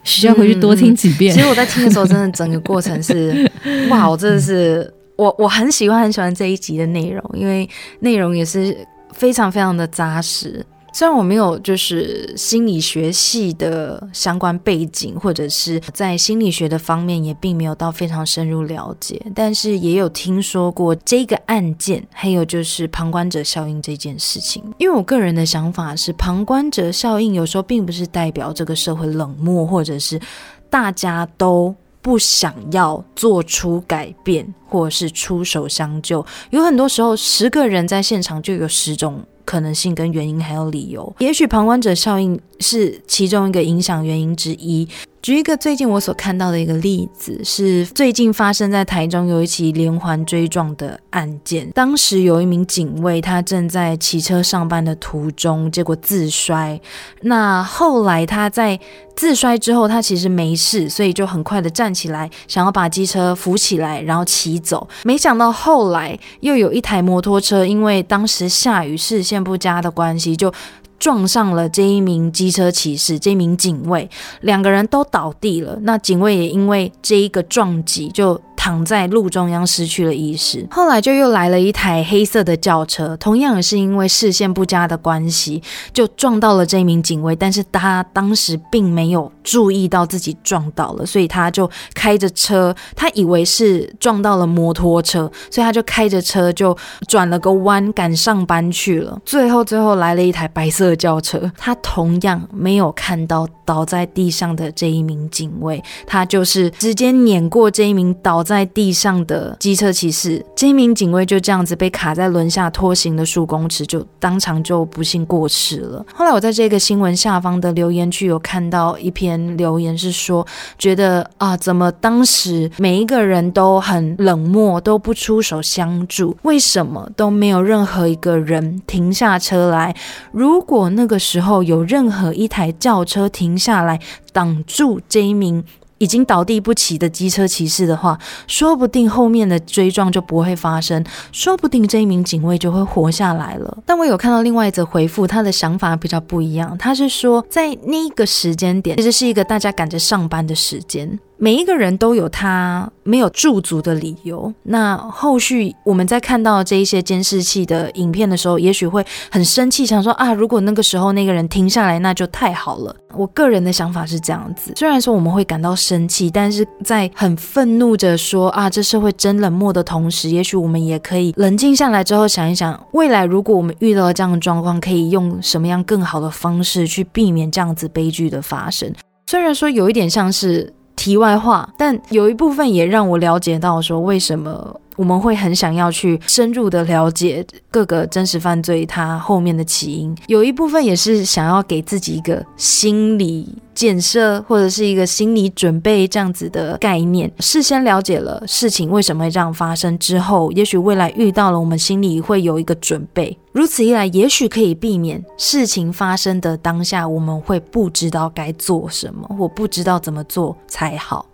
[0.04, 1.32] 需要回去多听几遍。
[1.36, 3.48] 其实我在听的时候，真的整个过程是，
[3.92, 7.70] 哇，我真的是，我我很喜欢很喜欢这一集的内容，因为
[8.00, 8.78] 内容也是
[9.12, 10.66] 非常非常的扎实。
[10.94, 24.64] 虽然我没有就是心理学系的相关背景，或者是在心理学的方面也并没有到非常深入了解，但是也有听说过这个案件，还有就是旁观者效应这件事情。
[24.80, 30.20] 因为我个人的想法是，旁观者效应有时候并不是代表这个社会冷漠，或者是
[30.68, 31.76] 大家都。
[32.08, 41.14] 不想要做出改变，或者是出手相救，有很多时候，十个人在现场就有十种可能性跟原因，还有理由。
[41.20, 44.88] 也许旁观者效应是其中一个影响原因之一。
[45.22, 51.70] 举一个最近我所看到的一个例子，是最近发生在台中有一起连环追撞的案件。
[51.72, 56.80] 当时有一名警卫，他正在骑车上班的途中，结果自摔。
[57.22, 58.80] 那后来他在
[59.16, 64.88] 自摔之后，他其实没事，所以就很快的站起来，想要把机车扶起来，然后骑走。
[65.04, 70.54] 没想到后来又有一台摩托车，因为当时下雨，视线不佳的关系，就。
[71.00, 74.10] 撞上了这一名机车骑士，这名警卫，
[74.42, 75.78] 两个人都倒地了。
[75.82, 78.40] 那警卫也因为这一个撞击就。
[78.60, 85.62] 躺在路中央失去了意识，后来就又来了一台黑色的轿车，同样也是因为视线不佳的关系，
[85.94, 96.76] 就撞到了这名警卫，但是他当时并没有注意到自己撞到了，所以他就开着车，他以为是撞到了摩托车，所以他就开着车就
[97.08, 99.18] 转了个弯赶上班去了。
[99.24, 108.68] 最后最后来了一台白色轿车，他同样没有看到倒在地上的这一名警卫，他就是直接碾过这一名倒在。
[108.78, 116.06] 地上的机车骑士，这一名警卫就这样子被卡在轮下拖行了数公尺，就当场就不幸过世了。
[116.14, 120.46] 后来我在这个新闻下方的留言区有看到一篇留言，是说
[120.78, 129.96] 觉得啊，怎么当时每一个人都很冷漠，都不出手相助，为什么都没有任何一个人停下车来？
[130.32, 134.00] 如果果那个时候有任何一台轿车停下来
[134.32, 135.64] 挡住这一名。
[136.00, 143.80] 已经倒地不起的机车骑士的话，说不定后面的追撞就不会发生，说不定这一名警卫就会活下来了。
[143.84, 146.78] 但我有看到另外一则回复，他的想法比较不一样。
[146.78, 151.18] 他是说，在那个时间点，其实是一个大家赶着上班的时间。
[151.38, 154.54] 每一个人都有他没有驻足的理由。
[154.64, 162.96] 那后续我们在看到这一些监视器的影片的时候，也许会很生气，想说啊，如果那个时候那个人停下来，那就太好了。
[163.14, 178.92] 我个人的想法是这样子，虽然说我们会感到生气，但是在很愤怒着说啊，这社会真冷漠的同时，也许我们也可以冷静下来之后想一想，未来如果我们遇到了这样的状况，可以用什么样更好的方式去避免这样子悲剧的发生。
[179.28, 180.74] 虽然说有一点像是。
[180.98, 184.82] 题外话，但有一部分也让我了解到，说为什么。
[184.98, 197.32] 我们会很想要去深入的了解各个真实犯罪它后面的起因，有一部分也是想要给自己一个心理建设或者是一个心理准备这样子的概念。
[197.40, 203.38] 事先了解了事情为什么会这样发生之后，也许未来遇到了，我们心里会有一个准备。
[203.52, 211.26] 如此一来，也许可以避免事情发生的当下，我们会不知道该做什么，或不知道怎么做才好。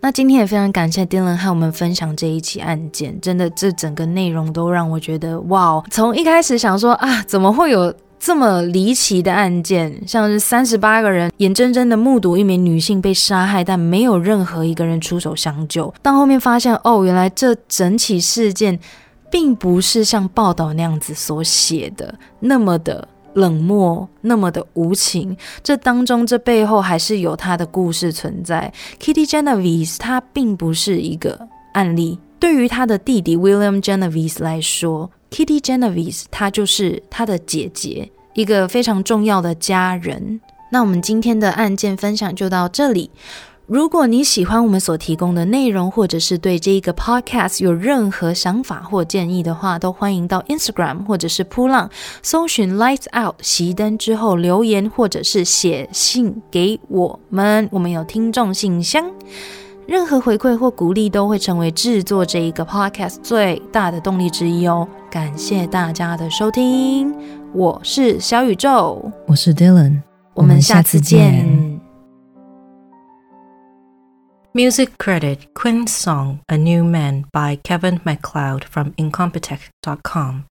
[0.00, 5.82] 那今天也非常感谢 Dylan 和我们分享这一起案件，真的这整个内容都让我觉得哇！
[5.90, 18.78] 从一开始想说啊，怎么会有这么离奇的案件，像是三十八个人眼睁睁的目睹一名女性被杀害，但没有任何一个人出手相救，到后面发现哦，原来这整起事件
[19.28, 23.08] 并不是像报道那样子所写的那么的。
[23.34, 28.72] 冷漠那么的无情，这当中这背后还是有他的故事存在。
[28.98, 40.40] Kitty Genovese 他并不是一个案例，对于他的弟弟 William Genovese 来说，Kitty Genovese 他就是他的姐姐，一个非常重要的家人。
[40.70, 43.10] 那我们今天的案件分享就到这里。
[43.68, 51.90] 如果你喜欢我们所提供的内容，或者是对这一个 podcast 有任何想法或建议的话，都欢迎到 Instagram 或者是扑浪
[52.22, 57.68] 搜寻 Lights Out 熄灯之后留言，或者是写信给我们。
[57.70, 59.04] 我们有听众信箱，
[59.86, 64.88] 任何回馈或鼓励都会成为制作这一个 podcast 最大的动力之一哦。
[65.10, 67.14] 感谢大家的收听，
[67.52, 70.00] 我是小宇宙，我是 Dylan，
[70.32, 71.67] 我们下次见。
[74.54, 80.46] Music credit Quinn's song A New Man by Kevin MacLeod from Incompetech.com.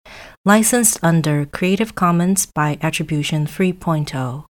[0.46, 4.47] Licensed under Creative Commons by Attribution 3.0.